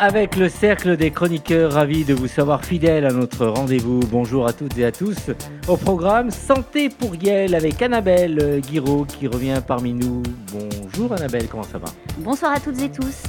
Avec 0.00 0.36
le 0.36 0.48
cercle 0.48 0.96
des 0.96 1.10
chroniqueurs, 1.10 1.72
ravis 1.72 2.04
de 2.06 2.14
vous 2.14 2.26
savoir 2.26 2.64
fidèles 2.64 3.04
à 3.04 3.12
notre 3.12 3.44
rendez-vous. 3.44 4.00
Bonjour 4.10 4.46
à 4.46 4.54
toutes 4.54 4.78
et 4.78 4.86
à 4.86 4.92
tous. 4.92 5.28
Au 5.68 5.76
programme 5.76 6.30
Santé 6.30 6.88
pour 6.88 7.14
Yel 7.16 7.54
avec 7.54 7.82
Annabelle 7.82 8.62
Guiraud 8.66 9.04
qui 9.04 9.26
revient 9.26 9.60
parmi 9.64 9.92
nous. 9.92 10.22
Bonjour 10.52 11.12
Annabelle, 11.12 11.48
comment 11.48 11.64
ça 11.64 11.76
va? 11.76 11.88
Bonsoir 12.16 12.52
à 12.52 12.60
toutes 12.60 12.80
et 12.80 12.88
tous. 12.88 13.24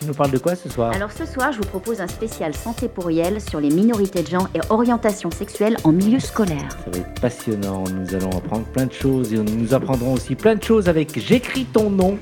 Tu 0.00 0.06
nous 0.06 0.14
parles 0.14 0.30
de 0.30 0.38
quoi 0.38 0.56
ce 0.56 0.70
soir? 0.70 0.90
Alors 0.94 1.12
ce 1.12 1.26
soir, 1.26 1.52
je 1.52 1.58
vous 1.58 1.68
propose 1.68 2.00
un 2.00 2.08
spécial 2.08 2.54
Santé 2.54 2.88
pour 2.88 3.10
Yel 3.10 3.38
sur 3.42 3.60
les 3.60 3.68
minorités 3.68 4.22
de 4.22 4.28
genre 4.28 4.48
et 4.54 4.60
orientation 4.70 5.30
sexuelle 5.30 5.76
en 5.84 5.92
milieu 5.92 6.18
scolaire. 6.18 6.78
Ça 6.82 6.90
va 6.92 6.98
être 6.98 7.20
passionnant. 7.20 7.84
Nous 7.94 8.14
allons 8.14 8.30
apprendre 8.30 8.64
plein 8.64 8.86
de 8.86 8.92
choses 8.92 9.34
et 9.34 9.36
nous 9.36 9.74
apprendrons 9.74 10.14
aussi 10.14 10.34
plein 10.34 10.54
de 10.54 10.62
choses 10.62 10.88
avec 10.88 11.18
J'écris 11.18 11.66
ton 11.66 11.90
nom 11.90 12.18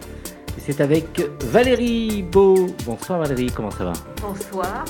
c'est 0.59 0.81
avec 0.81 1.21
Valérie 1.45 2.23
Beau. 2.23 2.67
Bonsoir 2.85 3.19
Valérie, 3.21 3.51
comment 3.55 3.71
ça 3.71 3.85
va? 3.85 3.93
Bonsoir. 4.21 4.85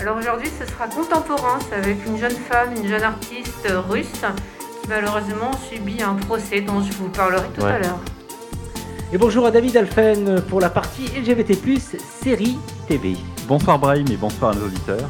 Alors 0.00 0.16
aujourd'hui 0.16 0.48
ce 0.58 0.66
sera 0.66 0.86
contemporain, 0.86 1.58
c'est 1.68 1.76
avec 1.76 1.96
une 2.06 2.18
jeune 2.18 2.30
femme, 2.30 2.70
une 2.76 2.86
jeune 2.86 3.02
artiste 3.02 3.68
russe 3.88 4.06
qui 4.82 4.88
malheureusement 4.88 5.50
subit 5.70 6.02
un 6.02 6.14
procès 6.14 6.60
dont 6.60 6.82
je 6.82 6.92
vous 6.92 7.08
parlerai 7.08 7.46
tout 7.56 7.64
à 7.64 7.78
l'heure. 7.78 7.98
Et 9.12 9.18
bonjour 9.18 9.46
à 9.46 9.50
David 9.50 9.76
Alphen 9.76 10.42
pour 10.42 10.60
la 10.60 10.70
partie 10.70 11.06
LGBT+, 11.18 11.54
série 12.22 12.58
TV. 12.86 13.16
Bonsoir 13.46 13.78
Brahim 13.78 14.06
et 14.10 14.16
bonsoir 14.16 14.52
à 14.52 14.54
nos 14.54 14.66
auditeurs. 14.66 15.08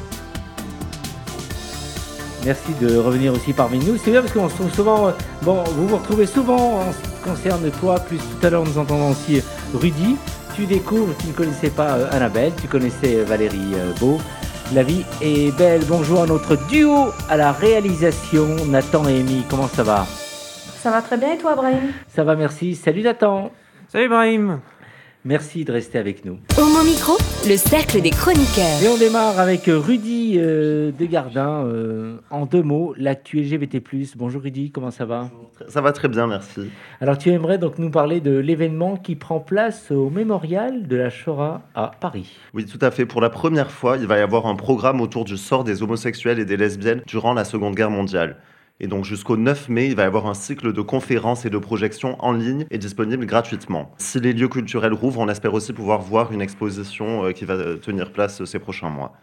Merci 2.49 2.73
de 2.81 2.97
revenir 2.97 3.35
aussi 3.35 3.53
parmi 3.53 3.79
nous. 3.79 3.99
C'est 3.99 4.11
bien 4.11 4.23
parce 4.23 4.33
qu'on 4.33 4.49
se 4.49 4.55
trouve 4.55 4.73
souvent. 4.73 5.13
Bon, 5.43 5.63
vous 5.65 5.87
vous 5.87 5.99
retrouvez 5.99 6.25
souvent 6.25 6.81
en 6.81 6.93
ce 6.93 6.97
qui 6.97 7.23
concerne 7.23 7.71
toi, 7.73 8.01
plus 8.01 8.17
tout 8.17 8.47
à 8.47 8.49
l'heure 8.49 8.65
nous 8.65 8.79
entendons 8.79 9.11
aussi 9.11 9.43
Rudy. 9.75 10.17
Tu 10.57 10.65
découvres, 10.65 11.15
tu 11.19 11.27
ne 11.27 11.33
connaissais 11.35 11.69
pas 11.69 11.91
euh, 11.91 12.11
Annabelle, 12.11 12.55
tu 12.59 12.67
connaissais 12.67 13.17
euh, 13.17 13.25
Valérie 13.25 13.75
euh, 13.75 13.93
Beau. 14.01 14.17
La 14.75 14.83
vie 14.83 15.05
est 15.21 15.55
belle. 15.59 15.83
Bonjour 15.87 16.23
à 16.23 16.27
notre 16.27 16.57
duo 16.69 17.09
à 17.29 17.37
la 17.37 17.53
réalisation, 17.53 18.47
Nathan 18.67 19.07
et 19.09 19.21
Amy. 19.21 19.45
Comment 19.51 19.69
ça 19.69 19.83
va? 19.83 20.07
Ça 20.83 20.91
va 20.91 21.03
très 21.03 21.19
bien 21.19 21.35
et 21.35 21.37
toi, 21.37 21.55
Brahim? 21.55 21.93
Ça 22.09 22.25
va, 22.25 22.35
merci. 22.35 22.77
Salut 22.77 23.03
Nathan. 23.03 23.51
Salut 23.93 24.09
Brahim. 24.09 24.61
Merci 25.25 25.65
de 25.65 25.73
rester 25.73 25.99
avec 25.99 26.25
nous. 26.25 26.39
Homo 26.57 26.85
Micro, 26.85 27.15
le 27.47 27.57
cercle 27.57 28.01
des 28.01 28.11
chroniqueurs. 28.11 28.83
Et 28.83 28.89
on 28.89 28.97
démarre 28.97 29.39
avec 29.39 29.63
Rudy 29.67 30.37
euh, 30.39 30.93
Desgardins. 30.93 31.67
en 32.31 32.47
deux 32.47 32.63
mots, 32.63 32.95
l'actu 32.97 33.41
LGBT+. 33.41 33.83
Bonjour 34.17 34.43
Rudy, 34.43 34.71
comment 34.71 34.91
ça 34.91 35.05
va? 35.05 35.31
Ça 35.69 35.81
va 35.81 35.93
très 35.93 36.09
bien, 36.09 36.27
merci. 36.27 36.71
Alors 37.01 37.19
tu 37.19 37.31
aimerais 37.31 37.59
donc 37.59 37.79
nous 37.79 37.91
parler 37.91 38.21
de 38.21 38.37
l'événement 38.37 38.97
qui 38.97 39.17
prend 39.17 39.41
place 39.41 39.91
au 39.91 40.09
mémorial 40.09 40.87
de 40.87 40.97
la 40.97 41.11
Shoah 41.11 41.63
à 41.75 41.91
Paris. 42.01 42.37
Oui, 42.55 42.65
tout 42.65 42.79
à 42.81 42.91
fait. 42.91 43.07
Pour 43.07 43.21
la 43.21 43.31
première 43.31 43.71
fois, 43.71 43.97
il 43.97 44.07
va 44.07 44.19
y 44.19 44.23
avoir 44.23 44.47
un 44.47 44.55
programme 44.55 45.01
autour 45.01 45.25
du 45.25 45.37
sort 45.37 45.65
des 45.65 45.83
homosexuels 45.83 46.39
et 46.39 46.45
des 46.45 46.57
lesbiennes 46.57 47.03
durant 47.07 47.35
la 47.35 47.45
Seconde 47.45 47.75
Guerre 47.75 47.91
mondiale. 47.91 48.37
Et 48.81 48.87
donc 48.87 49.05
jusqu'au 49.05 49.37
9 49.37 49.69
mai, 49.69 49.89
il 49.89 49.97
va 49.97 50.05
y 50.05 50.07
avoir 50.07 50.27
un 50.27 50.35
cycle 50.35 50.73
de 50.73 50.81
conférences 50.81 51.45
et 51.45 51.51
de 51.51 51.59
projections 51.59 52.17
en 52.25 52.33
ligne 52.33 52.65
et 52.71 52.79
disponible 52.79 53.27
gratuitement. 53.27 53.93
Si 53.99 54.21
les 54.21 54.33
lieux 54.33 54.49
culturels 54.49 54.93
rouvrent, 54.93 55.19
on 55.19 55.29
espère 55.29 55.53
aussi 55.55 55.73
pouvoir 55.73 56.01
voir 56.01 56.33
une 56.33 56.41
exposition 56.41 57.25
euh, 57.25 57.33
qui 57.33 57.45
va 57.45 57.55
euh, 57.55 57.77
tenir 57.77 58.13
place 58.13 58.41
euh, 58.41 58.47
ces 58.47 58.61
prochains 58.61 58.91
mois. 58.91 59.15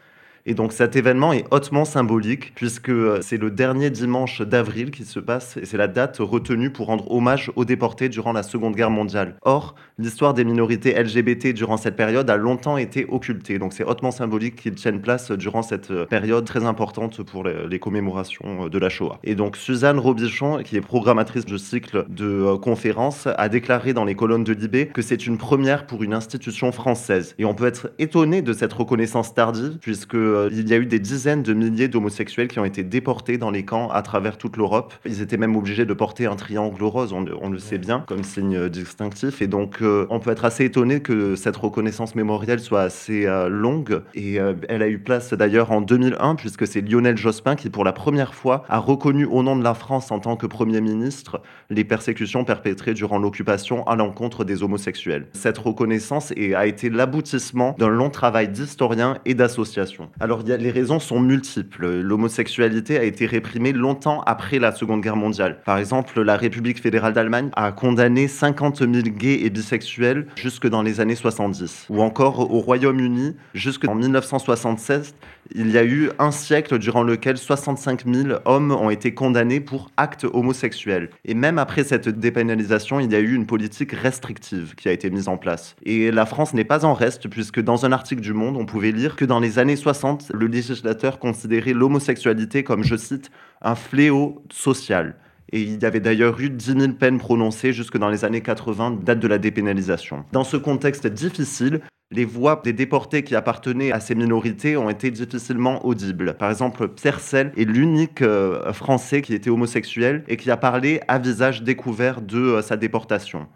Et 0.48 0.54
donc 0.54 0.74
cet 0.74 0.96
événement 0.96 1.34
est 1.34 1.46
hautement 1.50 1.86
symbolique 1.86 2.54
puisque 2.54 2.90
euh, 2.90 3.20
c'est 3.22 3.38
le 3.38 3.50
dernier 3.50 3.90
dimanche 3.90 4.44
d'avril 4.44 4.92
qui 4.92 5.04
se 5.04 5.20
passe 5.20 5.58
et 5.58 5.66
c'est 5.66 5.78
la 5.78 5.88
date 5.88 6.18
retenue 6.20 6.70
pour 6.70 6.86
rendre 6.86 7.10
hommage 7.12 7.52
aux 7.56 7.66
déportés 7.66 8.10
durant 8.10 8.32
la 8.32 8.44
Seconde 8.44 8.76
Guerre 8.76 8.92
mondiale. 8.92 9.38
Or, 9.42 9.74
l'histoire 9.98 10.36
des 10.36 10.44
minorités 10.44 11.02
LGBT 11.02 11.48
durant 11.48 11.78
cette 11.78 11.96
période 11.96 12.30
a 12.30 12.38
longtemps 12.38 12.78
été 12.78 13.08
occultée. 13.10 13.58
Donc 13.58 13.74
c'est 13.74 13.84
hautement 13.84 14.12
symbolique 14.12 14.56
qu'ils 14.56 14.76
tiennent 14.76 15.02
place 15.02 15.32
durant 15.32 15.64
cette 15.64 15.90
euh, 15.90 16.06
période 16.06 16.46
très 16.46 16.64
importante 16.64 17.24
pour 17.24 17.44
les, 17.44 17.80
commémorations 17.80 18.66
euh, 18.66 18.70
de 18.70 18.78
la 18.78 18.90
Shoah. 18.90 19.18
Et 19.24 19.34
donc 19.34 19.58
Suzanne 19.58 19.98
Robichon, 19.98 20.62
qui 20.64 20.78
est 20.78 20.82
programmatrice 20.82 21.46
du 21.46 21.58
cycle 21.58 22.06
de 22.08 22.56
conférences, 22.58 23.28
a 23.36 23.50
déclaré 23.50 23.94
dans 23.94 24.06
les 24.06 24.14
colonnes 24.14 24.44
de 24.44 24.54
Libé 24.54 24.88
que 24.88 25.02
c'est 25.02 25.26
une 25.26 25.40
première 25.40 25.88
pour 25.88 26.04
une 26.04 26.14
institution 26.14 26.72
française. 26.72 27.34
Et 27.40 27.46
on 27.46 27.56
peut 27.56 27.66
être 27.66 27.90
étonné 27.98 28.44
de 28.44 28.54
cette 28.54 28.74
reconnaissance 28.74 29.34
tardive 29.34 29.80
puisque 29.82 30.16
euh, 30.36 30.50
il 30.52 30.70
y 30.70 30.74
a 30.74 30.78
eu 30.78 30.86
des 30.86 31.00
dizaines 31.00 31.44
de 31.44 31.54
milliers 31.54 31.88
d'homosexuels 31.88 32.48
qui 32.48 32.60
ont 32.60 32.66
été 32.66 32.84
déportés 32.84 33.38
dans 33.38 33.52
les 33.52 33.66
camps 33.66 33.90
à 33.90 34.02
travers 34.02 34.38
toute 34.38 34.58
l'Europe. 34.58 34.94
Ils 35.06 35.22
étaient 35.22 35.38
même 35.38 35.56
obligés 35.56 35.86
de 35.86 35.94
porter 35.94 36.26
un 36.26 36.36
triangle 36.36 36.84
rose, 36.84 37.14
on, 37.14 37.50
le 37.50 37.60
sait 37.60 37.78
bien, 37.78 38.04
comme 38.08 38.24
signe 38.24 38.70
distinctif. 38.70 39.42
Et 39.42 39.48
donc, 39.48 39.78
euh, 39.82 40.06
on 40.10 40.20
peut 40.20 40.32
être 40.32 40.46
assez 40.46 40.66
étonné 40.66 41.02
que 41.02 41.36
cette 41.36 41.56
reconnaissance 41.56 42.16
mémorielle 42.16 42.60
soit 42.60 42.82
assez 42.82 43.26
euh, 43.26 43.50
longue. 43.50 44.02
Et 44.14 44.36
elle 44.70 44.82
a 44.82 44.88
eu 44.88 45.00
place 45.00 45.34
d'ailleurs 45.34 45.72
en 45.72 45.82
2001, 45.82 46.36
puisque 46.36 46.68
c'est 46.68 46.82
Lionel 46.82 47.18
Jospin 47.18 47.56
qui, 47.56 47.70
pour 47.70 47.84
la 47.84 47.94
première 47.94 48.34
fois, 48.34 48.64
a 48.70 48.78
reconnu 48.78 49.26
au 49.26 49.44
nom 49.44 49.56
de 49.56 49.64
la 49.64 49.74
France 49.74 50.12
en 50.12 50.20
tant 50.20 50.36
que 50.36 50.46
Premier 50.46 50.82
ministre 50.82 51.42
les 51.70 51.84
persécutions 51.84 52.44
perpétrées 52.44 52.94
durant 52.94 53.18
l'occupation 53.18 53.86
à 53.88 53.96
l'encontre 53.96 54.44
des 54.44 54.64
homosexuels. 54.64 55.28
Cette 55.34 55.58
reconnaissance 55.58 56.34
a 56.56 56.68
été 56.68 56.90
l'aboutissement 56.90 57.76
d'un 57.78 57.90
long 57.90 58.10
travail 58.10 58.50
d'historiens 58.50 59.18
et 59.26 59.34
d'associations. 59.34 60.10
Alors, 60.26 60.42
les 60.42 60.72
raisons 60.72 61.00
sont 61.00 61.20
multiples. 61.20 62.02
L'homosexualité 62.02 62.98
a 62.98 63.04
été 63.04 63.28
réprimée 63.28 63.74
longtemps 63.74 64.22
après 64.22 64.58
la 64.58 64.72
Seconde 64.72 65.02
Guerre 65.02 65.18
mondiale. 65.18 65.62
Par 65.66 65.78
exemple, 65.78 66.20
la 66.20 66.36
République 66.36 66.82
fédérale 66.82 67.14
d'Allemagne 67.14 67.52
a 67.56 67.72
condamné 67.72 68.28
50 68.28 68.80
000 68.80 68.92
gays 68.92 69.46
et 69.46 69.52
bisexuels 69.52 70.26
jusque 70.36 70.68
dans 70.68 70.82
les 70.82 71.00
années 71.00 71.14
70. 71.14 71.86
Ou 71.92 72.02
encore 72.02 72.40
au 72.52 72.60
Royaume-Uni, 72.60 73.36
jusqu'en 73.54 73.94
1976, 73.94 75.14
il 75.54 75.70
y 75.70 75.78
a 75.78 75.84
eu 75.84 76.10
un 76.18 76.32
siècle 76.32 76.80
durant 76.80 77.04
lequel 77.04 77.38
65 77.38 78.06
000 78.12 78.40
hommes 78.46 78.72
ont 78.72 78.90
été 78.90 79.14
condamnés 79.14 79.60
pour 79.60 79.92
actes 79.96 80.26
homosexuels. 80.34 81.12
Et 81.24 81.36
même 81.36 81.60
après 81.60 81.84
cette 81.84 82.10
dépénalisation, 82.10 83.00
il 83.00 83.12
y 83.12 83.16
a 83.16 83.20
eu 83.20 83.36
une 83.36 83.46
politique 83.46 83.92
restrictive 83.92 84.74
qui 84.76 84.90
a 84.90 84.92
été 84.92 85.12
mise 85.12 85.28
en 85.28 85.38
place. 85.38 85.76
Et 85.84 86.10
la 86.10 86.26
France 86.26 86.56
n'est 86.56 86.64
pas 86.64 86.84
en 86.84 86.96
reste, 86.96 87.28
puisque 87.28 87.62
dans 87.62 87.86
un 87.86 87.92
article 87.92 88.22
du 88.22 88.34
Monde, 88.34 88.58
on 88.58 88.66
pouvait 88.66 88.92
lire 88.92 89.16
que 89.16 89.26
dans 89.26 89.40
les 89.40 89.60
années 89.60 89.76
60, 90.06 90.32
le 90.34 90.48
législateur 90.48 91.20
considérait 91.20 91.74
l'homosexualité 91.74 92.64
comme, 92.64 92.84
je 92.84 92.96
cite, 92.96 93.32
un 93.62 93.76
fléau 93.76 94.44
social. 94.52 95.16
Et 95.52 95.62
il 95.62 95.82
y 95.82 95.86
avait 95.86 96.00
d'ailleurs 96.00 96.40
eu 96.40 96.50
10 96.50 96.80
000 96.80 96.94
peines 96.94 97.18
prononcées 97.18 97.74
jusque 97.74 97.98
dans 97.98 98.10
les 98.10 98.24
années 98.24 98.42
80, 98.42 99.00
date 99.04 99.20
de 99.20 99.28
la 99.28 99.38
dépénalisation. 99.38 100.26
Dans 100.32 100.44
ce 100.44 100.58
contexte 100.58 101.08
difficile, 101.08 101.82
les 102.12 102.26
voix 102.26 102.62
des 102.64 102.74
déportés 102.74 103.24
qui 103.24 103.36
appartenaient 103.36 103.92
à 103.92 104.00
ces 104.00 104.14
minorités 104.16 104.78
ont 104.78 104.90
été 104.90 105.10
difficilement 105.10 105.84
audibles. 105.86 106.36
Par 106.38 106.52
exemple, 106.52 106.88
Pierre 106.90 107.20
est 107.34 107.66
l'unique 107.66 108.22
euh, 108.22 108.72
Français 108.74 109.22
qui 109.24 109.34
était 109.34 109.50
homosexuel 109.50 110.24
et 110.28 110.38
qui 110.38 110.52
a 110.52 110.58
parlé 110.58 111.02
à 111.08 111.18
visage 111.18 111.64
découvert 111.64 112.22
de 112.22 112.38
euh, 112.38 112.62
sa 112.62 112.78
déportation. 112.78 113.48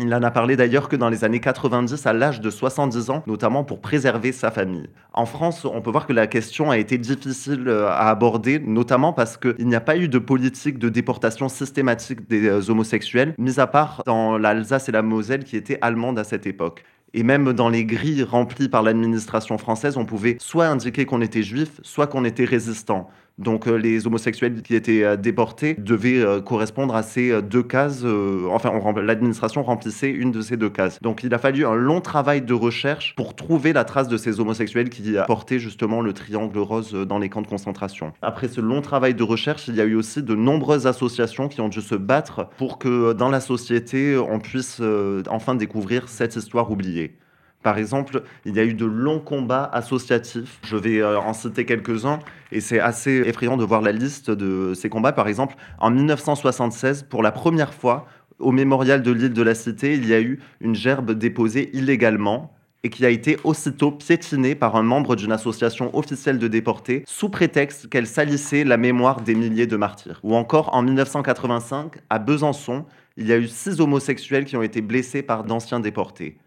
Il 0.00 0.08
n'en 0.08 0.22
a 0.22 0.30
parlé 0.30 0.56
d'ailleurs 0.56 0.88
que 0.88 0.96
dans 0.96 1.10
les 1.10 1.24
années 1.24 1.40
90 1.40 2.06
à 2.06 2.14
l'âge 2.14 2.40
de 2.40 2.48
70 2.48 3.10
ans, 3.10 3.22
notamment 3.26 3.64
pour 3.64 3.80
préserver 3.80 4.32
sa 4.32 4.50
famille. 4.50 4.88
En 5.12 5.26
France, 5.26 5.66
on 5.66 5.82
peut 5.82 5.90
voir 5.90 6.06
que 6.06 6.14
la 6.14 6.26
question 6.26 6.70
a 6.70 6.78
été 6.78 6.96
difficile 6.96 7.68
euh, 7.68 7.86
à 7.86 8.08
aborder, 8.08 8.58
notamment 8.58 9.12
parce 9.12 9.36
qu'il 9.36 9.66
n'y 9.66 9.74
a 9.74 9.80
pas 9.80 9.98
eu 9.98 10.08
de 10.08 10.18
politique 10.18 10.78
de 10.78 10.88
déportation 10.88 11.50
systématique 11.50 12.26
des 12.28 12.48
euh, 12.48 12.70
homosexuels, 12.70 13.34
mis 13.36 13.60
à 13.60 13.66
part 13.66 14.02
dans 14.06 14.38
l'Alsace 14.38 14.88
et 14.88 14.92
la 14.92 15.02
Moselle 15.02 15.44
qui 15.44 15.56
étaient 15.56 15.78
allemandes 15.82 16.18
à 16.18 16.24
cette 16.24 16.46
époque. 16.46 16.82
Et 17.12 17.22
même 17.22 17.52
dans 17.52 17.68
les 17.68 17.84
grilles 17.84 18.22
remplies 18.22 18.68
par 18.68 18.82
l'administration 18.82 19.58
française, 19.58 19.96
on 19.96 20.06
pouvait 20.06 20.36
soit 20.38 20.66
indiquer 20.66 21.04
qu'on 21.04 21.20
était 21.20 21.42
juif, 21.42 21.80
soit 21.82 22.06
qu'on 22.06 22.24
était 22.24 22.44
résistant. 22.44 23.10
Donc 23.40 23.66
euh, 23.66 23.76
les 23.76 24.06
homosexuels 24.06 24.62
qui 24.62 24.74
étaient 24.74 25.02
euh, 25.02 25.16
déportés 25.16 25.74
devaient 25.78 26.20
euh, 26.20 26.40
correspondre 26.40 26.94
à 26.94 27.02
ces 27.02 27.40
deux 27.42 27.62
cases. 27.62 28.04
enfin, 28.50 28.70
l'administration 29.02 29.62
remplissait 29.62 30.10
une 30.10 30.30
de 30.30 30.42
ces 30.42 30.56
deux 30.56 30.68
cases. 30.68 31.00
Donc 31.00 31.24
il 31.24 31.32
a 31.32 31.38
fallu 31.38 31.64
un 31.64 31.74
long 31.74 32.00
travail 32.00 32.42
de 32.42 32.54
recherche 32.54 33.14
pour 33.16 33.34
trouver 33.34 33.72
la 33.72 33.84
trace 33.84 34.08
de 34.08 34.16
ces 34.16 34.40
homosexuels 34.40 34.90
qui 34.90 35.14
portaient 35.26 35.58
justement 35.58 36.02
le 36.02 36.12
triangle 36.12 36.58
rose 36.58 36.92
dans 36.92 37.18
les 37.18 37.28
camps 37.28 37.42
de 37.42 37.46
concentration. 37.46 38.12
Après 38.20 38.48
ce 38.48 38.60
long 38.60 38.82
travail 38.82 39.14
de 39.14 39.22
recherche, 39.22 39.68
il 39.68 39.76
y 39.76 39.80
a 39.80 39.84
eu 39.84 39.94
aussi 39.94 40.22
de 40.22 40.34
nombreuses 40.34 40.86
associations 40.86 41.48
qui 41.48 41.60
ont 41.60 41.68
dû 41.68 41.80
se 41.80 41.94
battre 41.94 42.48
pour 42.58 42.78
que 42.78 43.14
dans 43.14 43.30
la 43.30 43.40
société, 43.40 44.18
on 44.18 44.38
puisse 44.38 44.82
enfin 45.28 45.54
découvrir 45.54 46.08
cette 46.08 46.36
histoire 46.36 46.70
oubliée. 46.70 47.16
Par 47.62 47.76
exemple, 47.76 48.22
il 48.46 48.56
y 48.56 48.60
a 48.60 48.64
eu 48.64 48.74
de 48.74 48.86
longs 48.86 49.20
combats 49.20 49.68
associatifs. 49.72 50.58
Je 50.64 50.76
vais 50.76 51.00
euh, 51.00 51.18
en 51.18 51.34
citer 51.34 51.66
quelques-uns 51.66 52.18
et 52.52 52.60
c'est 52.60 52.80
assez 52.80 53.22
effrayant 53.26 53.56
de 53.56 53.64
voir 53.64 53.82
la 53.82 53.92
liste 53.92 54.30
de 54.30 54.72
ces 54.74 54.88
combats. 54.88 55.12
Par 55.12 55.28
exemple, 55.28 55.56
en 55.78 55.90
1976, 55.90 57.04
pour 57.04 57.22
la 57.22 57.32
première 57.32 57.74
fois, 57.74 58.06
au 58.38 58.52
mémorial 58.52 59.02
de 59.02 59.12
l'île 59.12 59.34
de 59.34 59.42
la 59.42 59.54
Cité, 59.54 59.94
il 59.94 60.06
y 60.06 60.14
a 60.14 60.20
eu 60.20 60.40
une 60.60 60.74
gerbe 60.74 61.12
déposée 61.12 61.70
illégalement 61.76 62.54
et 62.82 62.88
qui 62.88 63.04
a 63.04 63.10
été 63.10 63.36
aussitôt 63.44 63.92
piétinée 63.92 64.54
par 64.54 64.74
un 64.76 64.82
membre 64.82 65.14
d'une 65.14 65.32
association 65.32 65.94
officielle 65.94 66.38
de 66.38 66.48
déportés 66.48 67.04
sous 67.06 67.28
prétexte 67.28 67.90
qu'elle 67.90 68.06
salissait 68.06 68.64
la 68.64 68.78
mémoire 68.78 69.20
des 69.20 69.34
milliers 69.34 69.66
de 69.66 69.76
martyrs. 69.76 70.20
Ou 70.22 70.34
encore 70.34 70.74
en 70.74 70.82
1985, 70.82 71.96
à 72.08 72.18
Besançon, 72.18 72.86
il 73.18 73.26
y 73.26 73.32
a 73.32 73.36
eu 73.36 73.48
six 73.48 73.80
homosexuels 73.80 74.46
qui 74.46 74.56
ont 74.56 74.62
été 74.62 74.80
blessés 74.80 75.22
par 75.22 75.44
d'anciens 75.44 75.80
déportés. 75.80 76.38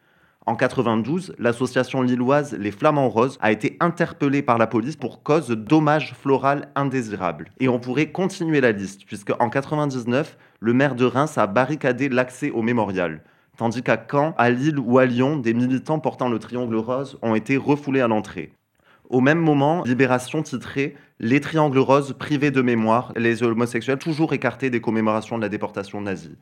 En 0.46 0.56
92, 0.56 1.36
l'association 1.40 2.02
lilloise 2.02 2.54
Les 2.60 2.72
Flamands 2.72 3.08
Roses 3.08 3.38
a 3.42 3.54
été 3.54 3.78
interpellée 3.80 4.42
par 4.42 4.58
la 4.58 4.68
police 4.68 4.98
pour 4.98 5.24
cause 5.24 5.48
de 5.48 5.56
dommages 5.56 6.14
floral 6.16 6.68
indésirables. 6.76 7.50
Et 7.62 7.70
on 7.70 7.80
pourrait 7.80 8.12
continuer 8.12 8.60
la 8.60 8.74
liste, 8.74 9.06
puisque 9.06 9.32
en 9.40 9.50
99, 9.50 10.38
le 10.60 10.74
maire 10.74 10.96
de 10.96 11.06
Reims 11.06 11.38
a 11.38 11.48
barricadé 11.48 12.10
l'accès 12.10 12.52
au 12.52 12.62
mémorial. 12.62 13.22
Tandis 13.56 13.84
qu'à 13.84 14.04
Caen, 14.10 14.34
à 14.38 14.50
Lille 14.50 14.80
ou 14.80 14.98
à 14.98 15.06
Lyon, 15.06 15.38
des 15.38 15.54
militants 15.54 16.00
portant 16.00 16.28
le 16.28 16.40
triangle 16.40 16.76
rose 16.76 17.18
ont 17.22 17.36
été 17.36 17.56
refoulés 17.56 18.02
à 18.02 18.10
l'entrée. 18.10 18.52
Au 19.10 19.22
même 19.22 19.40
moment, 19.40 19.84
Libération 19.86 20.44
titrait 20.44 20.96
Les 21.20 21.40
triangles 21.40 21.80
roses 21.80 22.16
privés 22.18 22.52
de 22.52 22.62
mémoire, 22.62 23.14
les 23.16 23.44
homosexuels 23.44 24.00
toujours 24.00 24.34
écartés 24.34 24.70
des 24.70 24.82
commémorations 24.82 25.38
de 25.38 25.44
la 25.44 25.50
déportation 25.50 26.02
nazie. 26.02 26.36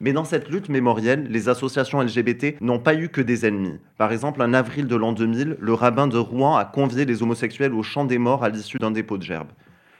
Mais 0.00 0.12
dans 0.12 0.24
cette 0.24 0.48
lutte 0.48 0.68
mémorielle, 0.68 1.26
les 1.28 1.48
associations 1.48 2.00
LGBT 2.00 2.60
n'ont 2.60 2.78
pas 2.78 2.94
eu 2.94 3.08
que 3.08 3.20
des 3.20 3.46
ennemis. 3.46 3.78
Par 3.96 4.12
exemple, 4.12 4.40
en 4.42 4.52
avril 4.52 4.86
de 4.86 4.94
l'an 4.94 5.12
2000, 5.12 5.56
le 5.58 5.74
rabbin 5.74 6.06
de 6.06 6.18
Rouen 6.18 6.56
a 6.56 6.64
convié 6.64 7.04
les 7.04 7.22
homosexuels 7.22 7.74
au 7.74 7.82
champ 7.82 8.04
des 8.04 8.18
morts 8.18 8.44
à 8.44 8.48
l'issue 8.48 8.78
d'un 8.78 8.92
dépôt 8.92 9.18
de 9.18 9.24
gerbes. 9.24 9.50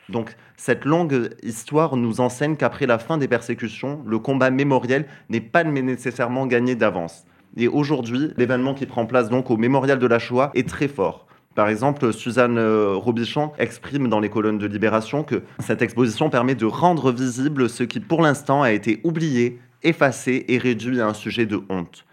Donc 0.09 0.37
cette 0.57 0.85
longue 0.85 1.31
histoire 1.43 1.97
nous 1.97 2.21
enseigne 2.21 2.57
qu'après 2.57 2.87
la 2.87 2.99
fin 2.99 3.19
des 3.19 3.29
persécutions, 3.29 4.01
le 4.07 4.19
combat 4.19 4.51
mémoriel 4.51 5.07
n'est 5.29 5.41
pas 5.41 5.65
nécessairement 5.65 6.47
gagné 6.47 6.77
d'avance. 6.77 7.25
Et 7.57 7.67
aujourd'hui, 7.67 8.31
l'événement 8.37 8.75
qui 8.75 8.87
prend 8.87 9.05
place 9.05 9.29
donc 9.29 9.51
au 9.51 9.57
mémorial 9.57 9.99
de 9.99 10.07
la 10.07 10.19
Shoah 10.19 10.53
est 10.55 10.69
très 10.69 10.89
fort. 10.89 11.27
Par 11.55 11.69
exemple, 11.69 12.13
Suzanne 12.13 12.57
euh, 12.57 12.95
Robichon 12.95 13.51
exprime 13.59 14.09
dans 14.09 14.21
les 14.21 14.29
colonnes 14.29 14.59
de 14.59 14.67
Libération 14.69 15.25
que 15.25 15.43
cette 15.59 15.83
exposition 15.83 16.31
permet 16.31 16.55
de 16.55 16.67
rendre 16.67 17.11
visible 17.11 17.69
ce 17.69 17.83
qui 17.83 17.99
pour 17.99 18.23
l'instant 18.23 18.63
a 18.63 18.71
été 18.71 19.01
oublié, 19.03 19.59
effacé 19.83 20.45
et 20.49 20.59
réduit 20.59 21.01
à 21.01 21.07
un 21.07 21.15
sujet 21.15 21.47
de 21.47 21.61
honte. 21.69 22.05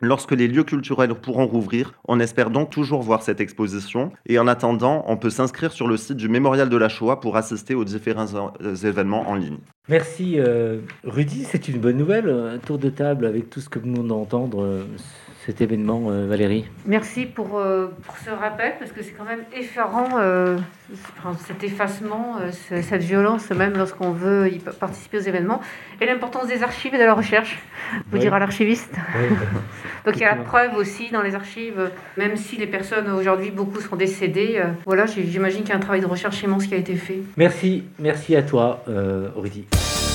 Lorsque 0.00 0.30
les 0.30 0.46
lieux 0.46 0.62
culturels 0.62 1.14
pourront 1.14 1.46
rouvrir, 1.46 1.92
on 2.06 2.20
espère 2.20 2.50
donc 2.50 2.70
toujours 2.70 3.02
voir 3.02 3.22
cette 3.22 3.40
exposition. 3.40 4.12
Et 4.26 4.38
en 4.38 4.46
attendant, 4.46 5.04
on 5.08 5.16
peut 5.16 5.30
s'inscrire 5.30 5.72
sur 5.72 5.88
le 5.88 5.96
site 5.96 6.16
du 6.16 6.28
Mémorial 6.28 6.68
de 6.68 6.76
la 6.76 6.88
Shoah 6.88 7.18
pour 7.18 7.36
assister 7.36 7.74
aux 7.74 7.84
différents 7.84 8.52
euh, 8.62 8.76
événements 8.76 9.28
en 9.28 9.34
ligne. 9.34 9.58
Merci 9.88 10.34
euh, 10.38 10.80
Rudy, 11.04 11.44
c'est 11.44 11.66
une 11.68 11.78
bonne 11.78 11.96
nouvelle, 11.96 12.28
un 12.28 12.58
tour 12.58 12.78
de 12.78 12.90
table 12.90 13.24
avec 13.24 13.48
tout 13.48 13.60
ce 13.60 13.70
que 13.70 13.78
nous 13.78 14.02
venons 14.02 14.18
d'entendre. 14.18 14.62
Euh, 14.62 14.84
cet 15.48 15.62
événement, 15.62 16.10
euh, 16.10 16.26
Valérie 16.26 16.66
Merci 16.84 17.24
pour, 17.24 17.58
euh, 17.58 17.86
pour, 18.04 18.18
ce 18.18 18.28
rappel, 18.28 18.74
parce 18.78 18.92
que 18.92 19.02
c'est 19.02 19.12
quand 19.12 19.24
même 19.24 19.44
effarant, 19.56 20.08
cet 21.46 21.64
effacement, 21.64 22.36
cette 22.50 23.02
violence, 23.02 23.48
même 23.50 23.72
lorsqu'on 23.78 24.10
veut 24.10 24.52
y 24.52 24.58
participer 24.58 25.16
aux 25.16 25.22
événements, 25.22 25.62
et 26.02 26.06
l'importance 26.06 26.48
des 26.48 26.62
archives 26.62 26.94
et 26.94 26.98
de 26.98 27.04
la 27.04 27.14
recherche, 27.14 27.60
vous 28.10 28.18
dira 28.18 28.38
l'archiviste. 28.38 28.94
Donc 30.04 30.16
il 30.16 30.20
y 30.20 30.24
a 30.24 30.36
la 30.36 30.42
preuve 30.42 30.76
aussi 30.76 31.10
dans 31.10 31.22
les 31.22 31.34
archives, 31.34 31.90
même 32.18 32.36
si 32.36 32.56
les 32.56 32.66
personnes 32.66 33.10
aujourd'hui, 33.10 33.50
beaucoup 33.50 33.80
sont 33.80 33.96
décédées, 33.96 34.62
voilà, 34.84 35.06
j'imagine 35.06 35.60
qu'il 35.60 35.70
y 35.70 35.72
a 35.72 35.76
un 35.76 35.80
travail 35.80 36.02
de 36.02 36.06
recherche 36.06 36.42
immense 36.42 36.66
qui 36.66 36.74
a 36.74 36.78
été 36.78 36.94
fait. 36.94 37.20
Merci, 37.38 37.84
merci 37.98 38.36
à 38.36 38.42
toi, 38.42 38.84
Rudy. 39.34 39.64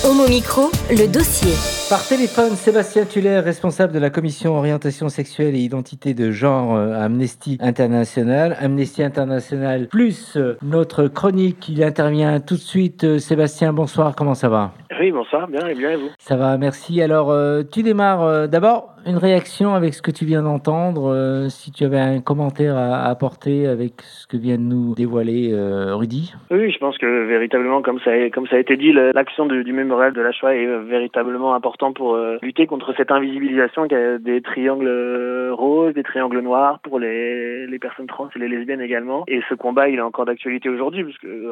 Homo 0.05 0.27
Micro, 0.27 0.69
le 0.89 1.07
dossier. 1.07 1.53
Par 1.89 2.05
téléphone, 2.05 2.55
Sébastien 2.57 3.05
Tuller, 3.05 3.39
responsable 3.39 3.93
de 3.93 3.99
la 3.99 4.09
commission 4.09 4.57
orientation 4.57 5.07
sexuelle 5.07 5.55
et 5.55 5.59
identité 5.59 6.13
de 6.13 6.29
genre 6.29 6.75
euh, 6.75 6.99
Amnesty 6.99 7.57
International. 7.61 8.57
Amnesty 8.59 9.01
International 9.01 9.87
plus 9.87 10.35
euh, 10.35 10.57
notre 10.61 11.07
chronique, 11.07 11.69
il 11.69 11.81
intervient 11.83 12.41
tout 12.41 12.55
de 12.55 12.59
suite. 12.59 13.05
Euh, 13.05 13.17
Sébastien, 13.17 13.71
bonsoir, 13.71 14.13
comment 14.13 14.35
ça 14.35 14.49
va? 14.49 14.73
Oui, 14.99 15.11
bonsoir, 15.11 15.47
bien 15.47 15.67
et 15.67 15.75
bien 15.75 15.91
et 15.91 15.95
vous 15.95 16.09
Ça 16.19 16.35
va, 16.35 16.57
merci. 16.57 17.01
Alors, 17.01 17.33
tu 17.71 17.83
démarres 17.83 18.47
d'abord 18.47 18.93
une 19.05 19.17
réaction 19.17 19.73
avec 19.73 19.93
ce 19.93 20.01
que 20.01 20.11
tu 20.11 20.25
viens 20.25 20.43
d'entendre, 20.43 21.11
euh, 21.13 21.49
si 21.49 21.71
tu 21.71 21.83
avais 21.83 21.99
un 21.99 22.21
commentaire 22.21 22.77
à, 22.77 23.03
apporter 23.09 23.67
avec 23.67 24.01
ce 24.01 24.27
que 24.27 24.37
vient 24.37 24.57
de 24.57 24.63
nous 24.63 24.95
dévoiler 24.95 25.51
euh, 25.51 25.95
Rudy 25.95 26.33
Oui, 26.51 26.71
je 26.71 26.77
pense 26.77 26.97
que 26.97 27.25
véritablement, 27.25 27.81
comme 27.81 27.99
ça, 27.99 28.11
a, 28.11 28.29
comme 28.29 28.47
ça 28.47 28.55
a 28.55 28.59
été 28.59 28.77
dit, 28.77 28.91
l'action 28.91 29.45
du, 29.45 29.73
mémorial 29.73 30.13
de 30.13 30.21
la 30.21 30.31
Shoah 30.31 30.55
est 30.55 30.65
véritablement 30.83 31.53
important 31.53 31.93
pour 31.93 32.15
euh, 32.15 32.37
lutter 32.41 32.67
contre 32.67 32.93
cette 32.95 33.11
invisibilisation 33.11 33.87
des 33.87 34.41
triangles 34.41 35.51
roses, 35.51 35.93
des 35.93 36.03
triangles 36.03 36.39
noirs 36.39 36.79
pour 36.79 36.99
les, 36.99 37.67
les, 37.67 37.79
personnes 37.79 38.07
trans 38.07 38.29
et 38.35 38.39
les 38.39 38.47
lesbiennes 38.47 38.81
également. 38.81 39.23
Et 39.27 39.41
ce 39.49 39.55
combat, 39.55 39.89
il 39.89 39.95
est 39.97 40.01
encore 40.01 40.25
d'actualité 40.25 40.69
aujourd'hui, 40.69 41.03
parce 41.03 41.17
que 41.17 41.51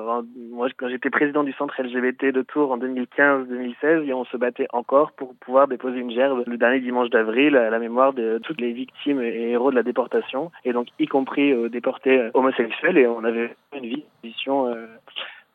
moi, 0.51 0.67
quand 0.77 0.87
j'étais 0.87 1.09
président 1.09 1.43
du 1.43 1.51
centre 1.53 1.81
LGBT 1.81 2.33
de 2.33 2.41
Tours 2.41 2.71
en 2.71 2.77
2015-2016, 3.39 4.13
on 4.13 4.25
se 4.25 4.37
battait 4.37 4.67
encore 4.71 5.11
pour 5.13 5.35
pouvoir 5.35 5.67
déposer 5.67 5.99
une 5.99 6.11
gerbe 6.11 6.43
le 6.45 6.57
dernier 6.57 6.79
dimanche 6.79 7.09
d'avril 7.09 7.53
la, 7.53 7.69
la, 7.69 7.79
mémoire 7.79 8.13
de 8.13 8.39
toutes 8.43 8.61
les 8.61 8.71
victimes 8.71 9.21
et 9.21 9.51
héros 9.51 9.71
de 9.71 9.75
la 9.75 9.83
déportation, 9.83 10.51
et 10.65 10.73
donc 10.73 10.87
y 10.99 11.07
compris 11.07 11.51
euh, 11.51 11.69
déportés 11.69 12.17
euh, 12.17 12.31
homosexuels. 12.33 12.97
Et 12.97 13.07
on 13.07 13.23
avait 13.23 13.55
une 13.75 14.03
vision 14.23 14.67
euh, 14.67 14.85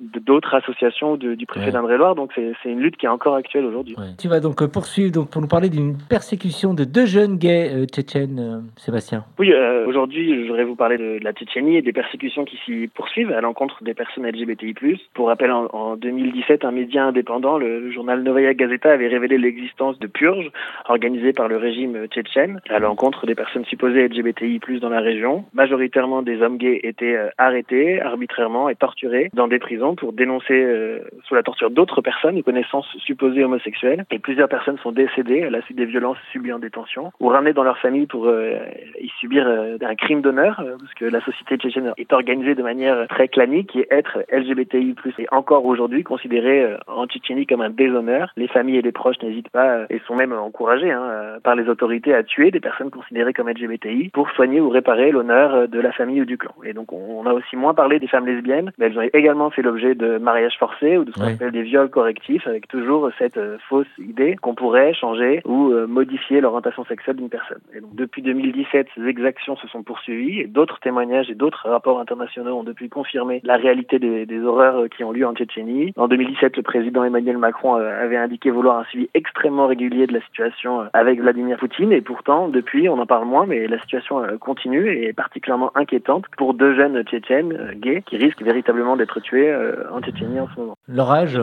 d'autres 0.00 0.54
associations 0.54 1.16
du 1.16 1.46
préfet 1.46 1.70
d'Indre-et-Loire. 1.70 2.14
Donc 2.14 2.32
c'est 2.34 2.70
une 2.70 2.80
lutte 2.80 2.96
qui 2.96 3.06
est 3.06 3.10
encore 3.10 3.34
actuelle 3.34 3.64
aujourd'hui. 3.64 3.96
Tu 4.18 4.28
vas 4.28 4.40
donc 4.40 4.62
euh, 4.62 4.68
poursuivre 4.68 5.10
donc, 5.10 5.30
pour 5.30 5.40
nous 5.40 5.48
parler 5.48 5.70
d'une 5.70 5.96
persécution 5.96 6.74
de 6.74 6.84
deux 6.84 7.06
jeunes 7.06 7.36
gays 7.38 7.70
euh, 7.72 7.86
tchétchènes, 7.86 8.38
euh, 8.38 8.60
Sébastien. 8.76 9.24
Oui, 9.38 9.52
aujourd'hui 9.86 10.42
je 10.42 10.48
voudrais 10.48 10.64
vous 10.64 10.76
parler 10.76 10.98
de, 10.98 11.18
la 11.22 11.32
Tchétchénie 11.32 11.76
et 11.76 11.82
des 11.82 11.92
persécutions 11.92 12.44
qui 12.44 12.58
s'y 12.64 12.88
poursuivent 12.88 13.32
à 13.32 13.40
l'encontre 13.40 13.82
des 13.82 13.94
personnes 13.94 14.26
LGBTI+. 14.26 14.74
Pour 15.14 15.28
rappel, 15.28 15.50
en, 15.50 15.96
2017, 15.96 16.64
un 16.64 16.72
média 16.72 17.04
indépendant, 17.04 17.58
le, 17.58 17.90
journal 17.90 18.22
Novaya 18.22 18.52
Gazeta, 18.54 18.92
avait 18.92 19.08
révélé 19.08 19.38
l'existence 19.38 19.98
de 19.98 20.06
purges 20.06 20.50
organisées 20.88 21.32
par 21.32 21.48
le 21.48 21.56
régime 21.56 22.06
tchétchène 22.08 22.60
à 22.68 22.78
l'encontre 22.78 23.26
des 23.26 23.34
personnes 23.34 23.64
supposées 23.64 24.08
LGBTI+, 24.08 24.60
dans 24.80 24.90
la 24.90 25.00
région. 25.00 25.44
Majoritairement 25.54 26.22
des 26.22 26.42
hommes 26.42 26.58
gays 26.58 26.80
étaient 26.82 27.16
arrêtés 27.38 28.00
arbitrairement 28.00 28.68
et 28.68 28.74
torturés 28.74 29.30
dans 29.34 29.48
des 29.48 29.58
prisons 29.58 29.85
pour 29.94 30.12
dénoncer 30.12 30.54
euh, 30.54 31.00
sous 31.24 31.34
la 31.34 31.42
torture 31.42 31.70
d'autres 31.70 32.00
personnes 32.00 32.36
de 32.36 32.42
connaissances 32.42 32.88
supposées 32.98 33.44
homosexuelles. 33.44 34.04
Et 34.10 34.18
plusieurs 34.18 34.48
personnes 34.48 34.78
sont 34.78 34.92
décédées 34.92 35.44
à 35.44 35.50
la 35.50 35.62
suite 35.62 35.76
des 35.76 35.84
violences 35.84 36.18
subies 36.32 36.52
en 36.52 36.58
détention 36.58 37.12
ou 37.20 37.28
ramenées 37.28 37.52
dans 37.52 37.62
leur 37.62 37.78
famille 37.78 38.06
pour 38.06 38.26
euh, 38.26 38.56
y 39.00 39.08
subir 39.20 39.46
euh, 39.46 39.76
un 39.80 39.94
crime 39.94 40.20
d'honneur, 40.20 40.62
parce 40.78 40.94
que 40.94 41.04
la 41.04 41.20
société 41.20 41.56
tchétchène 41.56 41.92
est 41.96 42.12
organisée 42.12 42.54
de 42.54 42.62
manière 42.62 43.06
très 43.08 43.28
clanique 43.28 43.76
et 43.76 43.86
être 43.90 44.18
LGBTI+, 44.32 44.94
est 45.18 45.32
encore 45.32 45.64
aujourd'hui 45.64 46.02
considéré 46.02 46.76
en 46.86 47.06
Tchétchénie 47.06 47.46
comme 47.46 47.60
un 47.60 47.70
déshonneur. 47.70 48.32
Les 48.36 48.48
familles 48.48 48.78
et 48.78 48.82
les 48.82 48.92
proches 48.92 49.20
n'hésitent 49.22 49.50
pas 49.50 49.86
et 49.90 50.00
sont 50.06 50.16
même 50.16 50.32
encouragés 50.32 50.90
hein, 50.90 51.38
par 51.42 51.54
les 51.54 51.68
autorités 51.68 52.14
à 52.14 52.22
tuer 52.22 52.50
des 52.50 52.60
personnes 52.60 52.90
considérées 52.90 53.32
comme 53.32 53.48
LGBTI 53.48 54.10
pour 54.12 54.30
soigner 54.30 54.60
ou 54.60 54.68
réparer 54.68 55.12
l'honneur 55.12 55.68
de 55.68 55.80
la 55.80 55.92
famille 55.92 56.20
ou 56.20 56.24
du 56.24 56.38
clan. 56.38 56.52
Et 56.64 56.72
donc 56.72 56.92
on 56.92 57.24
a 57.26 57.32
aussi 57.32 57.56
moins 57.56 57.74
parlé 57.74 57.98
des 57.98 58.08
femmes 58.08 58.26
lesbiennes, 58.26 58.72
mais 58.78 58.86
elles 58.86 58.98
ont 58.98 59.08
également 59.12 59.50
fait 59.50 59.62
l'objet 59.62 59.75
de 59.76 60.18
mariage 60.18 60.56
forcé 60.58 60.96
ou 60.96 61.04
de 61.04 61.12
ce 61.12 61.20
qu'on 61.20 61.26
appelle 61.26 61.52
des 61.52 61.62
viols 61.62 61.90
correctifs, 61.90 62.46
avec 62.46 62.68
toujours 62.68 63.10
cette 63.18 63.36
euh, 63.36 63.58
fausse 63.68 63.86
idée 63.98 64.36
qu'on 64.40 64.54
pourrait 64.54 64.94
changer 64.94 65.40
ou 65.44 65.70
euh, 65.72 65.86
modifier 65.86 66.40
l'orientation 66.40 66.84
sexuelle 66.84 67.16
d'une 67.16 67.28
personne. 67.28 67.60
Et 67.74 67.80
donc, 67.80 67.94
depuis 67.94 68.22
2017, 68.22 68.88
ces 68.94 69.06
exactions 69.06 69.56
se 69.56 69.68
sont 69.68 69.82
poursuivies 69.82 70.40
et 70.40 70.46
d'autres 70.46 70.80
témoignages 70.80 71.30
et 71.30 71.34
d'autres 71.34 71.68
rapports 71.68 72.00
internationaux 72.00 72.58
ont 72.58 72.64
depuis 72.64 72.88
confirmé 72.88 73.40
la 73.44 73.56
réalité 73.56 73.98
des, 73.98 74.26
des 74.26 74.40
horreurs 74.40 74.84
euh, 74.84 74.88
qui 74.88 75.04
ont 75.04 75.12
lieu 75.12 75.26
en 75.26 75.34
Tchétchénie. 75.34 75.92
En 75.96 76.08
2017, 76.08 76.56
le 76.56 76.62
président 76.62 77.04
Emmanuel 77.04 77.38
Macron 77.38 77.74
avait 77.74 78.16
indiqué 78.16 78.50
vouloir 78.50 78.78
un 78.78 78.84
suivi 78.84 79.08
extrêmement 79.14 79.66
régulier 79.66 80.06
de 80.06 80.12
la 80.12 80.20
situation 80.22 80.84
avec 80.92 81.20
Vladimir 81.20 81.58
Poutine 81.58 81.92
et 81.92 82.00
pourtant, 82.00 82.48
depuis, 82.48 82.88
on 82.88 82.98
en 82.98 83.06
parle 83.06 83.26
moins, 83.26 83.46
mais 83.46 83.66
la 83.66 83.78
situation 83.80 84.22
continue 84.40 84.88
et 84.88 85.08
est 85.08 85.12
particulièrement 85.12 85.70
inquiétante 85.74 86.24
pour 86.36 86.54
deux 86.54 86.74
jeunes 86.74 87.02
tchétchènes 87.04 87.74
gays 87.76 88.02
qui 88.06 88.16
risquent 88.16 88.42
véritablement 88.42 88.96
d'être 88.96 89.20
tués 89.20 89.54
en 89.92 90.00
Tchétchénie 90.00 90.40
en 90.40 90.48
ce 90.54 90.60
moment. 90.60 90.76
Leur 90.88 91.10
âge 91.10 91.40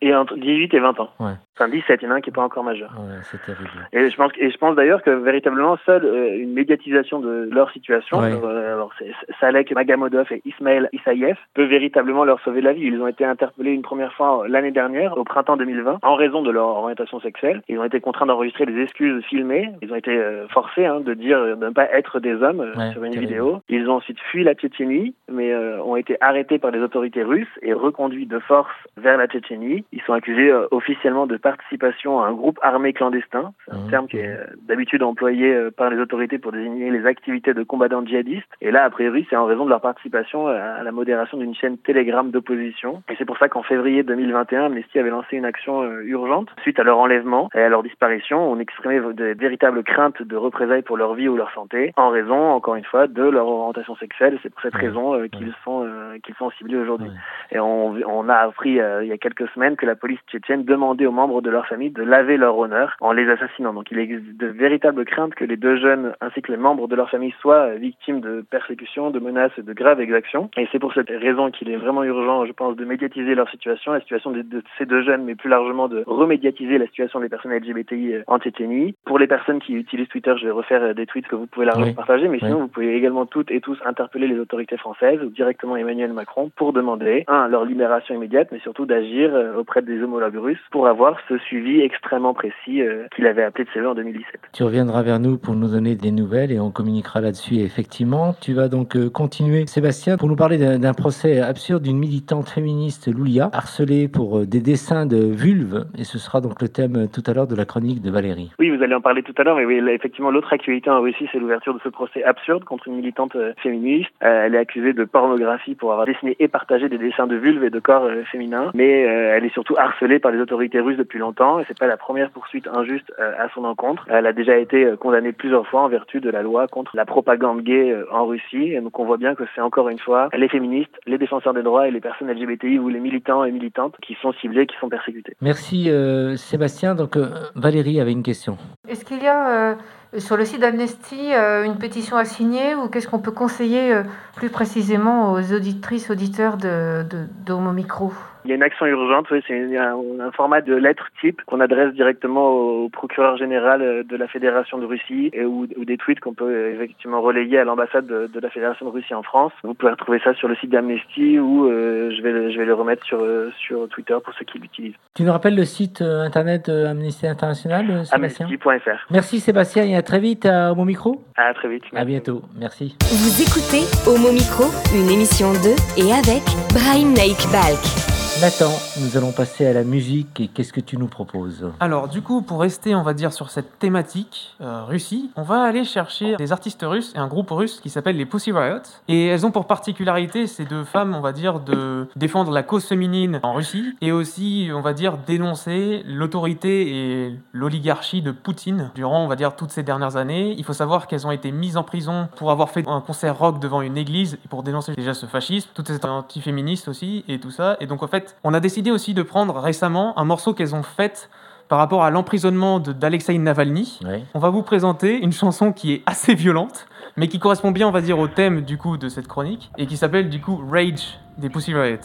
Et 0.00 0.14
entre 0.14 0.36
18 0.36 0.74
et 0.74 0.80
20 0.80 1.00
ans. 1.00 1.10
Ouais. 1.20 1.32
Enfin 1.58 1.70
17, 1.70 2.02
il 2.02 2.04
y 2.04 2.08
en 2.08 2.10
a 2.12 2.16
un 2.16 2.20
qui 2.20 2.28
n'est 2.30 2.34
pas 2.34 2.42
encore 2.42 2.64
majeur. 2.64 2.90
Ouais, 2.98 3.16
c'est 3.22 3.40
terrible. 3.42 3.70
Et 3.94 4.10
je 4.10 4.16
pense, 4.16 4.30
et 4.36 4.50
je 4.50 4.56
pense 4.58 4.76
d'ailleurs 4.76 5.02
que 5.02 5.10
véritablement 5.10 5.78
seule 5.86 6.04
euh, 6.04 6.38
une 6.38 6.52
médiatisation 6.52 7.18
de 7.18 7.48
leur 7.50 7.70
situation, 7.70 8.18
Ouais. 8.18 8.32
euh, 8.44 8.74
alors 8.74 8.92
Salek 9.40 9.72
Magamodov 9.74 10.30
et 10.32 10.42
Ismaël 10.44 10.88
Issaïev, 10.92 11.36
peut 11.54 11.64
véritablement 11.64 12.24
leur 12.24 12.40
sauver 12.40 12.60
la 12.60 12.72
vie. 12.74 12.82
Ils 12.82 13.00
ont 13.00 13.06
été 13.08 13.24
interpellés 13.24 13.72
une 13.72 13.80
première 13.82 14.12
fois 14.12 14.42
euh, 14.44 14.48
l'année 14.48 14.70
dernière, 14.70 15.16
au 15.16 15.24
printemps 15.24 15.56
2020, 15.56 15.98
en 16.02 16.14
raison 16.14 16.42
de 16.42 16.50
leur 16.50 16.66
orientation 16.68 17.20
sexuelle. 17.20 17.62
Ils 17.68 17.78
ont 17.78 17.84
été 17.84 18.00
contraints 18.00 18.26
d'enregistrer 18.26 18.66
des 18.66 18.78
excuses 18.82 19.24
filmées. 19.24 19.70
Ils 19.80 19.90
ont 19.92 19.96
été 19.96 20.10
euh, 20.16 20.46
forcés 20.48 20.84
hein, 20.84 21.00
de 21.00 21.14
dire 21.14 21.40
de 21.56 21.64
ne 21.66 21.70
pas 21.70 21.90
être 21.92 22.20
des 22.20 22.34
hommes 22.34 22.60
Ouais, 22.76 22.90
sur 22.92 23.02
une 23.04 23.12
terrible. 23.12 23.28
vidéo. 23.30 23.62
Ils 23.70 23.88
ont 23.88 23.94
ensuite 23.94 24.18
fui 24.30 24.44
la 24.44 24.54
Tchétchénie, 24.54 25.14
mais 25.30 25.54
ont 25.56 25.96
été 25.96 26.16
arrêtés 26.20 26.58
par 26.58 26.70
les 26.70 26.80
autorités 26.80 27.22
russes 27.22 27.48
et 27.62 27.72
reconduits 27.72 28.26
de 28.26 28.38
force 28.40 28.70
vers 28.98 29.16
la 29.16 29.26
Tchétchénie. 29.26 29.84
Ils 29.92 30.02
sont 30.02 30.12
accusés 30.12 30.52
officiellement 30.70 31.26
de 31.26 31.36
participation 31.50 32.20
à 32.20 32.26
un 32.26 32.32
groupe 32.32 32.58
armé 32.60 32.92
clandestin. 32.92 33.52
C'est 33.64 33.74
un 33.74 33.84
Mhm. 33.84 33.90
terme 33.90 34.06
qui 34.08 34.18
est 34.18 34.26
euh, 34.26 34.46
d'habitude 34.68 35.02
employé 35.04 35.54
euh, 35.54 35.70
par 35.70 35.90
les 35.90 35.98
autorités 36.00 36.38
pour 36.38 36.50
désigner 36.50 36.90
les 36.90 37.06
activités 37.06 37.54
de 37.54 37.62
combattants 37.62 38.04
djihadistes. 38.04 38.52
Et 38.60 38.72
là, 38.72 38.82
a 38.82 38.90
priori, 38.90 39.24
c'est 39.30 39.36
en 39.36 39.44
raison 39.46 39.64
de 39.64 39.70
leur 39.70 39.80
participation 39.80 40.48
euh, 40.48 40.80
à 40.80 40.82
la 40.82 40.90
modération 40.90 41.38
d'une 41.38 41.54
chaîne 41.54 41.78
Telegram 41.78 42.28
d'opposition. 42.32 43.04
Et 43.08 43.14
c'est 43.16 43.24
pour 43.24 43.38
ça 43.38 43.48
qu'en 43.48 43.62
février 43.62 44.02
2021, 44.02 44.64
Amnesty 44.66 44.98
avait 44.98 45.10
lancé 45.10 45.36
une 45.36 45.44
action 45.44 45.74
urgente 46.00 46.48
suite 46.62 46.80
à 46.80 46.82
leur 46.82 46.98
enlèvement 46.98 47.48
et 47.54 47.60
à 47.60 47.68
leur 47.68 47.84
disparition. 47.84 48.38
On 48.50 48.58
exprimait 48.58 48.98
de 48.98 49.26
véritables 49.38 49.84
craintes 49.84 50.20
de 50.22 50.36
représailles 50.36 50.82
pour 50.82 50.96
leur 50.96 51.14
vie 51.14 51.28
ou 51.28 51.36
leur 51.36 51.52
santé 51.52 51.92
en 51.96 52.08
raison, 52.08 52.40
encore 52.58 52.74
une 52.74 52.84
fois, 52.84 53.06
de 53.06 53.22
leur 53.22 53.46
orientation 53.46 53.94
sexuelle. 53.96 54.38
C'est 54.42 54.50
pour 54.50 54.62
cette 54.62 54.74
raison 54.74 55.04
qu'ils 55.28 55.54
sont 55.64 55.86
qu'ils 56.24 56.34
sont 56.34 56.50
ciblés 56.58 56.78
aujourd'hui. 56.78 57.10
Et 57.52 57.60
on, 57.60 57.94
on 58.18 58.28
a 58.28 58.36
appris 58.48 58.72
il 59.02 59.06
y 59.06 59.12
a 59.12 59.18
quelques 59.18 59.48
semaines 59.50 59.76
que 59.76 59.86
la 59.86 59.94
police 59.94 60.20
tchétchène 60.28 60.64
demandait 60.64 61.06
aux 61.06 61.12
membres 61.12 61.35
de 61.42 61.50
leur 61.50 61.66
famille 61.66 61.90
de 61.90 62.02
laver 62.02 62.36
leur 62.36 62.56
honneur 62.58 62.96
en 63.00 63.12
les 63.12 63.28
assassinant. 63.28 63.72
Donc 63.72 63.90
il 63.90 63.98
existe 63.98 64.36
de 64.36 64.46
véritables 64.46 65.04
craintes 65.04 65.34
que 65.34 65.44
les 65.44 65.56
deux 65.56 65.76
jeunes 65.76 66.12
ainsi 66.20 66.42
que 66.42 66.52
les 66.52 66.58
membres 66.58 66.88
de 66.88 66.96
leur 66.96 67.10
famille 67.10 67.34
soient 67.40 67.68
euh, 67.70 67.74
victimes 67.76 68.20
de 68.20 68.44
persécutions, 68.50 69.10
de 69.10 69.18
menaces 69.18 69.52
et 69.58 69.62
de 69.62 69.72
graves 69.72 70.00
exactions. 70.00 70.50
Et 70.56 70.68
c'est 70.72 70.78
pour 70.78 70.94
cette 70.94 71.08
raison 71.10 71.50
qu'il 71.50 71.70
est 71.70 71.76
vraiment 71.76 72.04
urgent, 72.04 72.44
je 72.46 72.52
pense, 72.52 72.76
de 72.76 72.84
médiatiser 72.84 73.34
leur 73.34 73.48
situation, 73.50 73.92
la 73.92 74.00
situation 74.00 74.30
de, 74.30 74.42
de 74.42 74.62
ces 74.78 74.86
deux 74.86 75.02
jeunes, 75.02 75.24
mais 75.24 75.34
plus 75.34 75.50
largement 75.50 75.88
de 75.88 76.02
remédiatiser 76.06 76.78
la 76.78 76.86
situation 76.86 77.20
des 77.20 77.28
personnes 77.28 77.52
LGBTI 77.52 78.14
euh, 78.14 78.22
en 78.26 78.38
Tchétchénie. 78.38 78.94
Pour 79.04 79.18
les 79.18 79.26
personnes 79.26 79.60
qui 79.60 79.74
utilisent 79.74 80.08
Twitter, 80.08 80.34
je 80.38 80.44
vais 80.46 80.50
refaire 80.50 80.82
euh, 80.82 80.94
des 80.94 81.06
tweets 81.06 81.28
que 81.28 81.36
vous 81.36 81.46
pouvez 81.46 81.66
largement 81.66 81.86
Oui. 81.86 81.94
partager, 81.94 82.28
mais 82.28 82.38
sinon 82.38 82.60
vous 82.60 82.68
pouvez 82.68 82.94
également 82.96 83.26
toutes 83.26 83.50
et 83.50 83.60
tous 83.60 83.78
interpeller 83.84 84.26
les 84.28 84.38
autorités 84.38 84.76
françaises 84.76 85.20
ou 85.22 85.30
directement 85.30 85.76
Emmanuel 85.76 86.12
Macron 86.12 86.50
pour 86.56 86.72
demander, 86.72 87.24
un, 87.28 87.48
leur 87.48 87.64
libération 87.64 88.14
immédiate, 88.14 88.48
mais 88.52 88.58
surtout 88.60 88.86
d'agir 88.86 89.32
auprès 89.56 89.82
des 89.82 90.02
homologues 90.02 90.36
russes 90.36 90.62
pour 90.70 90.86
avoir 90.86 91.18
ce 91.28 91.38
suivi 91.38 91.80
extrêmement 91.80 92.34
précis 92.34 92.82
euh, 92.82 93.06
qu'il 93.14 93.26
avait 93.26 93.42
appelé 93.42 93.64
de 93.64 93.70
ses 93.70 93.80
voeux 93.80 93.88
en 93.88 93.94
2017. 93.94 94.40
Tu 94.52 94.62
reviendras 94.62 95.02
vers 95.02 95.18
nous 95.18 95.38
pour 95.38 95.54
nous 95.54 95.68
donner 95.68 95.94
des 95.94 96.10
nouvelles 96.10 96.52
et 96.52 96.60
on 96.60 96.70
communiquera 96.70 97.20
là-dessus. 97.20 97.56
Effectivement, 97.56 98.34
tu 98.40 98.52
vas 98.52 98.68
donc 98.68 98.96
euh, 98.96 99.10
continuer, 99.10 99.66
Sébastien, 99.66 100.16
pour 100.16 100.28
nous 100.28 100.36
parler 100.36 100.58
d'un 100.58 100.94
procès 100.94 101.40
absurde 101.40 101.82
d'une 101.82 101.98
militante 101.98 102.48
féministe, 102.48 103.08
Loulia, 103.12 103.50
harcelée 103.52 104.08
pour 104.08 104.38
euh, 104.38 104.46
des 104.46 104.60
dessins 104.60 105.06
de 105.06 105.16
vulve. 105.16 105.86
Et 105.98 106.04
ce 106.04 106.18
sera 106.18 106.40
donc 106.40 106.60
le 106.62 106.68
thème 106.68 106.96
euh, 106.96 107.06
tout 107.06 107.22
à 107.26 107.34
l'heure 107.34 107.46
de 107.46 107.56
la 107.56 107.64
chronique 107.64 108.02
de 108.02 108.10
Valérie. 108.10 108.50
Oui, 108.58 108.70
vous 108.70 108.82
allez 108.82 108.94
en 108.94 109.00
parler 109.00 109.22
tout 109.22 109.34
à 109.38 109.42
l'heure, 109.44 109.56
mais 109.56 109.64
oui, 109.64 109.80
là, 109.80 109.92
effectivement, 109.92 110.30
l'autre 110.30 110.52
actualité 110.52 110.90
en 110.90 111.00
Russie, 111.00 111.28
c'est 111.32 111.38
l'ouverture 111.38 111.74
de 111.74 111.80
ce 111.82 111.88
procès 111.88 112.22
absurde 112.24 112.64
contre 112.64 112.88
une 112.88 112.96
militante 112.96 113.36
euh, 113.36 113.52
féministe. 113.62 114.10
Euh, 114.22 114.46
elle 114.46 114.54
est 114.54 114.58
accusée 114.58 114.92
de 114.92 115.04
pornographie 115.04 115.74
pour 115.74 115.92
avoir 115.92 116.06
dessiné 116.06 116.36
et 116.38 116.48
partagé 116.48 116.88
des 116.88 116.98
dessins 116.98 117.26
de 117.26 117.36
vulve 117.36 117.64
et 117.64 117.70
de 117.70 117.78
corps 117.78 118.04
euh, 118.04 118.22
féminins, 118.24 118.70
mais 118.74 119.06
euh, 119.06 119.36
elle 119.36 119.44
est 119.44 119.52
surtout 119.52 119.74
harcelée 119.76 120.18
par 120.18 120.32
les 120.32 120.38
autorités 120.38 120.80
russes 120.80 120.96
depuis 120.96 121.15
longtemps, 121.18 121.60
et 121.60 121.64
c'est 121.68 121.78
pas 121.78 121.86
la 121.86 121.96
première 121.96 122.30
poursuite 122.30 122.66
injuste 122.68 123.12
euh, 123.18 123.32
à 123.38 123.48
son 123.54 123.64
encontre. 123.64 124.04
Elle 124.08 124.26
a 124.26 124.32
déjà 124.32 124.56
été 124.56 124.84
euh, 124.84 124.96
condamnée 124.96 125.32
plusieurs 125.32 125.66
fois 125.66 125.82
en 125.82 125.88
vertu 125.88 126.20
de 126.20 126.30
la 126.30 126.42
loi 126.42 126.68
contre 126.68 126.96
la 126.96 127.04
propagande 127.04 127.62
gay 127.62 127.92
euh, 127.92 128.04
en 128.12 128.26
Russie, 128.26 128.72
et 128.72 128.80
donc 128.80 128.98
on 128.98 129.04
voit 129.04 129.16
bien 129.16 129.34
que 129.34 129.44
c'est 129.54 129.60
encore 129.60 129.88
une 129.88 129.98
fois 129.98 130.28
les 130.34 130.48
féministes, 130.48 130.96
les 131.06 131.18
défenseurs 131.18 131.54
des 131.54 131.62
droits 131.62 131.88
et 131.88 131.90
les 131.90 132.00
personnes 132.00 132.30
LGBTI 132.30 132.78
ou 132.78 132.88
les 132.88 133.00
militants 133.00 133.44
et 133.44 133.52
militantes 133.52 133.94
qui 134.02 134.16
sont 134.20 134.32
ciblés, 134.34 134.66
qui 134.66 134.76
sont 134.78 134.88
persécutés. 134.88 135.36
Merci, 135.40 135.90
euh, 135.90 136.36
Sébastien. 136.36 136.94
Donc, 136.94 137.16
euh, 137.16 137.28
Valérie 137.54 138.00
avait 138.00 138.12
une 138.12 138.22
question. 138.22 138.56
Est-ce 138.88 139.04
qu'il 139.04 139.22
y 139.22 139.26
a 139.26 139.70
euh, 139.70 139.74
sur 140.18 140.36
le 140.36 140.44
site 140.44 140.60
d'Amnesty 140.60 141.32
une 141.32 141.76
pétition 141.78 142.16
à 142.16 142.24
signer 142.24 142.74
ou 142.74 142.88
qu'est-ce 142.88 143.08
qu'on 143.08 143.18
peut 143.18 143.32
conseiller 143.32 143.94
plus 144.36 144.50
précisément 144.50 145.32
aux 145.32 145.52
auditrices, 145.52 146.10
auditeurs 146.10 146.56
de, 146.56 147.02
de, 147.02 147.26
d'Homo 147.44 147.72
Micro? 147.72 148.12
Il 148.46 148.50
y 148.50 148.52
a 148.52 148.54
une 148.54 148.62
action 148.62 148.86
urgente, 148.86 149.26
oui, 149.32 149.42
c'est 149.48 149.76
un, 149.76 149.96
un 150.20 150.30
format 150.30 150.60
de 150.60 150.72
lettre 150.76 151.08
type 151.20 151.42
qu'on 151.46 151.58
adresse 151.58 151.92
directement 151.94 152.48
au 152.48 152.88
procureur 152.88 153.36
général 153.36 153.82
euh, 153.82 154.04
de 154.04 154.16
la 154.16 154.28
Fédération 154.28 154.78
de 154.78 154.86
Russie 154.86 155.30
et, 155.32 155.44
ou, 155.44 155.66
ou 155.76 155.84
des 155.84 155.96
tweets 155.96 156.20
qu'on 156.20 156.32
peut 156.32 156.44
euh, 156.48 156.72
effectivement 156.72 157.20
relayer 157.20 157.58
à 157.58 157.64
l'ambassade 157.64 158.06
de, 158.06 158.28
de 158.32 158.40
la 158.40 158.48
Fédération 158.48 158.86
de 158.86 158.92
Russie 158.92 159.14
en 159.14 159.24
France. 159.24 159.50
Vous 159.64 159.74
pouvez 159.74 159.90
retrouver 159.90 160.20
ça 160.22 160.32
sur 160.34 160.46
le 160.46 160.54
site 160.54 160.70
d'Amnesty 160.70 161.40
ou 161.40 161.66
euh, 161.66 162.12
je, 162.16 162.22
vais 162.22 162.30
le, 162.30 162.52
je 162.52 162.58
vais 162.58 162.66
le 162.66 162.74
remettre 162.74 163.04
sur, 163.04 163.18
euh, 163.20 163.50
sur 163.58 163.88
Twitter 163.88 164.16
pour 164.24 164.32
ceux 164.34 164.44
qui 164.44 164.60
l'utilisent. 164.60 164.94
Tu 165.16 165.24
nous 165.24 165.32
rappelles 165.32 165.56
le 165.56 165.64
site 165.64 166.00
euh, 166.00 166.20
internet 166.22 166.68
Amnesty 166.68 167.26
International, 167.26 168.06
Sébastien? 168.06 168.46
Amnesty.fr. 168.46 169.06
Merci, 169.10 169.40
Sébastien. 169.40 169.82
Et 169.82 169.96
à 169.96 170.02
très 170.02 170.20
vite 170.20 170.46
à 170.46 170.72
mon 170.72 170.84
micro. 170.84 171.20
À 171.36 171.52
très 171.52 171.66
vite. 171.68 171.82
À 171.96 172.04
bientôt. 172.04 172.42
Merci. 172.56 172.96
Vous 173.00 173.42
écoutez 173.42 173.82
Homo 174.06 174.30
Micro, 174.30 174.70
une 174.94 175.10
émission 175.10 175.50
de 175.50 175.74
et 175.98 176.12
avec 176.12 176.44
Brahim 176.72 177.12
Naik 177.12 177.42
Balk. 177.50 178.06
Nathan, 178.42 178.68
nous 179.00 179.16
allons 179.16 179.32
passer 179.32 179.66
à 179.66 179.72
la 179.72 179.82
musique. 179.82 180.40
Et 180.40 180.48
qu'est-ce 180.48 180.74
que 180.74 180.80
tu 180.80 180.98
nous 180.98 181.06
proposes? 181.06 181.70
Alors 181.80 182.06
du 182.06 182.20
coup, 182.20 182.42
pour 182.42 182.60
rester, 182.60 182.94
on 182.94 183.02
va 183.02 183.14
dire, 183.14 183.32
sur 183.32 183.48
cette 183.48 183.78
thématique 183.78 184.54
euh, 184.60 184.84
Russie, 184.84 185.30
on 185.36 185.42
va 185.42 185.62
aller 185.62 185.84
chercher 185.84 186.36
des 186.36 186.52
artistes 186.52 186.84
russes 186.86 187.14
et 187.14 187.18
un 187.18 187.28
groupe 187.28 187.50
russe 187.50 187.80
qui 187.80 187.88
s'appelle 187.88 188.18
les 188.18 188.26
Pussy 188.26 188.52
Riot. 188.52 188.82
Et 189.08 189.28
elles 189.28 189.46
ont 189.46 189.50
pour 189.50 189.66
particularité, 189.66 190.46
ces 190.46 190.66
deux 190.66 190.84
femmes, 190.84 191.14
on 191.14 191.22
va 191.22 191.32
dire, 191.32 191.60
de 191.60 192.08
défendre 192.14 192.52
la 192.52 192.62
cause 192.62 192.84
féminine 192.84 193.40
en 193.42 193.54
Russie 193.54 193.96
et 194.02 194.12
aussi, 194.12 194.68
on 194.70 194.82
va 194.82 194.92
dire, 194.92 195.16
dénoncer 195.16 196.02
l'autorité 196.06 196.90
et 196.90 197.38
l'oligarchie 197.52 198.20
de 198.20 198.32
Poutine 198.32 198.90
durant, 198.94 199.24
on 199.24 199.28
va 199.28 199.36
dire, 199.36 199.56
toutes 199.56 199.70
ces 199.70 199.82
dernières 199.82 200.16
années. 200.16 200.54
Il 200.58 200.64
faut 200.64 200.74
savoir 200.74 201.06
qu'elles 201.06 201.26
ont 201.26 201.32
été 201.32 201.52
mises 201.52 201.78
en 201.78 201.84
prison 201.84 202.28
pour 202.36 202.50
avoir 202.50 202.68
fait 202.68 202.86
un 202.86 203.00
concert 203.00 203.38
rock 203.38 203.60
devant 203.60 203.80
une 203.80 203.96
église 203.96 204.34
et 204.44 204.48
pour 204.48 204.62
dénoncer 204.62 204.94
déjà 204.94 205.14
ce 205.14 205.24
fascisme, 205.24 205.70
toutes 205.72 205.88
ces 205.88 206.04
antiféministes 206.04 206.88
aussi 206.88 207.24
et 207.28 207.40
tout 207.40 207.50
ça. 207.50 207.78
Et 207.80 207.86
donc 207.86 208.02
en 208.02 208.06
fait, 208.06 208.25
on 208.43 208.53
a 208.53 208.59
décidé 208.59 208.91
aussi 208.91 209.13
de 209.13 209.23
prendre 209.23 209.57
récemment 209.59 210.17
un 210.17 210.25
morceau 210.25 210.53
qu'elles 210.53 210.75
ont 210.75 210.83
fait 210.83 211.29
par 211.67 211.79
rapport 211.79 212.03
à 212.03 212.09
l'emprisonnement 212.09 212.79
de- 212.79 212.91
d'Alexei 212.91 213.37
Navalny. 213.37 213.99
Ouais. 214.03 214.23
On 214.33 214.39
va 214.39 214.49
vous 214.49 214.61
présenter 214.61 215.17
une 215.17 215.31
chanson 215.31 215.71
qui 215.71 215.93
est 215.93 216.03
assez 216.05 216.35
violente, 216.35 216.85
mais 217.15 217.27
qui 217.27 217.39
correspond 217.39 217.71
bien, 217.71 217.87
on 217.87 217.91
va 217.91 218.01
dire, 218.01 218.19
au 218.19 218.27
thème 218.27 218.61
du 218.61 218.77
coup 218.77 218.97
de 218.97 219.07
cette 219.07 219.27
chronique, 219.27 219.71
et 219.77 219.87
qui 219.87 219.95
s'appelle 219.97 220.29
du 220.29 220.41
coup 220.41 220.61
Rage 220.69 221.19
des 221.37 221.49
Pussy 221.49 221.73
Riot. 221.73 221.99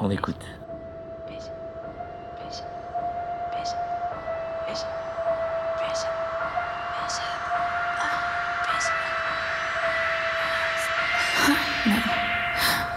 On 0.00 0.10
écoute. 0.10 0.44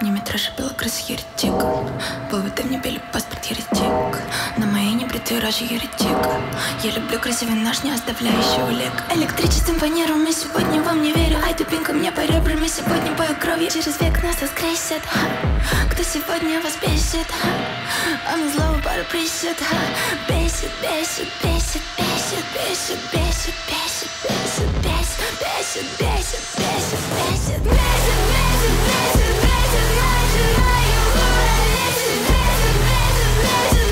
Мне 0.02 0.10
метраж 0.12 0.52
было 0.58 0.74
крыс 0.74 1.10
еретик 1.10 1.54
Поводы 2.32 2.45
мне 2.45 2.45
били 2.45 2.45
паспорт 2.45 2.45
Еретик 3.77 4.23
На 4.57 4.67
моей 4.67 4.95
небритой 4.95 5.41
роже 5.41 5.65
еретик 5.65 6.17
Я 6.83 6.91
люблю 6.93 7.19
красивый 7.19 7.55
наш, 7.55 7.83
не 7.83 7.93
оставляющий 7.93 8.63
улик 8.63 8.93
Электричеством 9.15 9.77
фанеру 9.77 10.15
мы 10.15 10.33
сегодня 10.33 10.83
вам 10.83 11.03
не 11.03 11.13
верю 11.13 11.39
Ай, 11.45 11.55
дубинка 11.55 11.93
мне 11.93 12.11
по 12.13 12.21
ребрам, 12.21 12.59
мы 12.61 12.69
сегодня 12.69 13.13
по 13.17 13.25
крови 13.35 13.69
Через 13.69 14.01
век 14.01 14.23
нас 14.23 14.41
воскресит. 14.41 15.03
Кто 15.91 16.03
сегодня 16.03 16.61
вас 16.61 16.77
бесит? 16.81 17.27
А 18.31 18.37
мы 18.37 18.51
злого 18.51 18.81
пару 18.83 19.05
присед 19.11 19.57
ха. 19.59 19.77
Бесит, 20.29 20.71
бесит, 20.83 21.29
бесит, 21.43 21.83
бесит, 21.97 22.45
бесит, 22.55 22.99
бесит, 23.13 23.55
бесит, 23.71 24.11
бесит, 24.23 24.71
бесит, 24.83 25.21
бесит, 25.29 25.87
бесит, 25.99 25.99
бесит, 25.99 26.43
бесит, 26.59 26.59
бесит, 26.59 27.03
бесит, 27.37 27.63
бесит, 27.63 27.97
There's 33.47 33.86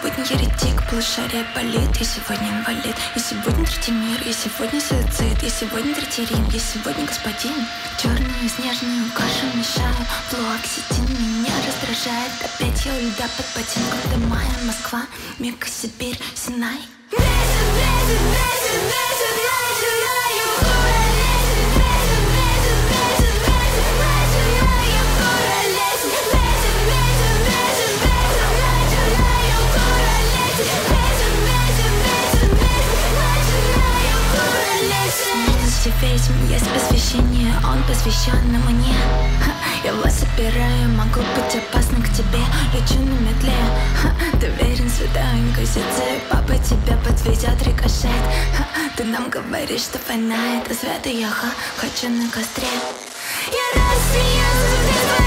сегодня 0.00 0.24
еретик, 0.24 0.88
полушария 0.88 1.44
болит 1.54 2.00
И 2.00 2.04
сегодня 2.04 2.48
инвалид. 2.48 2.96
И 3.14 3.18
сегодня 3.18 3.64
третий 3.64 3.92
мир 3.92 4.20
И 4.26 4.32
сегодня 4.32 4.80
суицид 4.80 5.42
И 5.42 5.48
сегодня 5.50 5.94
третий 5.94 6.26
Рим. 6.26 6.46
И 6.48 6.58
сегодня 6.58 7.06
господин 7.06 7.54
Черную 7.98 8.48
снежную 8.48 9.10
кашу 9.14 9.46
мешаю. 9.54 9.94
Флуоксетин 10.30 11.04
меня 11.04 11.54
раздражает 11.66 12.32
Опять 12.44 12.84
я 12.84 12.92
у 12.92 13.00
льда 13.00 13.28
под 13.36 13.46
ботинком. 13.54 14.10
До 14.10 14.18
мая 14.28 14.50
Москва, 14.64 15.02
Мека, 15.38 15.68
Сибирь, 15.68 16.18
Синай 16.34 16.80
Бесит, 37.06 37.22
бесит 37.62 37.82
посвящен 37.84 38.50
мне. 38.58 38.96
Я 39.84 39.94
вас 39.94 40.18
собираю, 40.18 40.88
могу 40.90 41.20
быть 41.20 41.54
опасным 41.54 42.02
к 42.02 42.08
тебе 42.08 42.40
Лечу 42.74 42.98
на 42.98 43.18
метле 43.20 43.52
Ты 44.40 44.48
верен 44.48 44.90
светаенькой 44.90 45.66
сети 45.66 46.20
Папа 46.28 46.54
тебя 46.58 46.96
подвезет 47.04 47.62
рикошет. 47.62 48.10
Ты 48.96 49.04
нам 49.04 49.30
говоришь, 49.30 49.82
что 49.82 50.00
война 50.08 50.60
это 50.60 50.74
свято 50.74 51.08
Я 51.08 51.30
хочу 51.76 52.08
на 52.08 52.28
костре. 52.28 52.66
Я 53.52 53.80
рассмеялся 53.80 55.22
в 55.22 55.25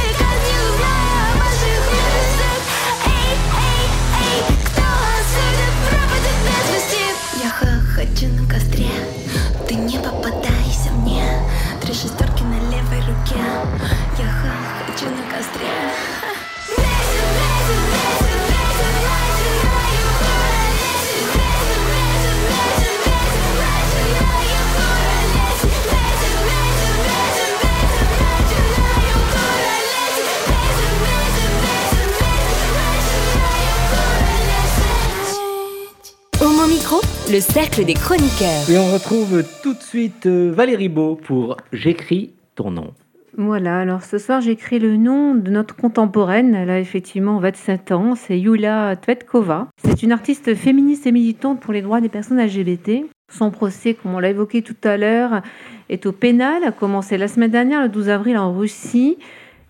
le 37.32 37.40
cercle 37.40 37.86
des 37.86 37.94
chroniqueurs. 37.94 38.68
Et 38.72 38.78
on 38.80 38.92
retrouve 38.92 39.44
tout 39.62 39.76
de 39.76 39.82
suite 39.82 40.26
euh, 40.26 40.52
Valérie 40.52 40.90
Beau 40.90 41.16
pour 41.16 41.58
J'écris 41.72 42.32
ton 42.56 42.72
nom. 42.72 42.94
Voilà, 43.38 43.80
alors 43.80 44.04
ce 44.04 44.18
soir 44.18 44.42
j'écris 44.42 44.80
le 44.80 44.98
nom 44.98 45.36
de 45.36 45.52
notre 45.52 45.76
contemporaine, 45.76 46.56
elle 46.56 46.72
a 46.72 46.80
effectivement 46.80 47.40
27 47.40 47.92
ans, 47.92 48.16
c'est 48.16 48.40
Yulia 48.40 48.96
Tvetkova. 48.96 49.68
C'est 49.84 50.02
une 50.02 50.12
artiste 50.12 50.56
féministe 50.56 51.06
et 51.06 51.12
militante 51.12 51.60
pour 51.60 51.72
les 51.72 51.84
droits 51.84 52.02
des 52.02 52.10
personnes 52.10 52.44
LGBT. 52.44 53.06
Son 53.32 53.52
procès, 53.52 53.94
comme 53.94 54.16
on 54.16 54.20
l'a 54.20 54.32
évoqué 54.32 54.64
tout 54.64 54.76
à 54.84 54.98
l'heure, 54.98 55.44
est 55.90 56.08
au 56.08 56.12
pénal, 56.12 56.64
a 56.64 56.72
commencé 56.72 57.18
la 57.20 57.28
semaine 57.28 57.52
dernière, 57.52 57.84
le 57.84 57.90
12 57.90 58.10
avril 58.10 58.38
en 58.40 58.54
Russie, 58.54 59.20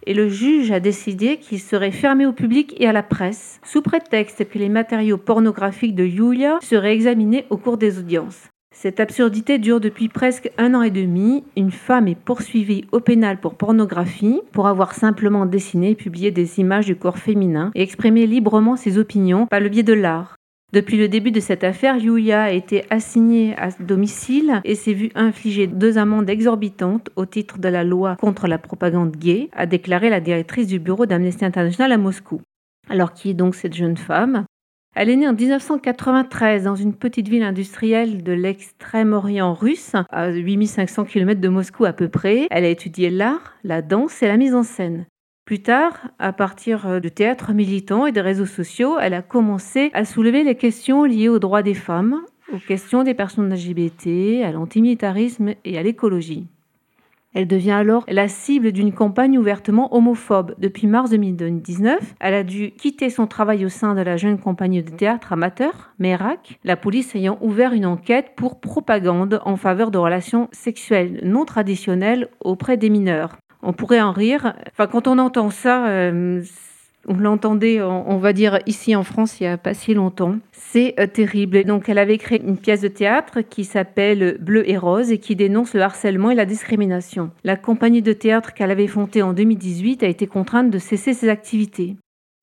et 0.05 0.13
le 0.13 0.29
juge 0.29 0.71
a 0.71 0.79
décidé 0.79 1.37
qu'il 1.37 1.59
serait 1.59 1.91
fermé 1.91 2.25
au 2.25 2.33
public 2.33 2.75
et 2.79 2.87
à 2.87 2.93
la 2.93 3.03
presse, 3.03 3.59
sous 3.63 3.81
prétexte 3.81 4.47
que 4.49 4.59
les 4.59 4.69
matériaux 4.69 5.17
pornographiques 5.17 5.95
de 5.95 6.05
Yulia 6.05 6.57
seraient 6.61 6.93
examinés 6.93 7.45
au 7.49 7.57
cours 7.57 7.77
des 7.77 7.99
audiences. 7.99 8.49
Cette 8.81 9.01
absurdité 9.01 9.57
dure 9.57 9.81
depuis 9.81 10.07
presque 10.07 10.51
un 10.57 10.73
an 10.73 10.83
et 10.83 10.89
demi. 10.89 11.43
Une 11.57 11.71
femme 11.71 12.07
est 12.07 12.15
poursuivie 12.15 12.85
au 12.93 13.01
pénal 13.01 13.37
pour 13.39 13.55
pornographie, 13.55 14.39
pour 14.53 14.67
avoir 14.67 14.93
simplement 14.93 15.45
dessiné 15.45 15.91
et 15.91 15.95
publié 15.95 16.31
des 16.31 16.59
images 16.59 16.85
du 16.85 16.95
corps 16.95 17.17
féminin 17.17 17.71
et 17.75 17.81
exprimé 17.81 18.25
librement 18.25 18.77
ses 18.77 18.97
opinions 18.97 19.47
par 19.47 19.59
le 19.59 19.67
biais 19.67 19.83
de 19.83 19.93
l'art. 19.93 20.38
Depuis 20.71 20.97
le 20.97 21.07
début 21.07 21.31
de 21.31 21.39
cette 21.39 21.63
affaire, 21.63 21.97
Yulia 21.97 22.43
a 22.43 22.51
été 22.51 22.83
assignée 22.91 23.55
à 23.57 23.69
domicile 23.79 24.61
et 24.63 24.75
s'est 24.75 24.93
vue 24.93 25.09
infliger 25.15 25.65
deux 25.65 25.97
amendes 25.97 26.29
exorbitantes 26.29 27.09
au 27.15 27.25
titre 27.25 27.57
de 27.57 27.67
la 27.69 27.83
loi 27.83 28.15
contre 28.17 28.47
la 28.47 28.59
propagande 28.59 29.15
gay, 29.15 29.49
a 29.53 29.65
déclaré 29.65 30.11
la 30.11 30.19
directrice 30.19 30.67
du 30.67 30.77
bureau 30.77 31.07
d'Amnesty 31.07 31.43
International 31.43 31.91
à 31.91 31.97
Moscou. 31.97 32.41
Alors 32.87 33.13
qui 33.13 33.31
est 33.31 33.33
donc 33.33 33.55
cette 33.55 33.73
jeune 33.73 33.97
femme? 33.97 34.45
Elle 34.95 35.09
est 35.09 35.15
née 35.15 35.27
en 35.27 35.33
1993 35.33 36.65
dans 36.65 36.75
une 36.75 36.93
petite 36.93 37.29
ville 37.29 37.43
industrielle 37.43 38.21
de 38.21 38.31
l'extrême-orient 38.31 39.55
russe, 39.55 39.93
à 40.11 40.29
8500 40.29 41.05
km 41.05 41.41
de 41.41 41.49
Moscou 41.49 41.85
à 41.85 41.93
peu 41.93 42.09
près. 42.09 42.47
Elle 42.51 42.65
a 42.65 42.69
étudié 42.69 43.09
l'art, 43.09 43.55
la 43.63 43.81
danse 43.81 44.21
et 44.21 44.27
la 44.27 44.37
mise 44.37 44.53
en 44.53 44.63
scène. 44.63 45.05
Plus 45.49 45.63
tard, 45.63 45.97
à 46.19 46.31
partir 46.31 47.01
de 47.01 47.09
théâtre 47.09 47.53
militant 47.53 48.05
et 48.05 48.11
des 48.11 48.21
réseaux 48.21 48.45
sociaux, 48.45 48.99
elle 48.99 49.15
a 49.15 49.23
commencé 49.23 49.89
à 49.95 50.05
soulever 50.05 50.43
les 50.43 50.53
questions 50.53 51.05
liées 51.05 51.27
aux 51.27 51.39
droits 51.39 51.63
des 51.63 51.73
femmes, 51.73 52.21
aux 52.53 52.59
questions 52.59 53.01
des 53.01 53.15
personnes 53.15 53.51
LGBT, 53.51 54.43
à 54.45 54.51
l'antimilitarisme 54.51 55.55
et 55.65 55.79
à 55.79 55.81
l'écologie. 55.81 56.45
Elle 57.33 57.47
devient 57.47 57.71
alors 57.71 58.05
la 58.07 58.27
cible 58.27 58.71
d'une 58.71 58.93
campagne 58.93 59.39
ouvertement 59.39 59.95
homophobe. 59.95 60.53
Depuis 60.59 60.85
mars 60.85 61.09
2019, 61.09 61.97
elle 62.19 62.35
a 62.35 62.43
dû 62.43 62.69
quitter 62.69 63.09
son 63.09 63.25
travail 63.25 63.65
au 63.65 63.69
sein 63.69 63.95
de 63.95 64.01
la 64.01 64.17
jeune 64.17 64.37
compagnie 64.37 64.83
de 64.83 64.91
théâtre 64.91 65.33
amateur, 65.33 65.95
Merak, 65.97 66.59
la 66.63 66.77
police 66.77 67.15
ayant 67.15 67.39
ouvert 67.41 67.73
une 67.73 67.87
enquête 67.87 68.33
pour 68.35 68.59
propagande 68.59 69.41
en 69.45 69.55
faveur 69.55 69.89
de 69.89 69.97
relations 69.97 70.47
sexuelles 70.51 71.21
non 71.23 71.45
traditionnelles 71.45 72.29
auprès 72.39 72.77
des 72.77 72.91
mineurs. 72.91 73.35
On 73.61 73.73
pourrait 73.73 74.01
en 74.01 74.11
rire. 74.11 74.53
Enfin, 74.71 74.87
quand 74.87 75.07
on 75.07 75.17
entend 75.17 75.49
ça, 75.49 75.87
euh, 75.87 76.41
on 77.07 77.15
l'entendait, 77.15 77.81
on 77.81 78.17
va 78.17 78.33
dire, 78.33 78.59
ici 78.65 78.95
en 78.95 79.03
France 79.03 79.39
il 79.39 79.43
n'y 79.43 79.49
a 79.49 79.57
pas 79.57 79.73
si 79.73 79.93
longtemps. 79.93 80.35
C'est 80.51 80.95
euh, 80.99 81.07
terrible. 81.07 81.63
Donc, 81.63 81.89
elle 81.89 81.97
avait 81.97 82.17
créé 82.17 82.41
une 82.41 82.57
pièce 82.57 82.81
de 82.81 82.87
théâtre 82.87 83.41
qui 83.41 83.63
s'appelle 83.63 84.37
Bleu 84.39 84.69
et 84.69 84.77
Rose 84.77 85.11
et 85.11 85.17
qui 85.17 85.35
dénonce 85.35 85.73
le 85.73 85.81
harcèlement 85.81 86.31
et 86.31 86.35
la 86.35 86.45
discrimination. 86.45 87.31
La 87.43 87.55
compagnie 87.55 88.01
de 88.01 88.13
théâtre 88.13 88.53
qu'elle 88.53 88.71
avait 88.71 88.87
fondée 88.87 89.21
en 89.21 89.33
2018 89.33 90.03
a 90.03 90.07
été 90.07 90.27
contrainte 90.27 90.69
de 90.69 90.79
cesser 90.79 91.13
ses 91.13 91.29
activités. 91.29 91.95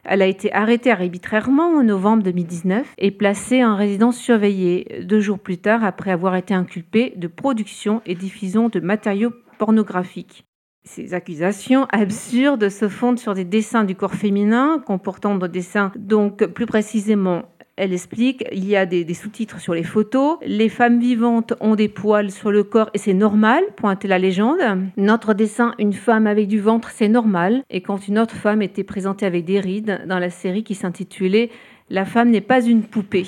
Elle 0.08 0.22
a 0.22 0.26
été 0.26 0.52
arrêtée 0.52 0.92
arbitrairement 0.92 1.78
en 1.78 1.82
novembre 1.82 2.22
2019 2.22 2.94
et 2.98 3.10
placée 3.10 3.64
en 3.64 3.74
résidence 3.74 4.16
surveillée 4.16 5.02
deux 5.02 5.20
jours 5.20 5.40
plus 5.40 5.58
tard 5.58 5.84
après 5.84 6.12
avoir 6.12 6.36
été 6.36 6.54
inculpée 6.54 7.12
de 7.16 7.26
production 7.26 8.02
et 8.06 8.14
diffusion 8.14 8.68
de 8.68 8.78
matériaux 8.78 9.32
pornographiques. 9.58 10.44
Ces 10.86 11.14
accusations 11.14 11.86
absurdes 11.90 12.68
se 12.68 12.88
fondent 12.88 13.18
sur 13.18 13.34
des 13.34 13.44
dessins 13.44 13.82
du 13.82 13.96
corps 13.96 14.14
féminin, 14.14 14.80
comportant 14.86 15.34
des 15.34 15.48
dessins, 15.48 15.90
donc 15.96 16.46
plus 16.46 16.66
précisément 16.66 17.42
elle 17.78 17.92
explique, 17.92 18.42
il 18.52 18.64
y 18.64 18.74
a 18.74 18.86
des, 18.86 19.12
sous-titres 19.12 19.60
sur 19.60 19.74
les 19.74 19.82
photos. 19.82 20.38
Les 20.46 20.70
femmes 20.70 20.98
vivantes 20.98 21.52
ont 21.60 21.74
des 21.74 21.88
poils 21.88 22.30
sur 22.30 22.50
le 22.50 22.64
corps 22.64 22.88
et 22.94 22.98
c'est 22.98 23.12
normal, 23.12 23.62
pointe 23.76 24.04
la 24.04 24.18
légende. 24.18 24.58
Notre 24.96 25.34
dessin, 25.34 25.74
une 25.78 25.92
femme 25.92 26.26
avec 26.26 26.48
du 26.48 26.58
ventre, 26.58 26.90
c'est 26.90 27.08
normal. 27.08 27.62
Et 27.68 27.82
quand 27.82 28.08
une 28.08 28.18
autre 28.18 28.34
femme 28.34 28.62
était 28.62 28.82
présentée 28.82 29.26
avec 29.26 29.44
des 29.44 29.60
rides 29.60 30.00
dans 30.06 30.18
la 30.18 30.30
série 30.30 30.64
qui 30.64 30.74
s'intitulait 30.74 31.50
La 31.90 32.06
femme 32.06 32.30
n'est 32.30 32.40
pas 32.40 32.64
une 32.64 32.82
poupée. 32.82 33.26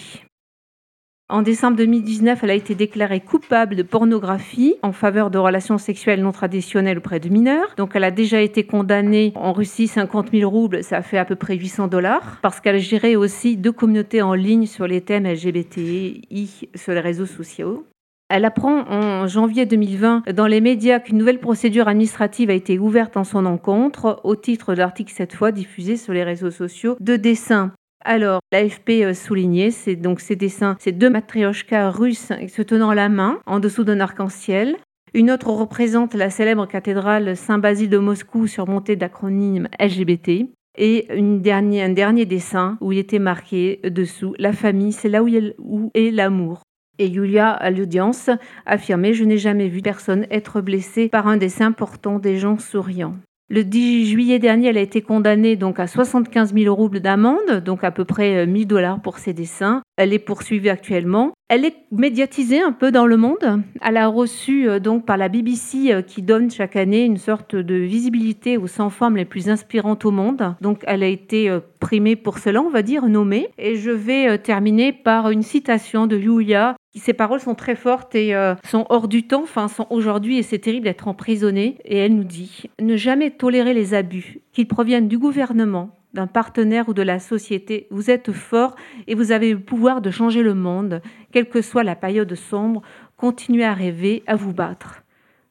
En 1.31 1.43
décembre 1.43 1.77
2019, 1.77 2.43
elle 2.43 2.51
a 2.51 2.55
été 2.55 2.75
déclarée 2.75 3.21
coupable 3.21 3.77
de 3.77 3.83
pornographie 3.83 4.77
en 4.81 4.93
faveur 4.93 5.31
de 5.31 5.37
relations 5.37 5.77
sexuelles 5.77 6.23
non 6.23 6.33
traditionnelles 6.33 6.97
auprès 6.97 7.21
de 7.21 7.29
mineurs. 7.29 7.75
Donc 7.77 7.91
elle 7.95 8.05
a 8.05 8.11
déjà 8.11 8.41
été 8.41 8.65
condamnée 8.65 9.35
en 9.35 9.53
Russie 9.53 9.89
50 9.89 10.31
000 10.33 10.51
roubles, 10.51 10.83
ça 10.83 11.03
fait 11.03 11.19
à 11.19 11.27
peu 11.27 11.37
près 11.37 11.55
800 11.55 11.89
dollars, 11.89 12.39
parce 12.41 12.61
qu'elle 12.61 12.79
gérait 12.79 13.15
aussi 13.15 13.59
deux 13.59 13.73
communautés 13.73 14.23
en 14.23 14.33
ligne 14.33 14.65
sur 14.65 14.87
les 14.87 15.03
thèmes 15.03 15.27
LGBTI 15.27 16.71
sur 16.75 16.95
les 16.95 17.01
réseaux 17.01 17.27
sociaux. 17.27 17.85
Elle 18.31 18.47
apprend 18.47 18.89
en 18.89 19.27
janvier 19.27 19.67
2020 19.67 20.31
dans 20.33 20.47
les 20.47 20.63
médias 20.63 20.99
qu'une 20.99 21.19
nouvelle 21.19 21.41
procédure 21.41 21.89
administrative 21.89 22.49
a 22.49 22.55
été 22.55 22.79
ouverte 22.79 23.19
en 23.19 23.25
son 23.25 23.45
encontre 23.45 24.21
au 24.25 24.35
titre 24.35 24.73
de 24.73 24.79
l'article 24.79 25.13
cette 25.15 25.35
fois 25.35 25.53
diffusé 25.53 25.99
sur 25.99 26.15
les 26.15 26.25
réseaux 26.25 26.51
sociaux 26.51 26.97
de 27.01 27.17
dessins 27.17 27.73
alors, 28.09 28.41
l'AFP 28.53 29.03
euh, 29.03 29.13
soulignait 29.13 29.71
c'est 29.71 29.95
donc 29.95 30.21
ces 30.21 30.35
dessins, 30.35 30.77
ces 30.81 30.93
deux 30.93 31.11
matrioshkas 31.11 31.91
russes 31.91 32.33
se 32.49 32.63
tenant 32.63 32.95
la 32.95 33.11
main 33.11 33.39
en 33.45 33.61
dessous 33.61 33.85
d'un 33.85 34.01
arc-en-ciel. 34.01 34.77
Une 35.13 35.31
autre 35.31 35.51
représente 35.51 36.15
la 36.15 36.31
célèbre 36.31 36.67
cathédrale 36.67 37.37
Saint-Basile 37.37 37.91
de 37.91 37.99
Moscou 37.99 38.47
surmontée 38.47 38.97
d'acronymes 38.97 39.69
LGBT. 39.79 40.49
Et 40.79 41.15
une 41.15 41.43
un 41.47 41.89
dernier 41.91 42.25
dessin 42.25 42.79
où 42.81 42.93
il 42.93 42.99
était 42.99 43.19
marqué 43.19 43.81
dessous 43.85 44.35
La 44.39 44.55
famille, 44.55 44.93
c'est 44.93 45.11
là 45.11 45.23
où, 45.23 45.29
où 45.59 45.91
est 45.93 46.11
l'amour. 46.11 46.63
Et 46.99 47.09
Yulia, 47.09 47.51
à 47.51 47.71
l'audience, 47.71 48.31
affirmait 48.65 49.13
Je 49.13 49.25
n'ai 49.25 49.39
jamais 49.39 49.69
vu 49.69 49.83
personne 49.83 50.27
être 50.31 50.63
blessé 50.63 51.11
par 51.11 51.27
un 51.27 51.37
dessin 51.37 51.73
portant 51.73 52.19
des 52.19 52.39
gens 52.39 52.59
souriants. 52.59 53.17
Le 53.51 53.65
10 53.65 54.05
juillet 54.05 54.39
dernier, 54.39 54.69
elle 54.69 54.77
a 54.77 54.83
été 54.83 55.01
condamnée 55.01 55.57
donc 55.57 55.81
à 55.81 55.87
75 55.87 56.53
000 56.53 56.75
roubles 56.75 57.01
d'amende, 57.01 57.63
donc 57.65 57.83
à 57.83 57.91
peu 57.91 58.05
près 58.05 58.47
1000 58.47 58.63
euh, 58.63 58.67
dollars 58.67 59.01
pour 59.01 59.17
ses 59.17 59.33
dessins. 59.33 59.81
Elle 59.97 60.13
est 60.13 60.19
poursuivie 60.19 60.69
actuellement. 60.69 61.33
Elle 61.49 61.65
est 61.65 61.77
médiatisée 61.91 62.61
un 62.61 62.73
peu 62.73 62.93
dans 62.93 63.07
le 63.07 63.17
monde. 63.17 63.63
Elle 63.81 63.97
a 63.97 64.07
reçu 64.07 64.69
euh, 64.69 64.81
donc 64.81 65.07
par 65.07 65.17
la 65.17 65.31
BBC 65.31 65.95
euh, 65.95 66.03
qui 66.03 66.21
donne 66.21 66.51
chaque 66.51 66.77
année 66.77 67.05
une 67.07 67.17
sorte 67.17 67.57
de 67.57 67.75
visibilité 67.75 68.59
aux 68.59 68.67
100 68.67 68.91
femmes 68.91 69.17
les 69.17 69.25
plus 69.25 69.49
inspirantes 69.49 70.05
au 70.05 70.11
monde. 70.11 70.55
Donc 70.61 70.81
elle 70.87 71.03
a 71.03 71.09
été 71.09 71.51
primée 71.81 72.17
pour 72.17 72.37
cela, 72.41 72.61
on 72.61 72.69
va 72.69 72.83
dire, 72.83 73.07
nommée. 73.07 73.49
Et 73.57 73.77
je 73.77 73.91
vais 73.91 74.37
terminer 74.37 74.93
par 74.93 75.31
une 75.31 75.43
citation 75.43 76.07
de 76.07 76.19
Yulia 76.19 76.77
Ces 76.99 77.13
paroles 77.13 77.41
sont 77.41 77.55
très 77.55 77.77
fortes 77.77 78.15
et 78.15 78.35
euh, 78.35 78.55
sont 78.65 78.87
hors 78.89 79.09
du 79.09 79.27
temps, 79.27 79.43
enfin 79.43 79.69
sont 79.69 79.87
aujourd'hui 79.91 80.39
et 80.39 80.43
c'est 80.43 80.59
terrible 80.59 80.85
d'être 80.85 81.09
emprisonné. 81.09 81.79
Et 81.85 81.97
elle 81.99 82.15
nous 82.15 82.25
dit 82.25 82.65
ne 82.81 82.97
jamais 82.97 83.31
tolérer 83.31 83.75
les 83.75 83.95
abus, 83.95 84.41
qu'ils 84.53 84.69
proviennent 84.69 85.09
du 85.09 85.19
gouvernement, 85.19 85.91
d'un 86.15 86.27
partenaire 86.27 86.89
ou 86.89 86.95
de 86.95 87.03
la 87.03 87.19
société. 87.19 87.87
Vous 87.91 88.11
êtes 88.11 88.33
fort 88.33 88.75
et 89.07 89.15
vous 89.15 89.33
avez 89.33 89.53
le 89.53 89.61
pouvoir 89.61 90.01
de 90.01 90.11
changer 90.11 90.43
le 90.43 90.55
monde, 90.55 91.01
quelle 91.33 91.49
que 91.49 91.63
soit 91.63 91.85
la 91.85 91.97
période 91.97 92.35
sombre. 92.35 92.83
Continuez 93.17 93.65
à 93.65 93.75
rêver, 93.75 94.23
à 94.27 94.37
vous 94.37 94.53
battre. 94.53 95.03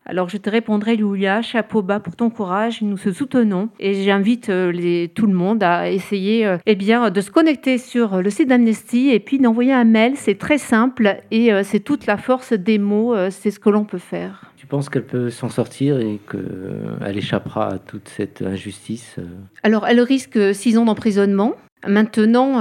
Alors 0.10 0.30
je 0.30 0.38
te 0.38 0.50
répondrai, 0.50 0.96
Julia, 0.98 1.42
chapeau 1.42 1.82
bas 1.82 2.00
pour 2.00 2.16
ton 2.16 2.30
courage, 2.30 2.82
nous 2.82 2.96
se 2.96 3.12
soutenons 3.12 3.68
et 3.78 4.06
j'invite 4.06 4.48
euh, 4.48 4.72
les, 4.72 5.12
tout 5.14 5.28
le 5.28 5.34
monde 5.34 5.62
à 5.62 5.92
essayer 5.92 6.46
euh, 6.48 6.58
eh 6.66 6.76
bien, 6.76 7.10
de 7.10 7.20
se 7.20 7.30
connecter 7.30 7.78
sur 7.78 8.22
le 8.22 8.30
site 8.30 8.48
d'Amnesty 8.48 9.10
et 9.10 9.20
puis 9.20 9.38
d'envoyer 9.38 9.74
un 9.74 9.84
mail. 9.84 10.14
C'est 10.16 10.38
très 10.38 10.60
simple 10.60 11.18
et 11.30 11.52
euh, 11.52 11.62
c'est 11.64 11.82
toute 11.82 12.06
la 12.06 12.16
force 12.16 12.54
des 12.54 12.78
mots, 12.78 13.16
c'est 13.30 13.52
ce 13.52 13.60
que 13.60 13.70
l'on 13.70 13.84
peut 13.84 13.98
faire. 13.98 14.50
Tu 14.56 14.66
penses 14.66 14.88
qu'elle 14.88 15.06
peut 15.06 15.30
s'en 15.30 15.50
sortir 15.50 16.00
et 16.00 16.22
qu'elle 16.32 17.18
échappera 17.18 17.74
à 17.74 17.78
toute 17.78 18.08
cette 18.08 18.42
injustice 18.42 19.18
Alors 19.64 19.86
elle 19.88 20.00
risque 20.00 20.56
six 20.56 20.78
ans 20.78 20.86
d'emprisonnement. 20.86 21.56
Maintenant, 21.86 22.60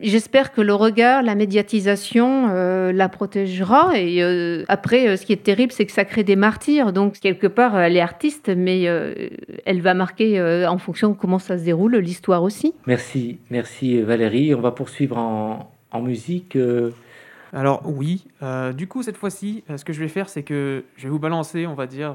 J'espère 0.00 0.52
que 0.52 0.60
le 0.60 0.74
regard, 0.74 1.22
la 1.22 1.34
médiatisation 1.34 2.48
euh, 2.50 2.92
la 2.92 3.08
protégera. 3.08 3.98
Et 3.98 4.22
euh, 4.22 4.64
après, 4.68 5.08
euh, 5.08 5.16
ce 5.16 5.26
qui 5.26 5.32
est 5.32 5.42
terrible, 5.42 5.72
c'est 5.72 5.86
que 5.86 5.92
ça 5.92 6.04
crée 6.04 6.24
des 6.24 6.36
martyrs. 6.36 6.92
Donc, 6.92 7.18
quelque 7.18 7.46
part, 7.46 7.78
elle 7.78 7.96
est 7.96 8.00
artiste, 8.00 8.50
mais 8.54 8.82
elle 8.82 9.80
va 9.80 9.94
marquer 9.94 10.40
en 10.66 10.78
fonction 10.78 11.10
de 11.10 11.14
comment 11.14 11.38
ça 11.38 11.58
se 11.58 11.64
déroule 11.64 11.96
l'histoire 11.96 12.42
aussi. 12.42 12.74
Merci, 12.86 13.38
merci 13.50 14.00
Valérie. 14.02 14.54
On 14.54 14.60
va 14.60 14.70
poursuivre 14.70 15.18
en, 15.18 15.72
en 15.90 16.02
musique. 16.02 16.56
Alors 17.52 17.82
oui, 17.84 18.24
du 18.76 18.86
coup 18.86 19.02
cette 19.02 19.16
fois-ci, 19.16 19.64
ce 19.74 19.84
que 19.84 19.92
je 19.92 20.00
vais 20.00 20.08
faire, 20.08 20.28
c'est 20.28 20.42
que 20.42 20.84
je 20.96 21.04
vais 21.04 21.08
vous 21.10 21.18
balancer, 21.18 21.66
on 21.66 21.74
va 21.74 21.86
dire, 21.86 22.14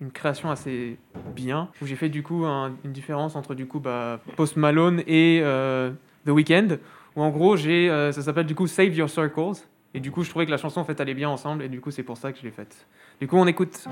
une 0.00 0.10
création 0.10 0.50
assez 0.50 0.96
bien, 1.34 1.68
où 1.82 1.86
j'ai 1.86 1.96
fait 1.96 2.08
du 2.08 2.22
coup 2.22 2.44
une 2.44 2.92
différence 2.92 3.36
entre 3.36 3.54
du 3.54 3.66
coup 3.66 3.80
bah, 3.80 4.20
Post 4.36 4.56
Malone 4.56 5.02
et 5.06 5.42
The 6.26 6.30
Weeknd, 6.30 6.78
où 7.16 7.22
en 7.22 7.30
gros, 7.30 7.56
j'ai, 7.56 7.90
euh, 7.90 8.12
ça 8.12 8.22
s'appelle 8.22 8.46
du 8.46 8.54
coup 8.54 8.66
Save 8.66 8.94
Your 8.94 9.08
Circles. 9.08 9.66
Et 9.96 10.00
du 10.00 10.10
coup, 10.10 10.24
je 10.24 10.30
trouvais 10.30 10.44
que 10.44 10.50
la 10.50 10.56
chanson 10.56 10.80
en 10.80 10.84
fait 10.84 11.00
allait 11.00 11.14
bien 11.14 11.28
ensemble, 11.28 11.62
et 11.62 11.68
du 11.68 11.80
coup, 11.80 11.92
c'est 11.92 12.02
pour 12.02 12.16
ça 12.16 12.32
que 12.32 12.38
je 12.38 12.42
l'ai 12.42 12.50
faite. 12.50 12.86
Du 13.20 13.28
coup, 13.28 13.36
on 13.36 13.46
écoute. 13.46 13.86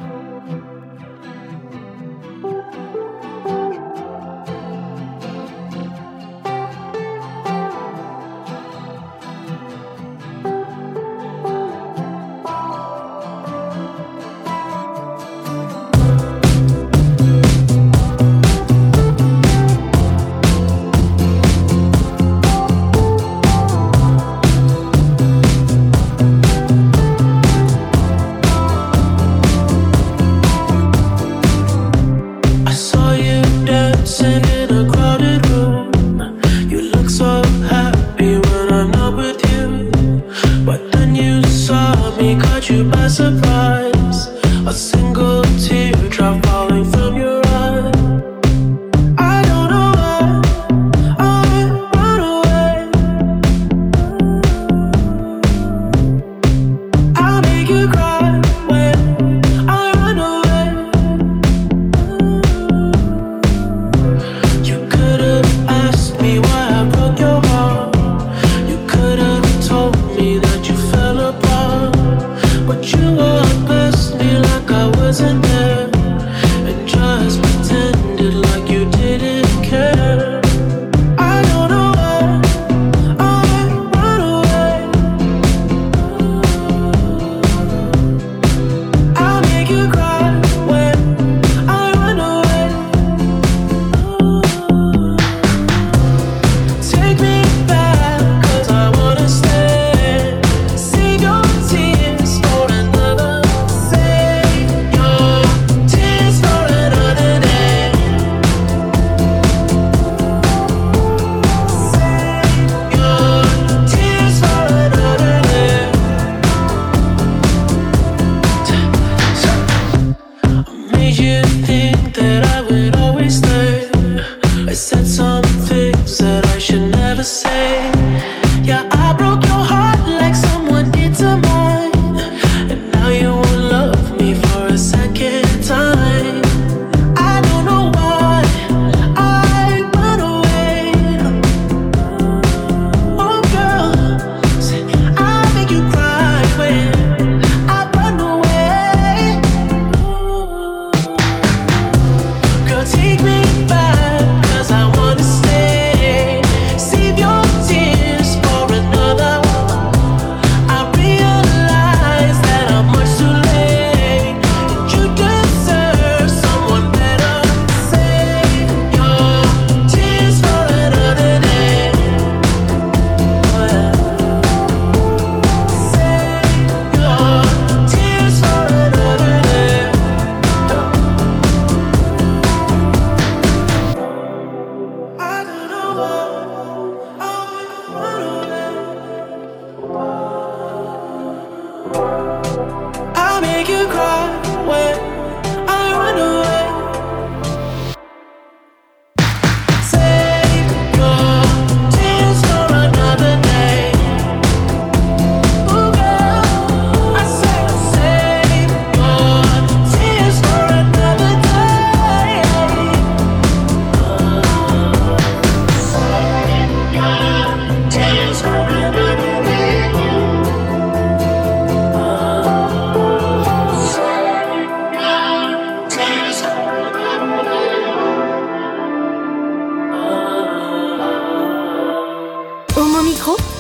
never 127.23 127.29
said 127.29 127.62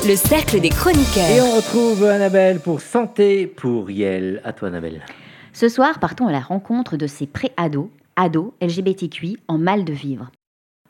le 0.06 0.16
cercle 0.16 0.60
des 0.60 0.68
chroniqueurs. 0.68 1.30
Et 1.30 1.40
on 1.40 1.56
retrouve 1.56 2.04
Annabelle 2.04 2.58
pour 2.58 2.80
Santé 2.80 3.46
pour 3.46 3.90
Yel. 3.90 4.40
À 4.42 4.52
toi 4.52 4.68
Annabelle. 4.68 5.02
Ce 5.52 5.68
soir, 5.68 6.00
partons 6.00 6.26
à 6.26 6.32
la 6.32 6.40
rencontre 6.40 6.96
de 6.96 7.06
ces 7.06 7.26
pré-ados, 7.26 7.88
ados 8.16 8.52
LGBTQI 8.60 9.36
en 9.46 9.58
mal 9.58 9.84
de 9.84 9.92
vivre. 9.92 10.30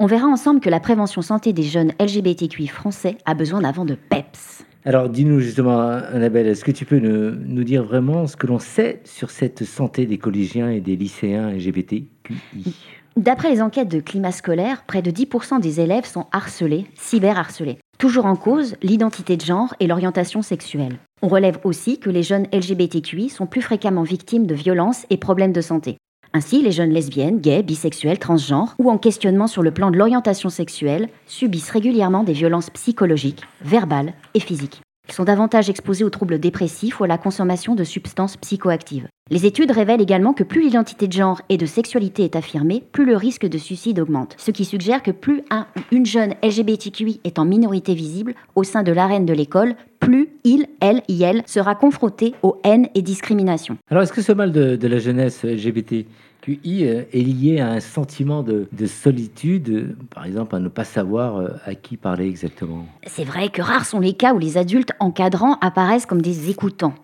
On 0.00 0.06
verra 0.06 0.26
ensemble 0.26 0.60
que 0.60 0.70
la 0.70 0.80
prévention 0.80 1.20
santé 1.20 1.52
des 1.52 1.62
jeunes 1.62 1.92
LGBTQI 2.00 2.68
français 2.68 3.18
a 3.26 3.34
besoin 3.34 3.60
d'avant 3.60 3.84
de 3.84 3.96
PEPS. 3.96 4.64
Alors 4.84 5.10
dis-nous 5.10 5.40
justement, 5.40 5.78
Annabelle, 5.78 6.46
est-ce 6.46 6.64
que 6.64 6.72
tu 6.72 6.86
peux 6.86 6.98
nous, 6.98 7.32
nous 7.32 7.64
dire 7.64 7.84
vraiment 7.84 8.26
ce 8.26 8.36
que 8.36 8.46
l'on 8.46 8.58
sait 8.58 9.00
sur 9.04 9.30
cette 9.30 9.64
santé 9.64 10.06
des 10.06 10.18
collégiens 10.18 10.70
et 10.70 10.80
des 10.80 10.96
lycéens 10.96 11.50
LGBTQI 11.50 12.74
D'après 13.16 13.50
les 13.50 13.60
enquêtes 13.60 13.90
de 13.90 14.00
climat 14.00 14.32
scolaire, 14.32 14.84
près 14.86 15.02
de 15.02 15.10
10% 15.10 15.60
des 15.60 15.80
élèves 15.80 16.06
sont 16.06 16.26
harcelés, 16.32 16.86
cyberharcelés. 16.94 17.78
Toujours 17.98 18.24
en 18.24 18.36
cause, 18.36 18.74
l'identité 18.82 19.36
de 19.36 19.44
genre 19.44 19.74
et 19.80 19.86
l'orientation 19.86 20.40
sexuelle. 20.40 20.98
On 21.20 21.28
relève 21.28 21.58
aussi 21.64 21.98
que 21.98 22.08
les 22.08 22.22
jeunes 22.22 22.46
LGBTQI 22.52 23.28
sont 23.28 23.46
plus 23.46 23.60
fréquemment 23.60 24.02
victimes 24.02 24.46
de 24.46 24.54
violences 24.54 25.04
et 25.10 25.18
problèmes 25.18 25.52
de 25.52 25.60
santé. 25.60 25.98
Ainsi, 26.32 26.62
les 26.62 26.72
jeunes 26.72 26.90
lesbiennes, 26.90 27.40
gays, 27.40 27.62
bisexuels, 27.62 28.18
transgenres 28.18 28.74
ou 28.78 28.90
en 28.90 28.96
questionnement 28.96 29.46
sur 29.46 29.62
le 29.62 29.72
plan 29.72 29.90
de 29.90 29.98
l'orientation 29.98 30.48
sexuelle 30.48 31.10
subissent 31.26 31.70
régulièrement 31.70 32.24
des 32.24 32.32
violences 32.32 32.70
psychologiques, 32.70 33.42
verbales 33.60 34.14
et 34.32 34.40
physiques. 34.40 34.80
Ils 35.08 35.14
sont 35.14 35.24
davantage 35.24 35.68
exposés 35.68 36.04
aux 36.04 36.10
troubles 36.10 36.38
dépressifs 36.38 37.00
ou 37.00 37.04
à 37.04 37.08
la 37.08 37.18
consommation 37.18 37.74
de 37.74 37.82
substances 37.82 38.36
psychoactives. 38.36 39.08
Les 39.30 39.46
études 39.46 39.72
révèlent 39.72 40.00
également 40.00 40.32
que 40.32 40.44
plus 40.44 40.62
l'identité 40.62 41.08
de 41.08 41.12
genre 41.12 41.40
et 41.48 41.56
de 41.56 41.66
sexualité 41.66 42.24
est 42.24 42.36
affirmée, 42.36 42.84
plus 42.92 43.04
le 43.04 43.16
risque 43.16 43.46
de 43.46 43.58
suicide 43.58 43.98
augmente. 43.98 44.34
Ce 44.38 44.50
qui 44.52 44.64
suggère 44.64 45.02
que 45.02 45.10
plus 45.10 45.42
un 45.50 45.66
ou 45.76 45.80
une 45.90 46.06
jeune 46.06 46.34
LGBTQI 46.42 47.20
est 47.24 47.38
en 47.38 47.44
minorité 47.44 47.94
visible 47.94 48.34
au 48.54 48.62
sein 48.62 48.84
de 48.84 48.92
l'arène 48.92 49.26
de 49.26 49.32
l'école, 49.32 49.74
plus 49.98 50.28
il, 50.44 50.66
elle, 50.80 51.02
elle 51.08 51.42
sera 51.46 51.74
confronté 51.74 52.34
aux 52.42 52.58
haines 52.64 52.88
et 52.94 53.02
discriminations. 53.02 53.78
Alors 53.90 54.04
est-ce 54.04 54.12
que 54.12 54.22
ce 54.22 54.32
mal 54.32 54.52
de, 54.52 54.76
de 54.76 54.88
la 54.88 54.98
jeunesse 54.98 55.42
LGBT 55.44 56.06
QI 56.42 56.88
euh, 56.88 57.04
est 57.12 57.22
lié 57.22 57.60
à 57.60 57.68
un 57.68 57.80
sentiment 57.80 58.42
de, 58.42 58.66
de, 58.72 58.86
solitude, 58.86 59.96
par 60.12 60.26
exemple 60.26 60.56
à 60.56 60.58
ne 60.58 60.68
pas 60.68 60.84
savoir 60.84 61.36
euh, 61.36 61.48
à 61.64 61.76
qui 61.76 61.96
parler 61.96 62.26
exactement 62.26 62.84
C'est 63.06 63.24
vrai 63.24 63.48
que 63.48 63.62
rares 63.62 63.86
sont 63.86 64.00
les 64.00 64.14
cas 64.14 64.34
où 64.34 64.38
les 64.38 64.58
adultes 64.58 64.90
encadrants 64.98 65.56
apparaissent 65.60 66.04
comme 66.06 66.20
des 66.20 66.50
écoutants. 66.50 66.94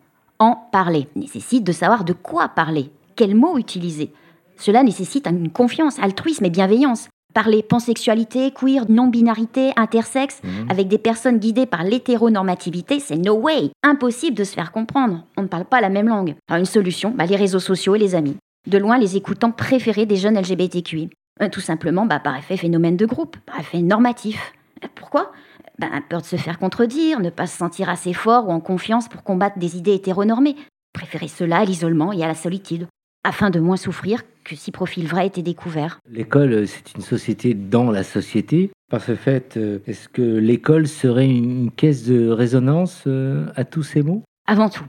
En 0.41 0.57
parler 0.73 1.07
nécessite 1.15 1.65
de 1.65 1.73
savoir 1.73 2.05
de 2.05 2.13
quoi 2.13 2.49
parler, 2.49 2.91
quels 3.15 3.37
mots 3.37 3.59
utiliser. 3.59 4.13
Cela 4.57 4.83
nécessite 4.83 5.29
une 5.29 5.51
confiance, 5.51 6.01
altruisme 6.01 6.45
et 6.45 6.51
bienveillance. 6.51 7.09
Parler 7.33 7.63
pansexualité, 7.63 8.51
queer, 8.51 8.87
non-binarité, 8.89 9.71
intersexe, 9.77 10.41
mmh. 10.43 10.71
avec 10.71 10.89
des 10.89 10.99
personnes 10.99 11.39
guidées 11.39 11.67
par 11.67 11.85
l'hétéronormativité, 11.85 12.99
c'est 12.99 13.19
no 13.19 13.35
way. 13.35 13.71
Impossible 13.85 14.37
de 14.37 14.45
se 14.45 14.55
faire 14.55 14.73
comprendre. 14.73 15.25
On 15.37 15.43
ne 15.43 15.47
parle 15.47 15.67
pas 15.67 15.81
la 15.81 15.91
même 15.91 16.09
langue. 16.09 16.35
Alors 16.49 16.59
une 16.59 16.67
solution, 16.67 17.13
bah, 17.17 17.27
les 17.27 17.37
réseaux 17.37 17.61
sociaux 17.61 17.95
et 17.95 17.99
les 17.99 18.17
amis 18.17 18.37
de 18.69 18.79
loin 18.79 18.99
les 18.99 19.17
écoutants 19.17 19.51
préférés 19.51 20.07
des 20.07 20.17
jeunes 20.17 20.39
LGBTQI. 20.39 21.11
Euh, 21.43 21.49
tout 21.49 21.61
simplement 21.61 22.07
bah, 22.07 22.19
par 22.19 22.37
effet 22.37 22.57
phénomène 22.57 22.97
de 22.97 23.07
groupe, 23.07 23.37
par 23.47 23.61
effet 23.61 23.81
normatif. 23.81 24.53
Euh, 24.85 24.89
pourquoi? 24.95 25.33
Bah, 25.79 25.89
Peur 26.09 26.23
de 26.23 26.27
se 26.27 26.37
faire 26.37 26.59
contredire, 26.59 27.21
ne 27.21 27.31
pas 27.31 27.47
se 27.47 27.57
sentir 27.57 27.89
assez 27.89 28.13
fort 28.13 28.49
ou 28.49 28.53
en 28.53 28.61
confiance 28.61 29.09
pour 29.09 29.23
combattre 29.23 29.59
des 29.59 29.77
idées 29.77 29.95
hétéronormées. 29.95 30.57
Préférer 30.93 31.29
cela 31.29 31.59
à 31.59 31.65
l'isolement 31.65 32.13
et 32.13 32.25
à 32.25 32.27
la 32.27 32.35
solitude, 32.35 32.89
afin 33.25 33.51
de 33.51 33.61
moins 33.61 33.77
souffrir 33.77 34.23
que 34.45 34.57
si 34.57 34.73
profil 34.73 35.07
vrai 35.07 35.27
était 35.27 35.43
découvert. 35.43 36.01
L'école, 36.11 36.53
euh, 36.53 36.67
c'est 36.67 36.95
une 36.95 37.03
société 37.03 37.55
dans 37.55 37.91
la 37.91 38.03
société. 38.03 38.71
Par 38.91 39.03
ce 39.03 39.15
fait, 39.15 39.59
est-ce 39.87 40.09
que 40.09 40.23
l'école 40.23 40.89
serait 40.89 41.29
une 41.29 41.71
caisse 41.71 42.07
de 42.07 42.31
résonance 42.31 43.07
à 43.55 43.65
tous 43.65 43.83
ces 43.83 44.03
mots? 44.03 44.23
Avant 44.47 44.71
tout, 44.71 44.87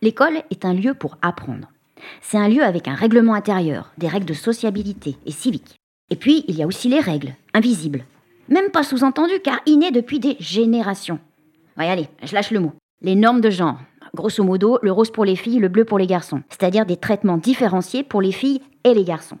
l'école 0.00 0.42
est 0.50 0.64
un 0.64 0.72
lieu 0.72 0.94
pour 0.94 1.18
apprendre. 1.20 1.71
C'est 2.20 2.38
un 2.38 2.48
lieu 2.48 2.62
avec 2.62 2.88
un 2.88 2.94
règlement 2.94 3.34
intérieur, 3.34 3.92
des 3.98 4.08
règles 4.08 4.26
de 4.26 4.34
sociabilité 4.34 5.16
et 5.26 5.32
civique. 5.32 5.76
Et 6.10 6.16
puis, 6.16 6.44
il 6.48 6.56
y 6.56 6.62
a 6.62 6.66
aussi 6.66 6.88
les 6.88 7.00
règles, 7.00 7.34
invisibles. 7.54 8.04
Même 8.48 8.70
pas 8.70 8.82
sous-entendues, 8.82 9.40
car 9.42 9.60
innées 9.66 9.90
depuis 9.90 10.20
des 10.20 10.36
générations. 10.40 11.18
Ouais, 11.78 11.88
allez, 11.88 12.08
je 12.22 12.34
lâche 12.34 12.50
le 12.50 12.60
mot. 12.60 12.72
Les 13.00 13.14
normes 13.14 13.40
de 13.40 13.50
genre. 13.50 13.78
Grosso 14.14 14.44
modo, 14.44 14.78
le 14.82 14.92
rose 14.92 15.10
pour 15.10 15.24
les 15.24 15.36
filles, 15.36 15.58
le 15.58 15.68
bleu 15.68 15.84
pour 15.84 15.98
les 15.98 16.06
garçons. 16.06 16.42
C'est-à-dire 16.50 16.84
des 16.84 16.98
traitements 16.98 17.38
différenciés 17.38 18.02
pour 18.02 18.20
les 18.20 18.32
filles 18.32 18.60
et 18.84 18.92
les 18.92 19.04
garçons. 19.04 19.38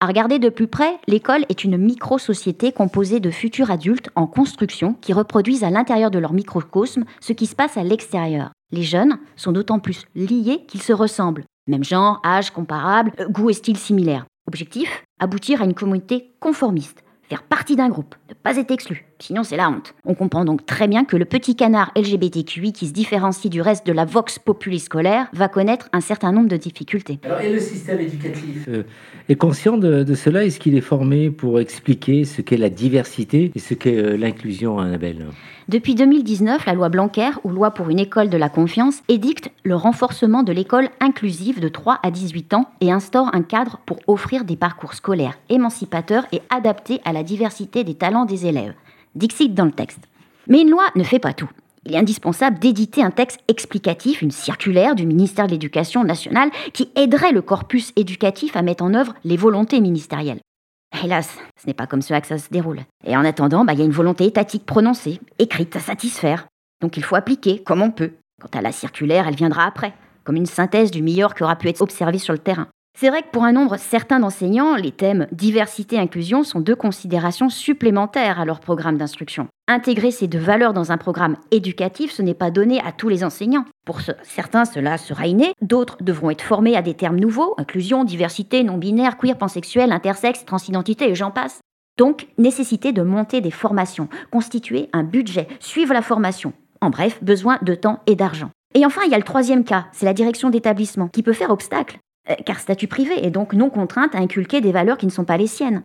À 0.00 0.06
regarder 0.06 0.38
de 0.38 0.50
plus 0.50 0.66
près, 0.66 0.98
l'école 1.06 1.46
est 1.48 1.64
une 1.64 1.78
micro-société 1.78 2.70
composée 2.70 3.18
de 3.18 3.30
futurs 3.30 3.70
adultes 3.70 4.10
en 4.14 4.26
construction 4.26 4.92
qui 5.00 5.14
reproduisent 5.14 5.64
à 5.64 5.70
l'intérieur 5.70 6.10
de 6.10 6.18
leur 6.18 6.34
microcosme 6.34 7.04
ce 7.20 7.32
qui 7.32 7.46
se 7.46 7.54
passe 7.54 7.78
à 7.78 7.82
l'extérieur. 7.82 8.50
Les 8.72 8.82
jeunes 8.82 9.18
sont 9.36 9.52
d'autant 9.52 9.78
plus 9.78 10.02
liés 10.14 10.64
qu'ils 10.68 10.82
se 10.82 10.92
ressemblent. 10.92 11.44
Même 11.68 11.82
genre, 11.82 12.20
âge 12.24 12.50
comparable, 12.50 13.10
euh, 13.18 13.28
goût 13.28 13.50
et 13.50 13.52
style 13.52 13.76
similaires. 13.76 14.26
Objectif 14.46 15.02
Aboutir 15.18 15.62
à 15.62 15.64
une 15.64 15.74
communauté 15.74 16.34
conformiste, 16.40 17.02
faire 17.22 17.42
partie 17.42 17.74
d'un 17.74 17.88
groupe, 17.88 18.14
ne 18.28 18.34
pas 18.34 18.58
être 18.58 18.70
exclu. 18.70 19.06
Sinon, 19.18 19.42
c'est 19.42 19.56
la 19.56 19.70
honte. 19.70 19.94
On 20.04 20.14
comprend 20.14 20.44
donc 20.44 20.66
très 20.66 20.86
bien 20.86 21.04
que 21.04 21.16
le 21.16 21.24
petit 21.24 21.56
canard 21.56 21.90
LGBTQI 21.96 22.72
qui 22.72 22.86
se 22.86 22.92
différencie 22.92 23.50
du 23.50 23.60
reste 23.60 23.86
de 23.86 23.92
la 23.92 24.04
vox 24.04 24.38
populi 24.38 24.78
scolaire 24.78 25.26
va 25.32 25.48
connaître 25.48 25.88
un 25.92 26.00
certain 26.00 26.32
nombre 26.32 26.48
de 26.48 26.56
difficultés. 26.56 27.18
Alors, 27.24 27.40
et 27.40 27.52
le 27.52 27.58
système 27.58 27.98
éducatif? 27.98 28.66
Euh, 28.68 28.82
est 29.28 29.36
conscient 29.36 29.78
de, 29.78 30.04
de 30.04 30.14
cela? 30.14 30.44
Est-ce 30.44 30.60
qu'il 30.60 30.76
est 30.76 30.82
formé 30.82 31.30
pour 31.30 31.58
expliquer 31.58 32.24
ce 32.24 32.42
qu'est 32.42 32.58
la 32.58 32.70
diversité 32.70 33.50
et 33.54 33.58
ce 33.58 33.74
qu'est 33.74 33.96
euh, 33.96 34.16
l'inclusion, 34.16 34.78
Annabelle? 34.78 35.26
Depuis 35.68 35.96
2019, 35.96 36.64
la 36.64 36.74
loi 36.74 36.88
Blanquer, 36.88 37.30
ou 37.42 37.50
loi 37.50 37.72
pour 37.72 37.90
une 37.90 37.98
école 37.98 38.30
de 38.30 38.36
la 38.36 38.48
confiance, 38.48 39.02
édicte 39.08 39.50
le 39.64 39.74
renforcement 39.74 40.44
de 40.44 40.52
l'école 40.52 40.90
inclusive 41.00 41.58
de 41.58 41.66
3 41.68 41.98
à 42.04 42.12
18 42.12 42.54
ans 42.54 42.70
et 42.80 42.92
instaure 42.92 43.34
un 43.34 43.42
cadre 43.42 43.80
pour 43.84 43.98
offrir 44.06 44.44
des 44.44 44.54
parcours 44.54 44.94
scolaires 44.94 45.36
émancipateurs 45.48 46.24
et 46.30 46.40
adaptés 46.50 47.00
à 47.04 47.12
la 47.12 47.24
diversité 47.24 47.82
des 47.82 47.94
talents 47.94 48.26
des 48.26 48.46
élèves. 48.46 48.74
Dixit 49.16 49.54
dans 49.54 49.64
le 49.64 49.72
texte. 49.72 49.98
Mais 50.46 50.60
une 50.60 50.70
loi 50.70 50.84
ne 50.94 51.02
fait 51.02 51.18
pas 51.18 51.32
tout. 51.32 51.50
Il 51.84 51.94
est 51.94 51.98
indispensable 51.98 52.60
d'éditer 52.60 53.02
un 53.02 53.10
texte 53.10 53.40
explicatif, 53.48 54.22
une 54.22 54.30
circulaire 54.30 54.94
du 54.94 55.04
ministère 55.04 55.46
de 55.46 55.52
l'Éducation 55.52 56.04
nationale 56.04 56.50
qui 56.74 56.90
aiderait 56.94 57.32
le 57.32 57.42
corpus 57.42 57.92
éducatif 57.96 58.54
à 58.54 58.62
mettre 58.62 58.84
en 58.84 58.94
œuvre 58.94 59.14
les 59.24 59.36
volontés 59.36 59.80
ministérielles. 59.80 60.40
Hélas, 61.02 61.38
ce 61.60 61.66
n'est 61.66 61.74
pas 61.74 61.86
comme 61.86 62.02
cela 62.02 62.20
que 62.20 62.26
ça 62.26 62.38
se 62.38 62.48
déroule. 62.50 62.80
Et 63.04 63.16
en 63.16 63.24
attendant, 63.24 63.64
bah, 63.64 63.72
il 63.72 63.78
y 63.78 63.82
a 63.82 63.84
une 63.84 63.90
volonté 63.90 64.24
étatique 64.24 64.64
prononcée, 64.64 65.20
écrite 65.38 65.76
à 65.76 65.80
satisfaire. 65.80 66.46
Donc 66.80 66.96
il 66.96 67.04
faut 67.04 67.16
appliquer 67.16 67.62
comme 67.62 67.82
on 67.82 67.90
peut. 67.90 68.12
Quant 68.40 68.58
à 68.58 68.62
la 68.62 68.72
circulaire, 68.72 69.26
elle 69.28 69.36
viendra 69.36 69.64
après, 69.64 69.94
comme 70.24 70.36
une 70.36 70.46
synthèse 70.46 70.90
du 70.90 71.02
meilleur 71.02 71.34
qui 71.34 71.42
aura 71.42 71.56
pu 71.56 71.68
être 71.68 71.82
observé 71.82 72.18
sur 72.18 72.32
le 72.32 72.38
terrain. 72.38 72.68
C'est 72.98 73.10
vrai 73.10 73.22
que 73.22 73.30
pour 73.30 73.44
un 73.44 73.52
nombre 73.52 73.76
certain 73.76 74.20
d'enseignants, 74.20 74.74
les 74.74 74.92
thèmes 74.92 75.26
diversité 75.32 75.96
et 75.96 76.00
inclusion 76.00 76.44
sont 76.44 76.60
deux 76.60 76.76
considérations 76.76 77.50
supplémentaires 77.50 78.40
à 78.40 78.44
leur 78.44 78.60
programme 78.60 78.96
d'instruction. 78.96 79.48
Intégrer 79.68 80.12
ces 80.12 80.28
deux 80.28 80.38
valeurs 80.38 80.72
dans 80.72 80.92
un 80.92 80.96
programme 80.96 81.36
éducatif, 81.50 82.12
ce 82.12 82.22
n'est 82.22 82.34
pas 82.34 82.52
donné 82.52 82.80
à 82.82 82.92
tous 82.92 83.08
les 83.08 83.24
enseignants. 83.24 83.64
Pour 83.84 84.00
certains, 84.22 84.64
cela 84.64 84.96
sera 84.96 85.26
inné, 85.26 85.54
d'autres 85.60 85.96
devront 86.02 86.30
être 86.30 86.42
formés 86.42 86.76
à 86.76 86.82
des 86.82 86.94
termes 86.94 87.18
nouveaux, 87.18 87.56
inclusion, 87.58 88.04
diversité, 88.04 88.62
non-binaire, 88.62 89.18
queer, 89.18 89.36
pansexuel, 89.36 89.90
intersexe, 89.90 90.44
transidentité 90.44 91.10
et 91.10 91.16
j'en 91.16 91.32
passe. 91.32 91.58
Donc, 91.98 92.28
nécessité 92.38 92.92
de 92.92 93.02
monter 93.02 93.40
des 93.40 93.50
formations, 93.50 94.08
constituer 94.30 94.88
un 94.92 95.02
budget, 95.02 95.48
suivre 95.58 95.94
la 95.94 96.02
formation. 96.02 96.52
En 96.80 96.90
bref, 96.90 97.18
besoin 97.24 97.58
de 97.62 97.74
temps 97.74 97.98
et 98.06 98.14
d'argent. 98.14 98.50
Et 98.74 98.86
enfin, 98.86 99.00
il 99.04 99.10
y 99.10 99.14
a 99.14 99.18
le 99.18 99.24
troisième 99.24 99.64
cas, 99.64 99.86
c'est 99.90 100.06
la 100.06 100.14
direction 100.14 100.48
d'établissement, 100.48 101.08
qui 101.08 101.24
peut 101.24 101.32
faire 101.32 101.50
obstacle. 101.50 101.98
Euh, 102.30 102.34
car 102.44 102.60
statut 102.60 102.86
privé 102.86 103.26
et 103.26 103.30
donc 103.30 103.52
non 103.52 103.70
contrainte 103.70 104.14
à 104.14 104.18
inculquer 104.18 104.60
des 104.60 104.72
valeurs 104.72 104.98
qui 104.98 105.06
ne 105.06 105.10
sont 105.10 105.24
pas 105.24 105.36
les 105.36 105.48
siennes. 105.48 105.82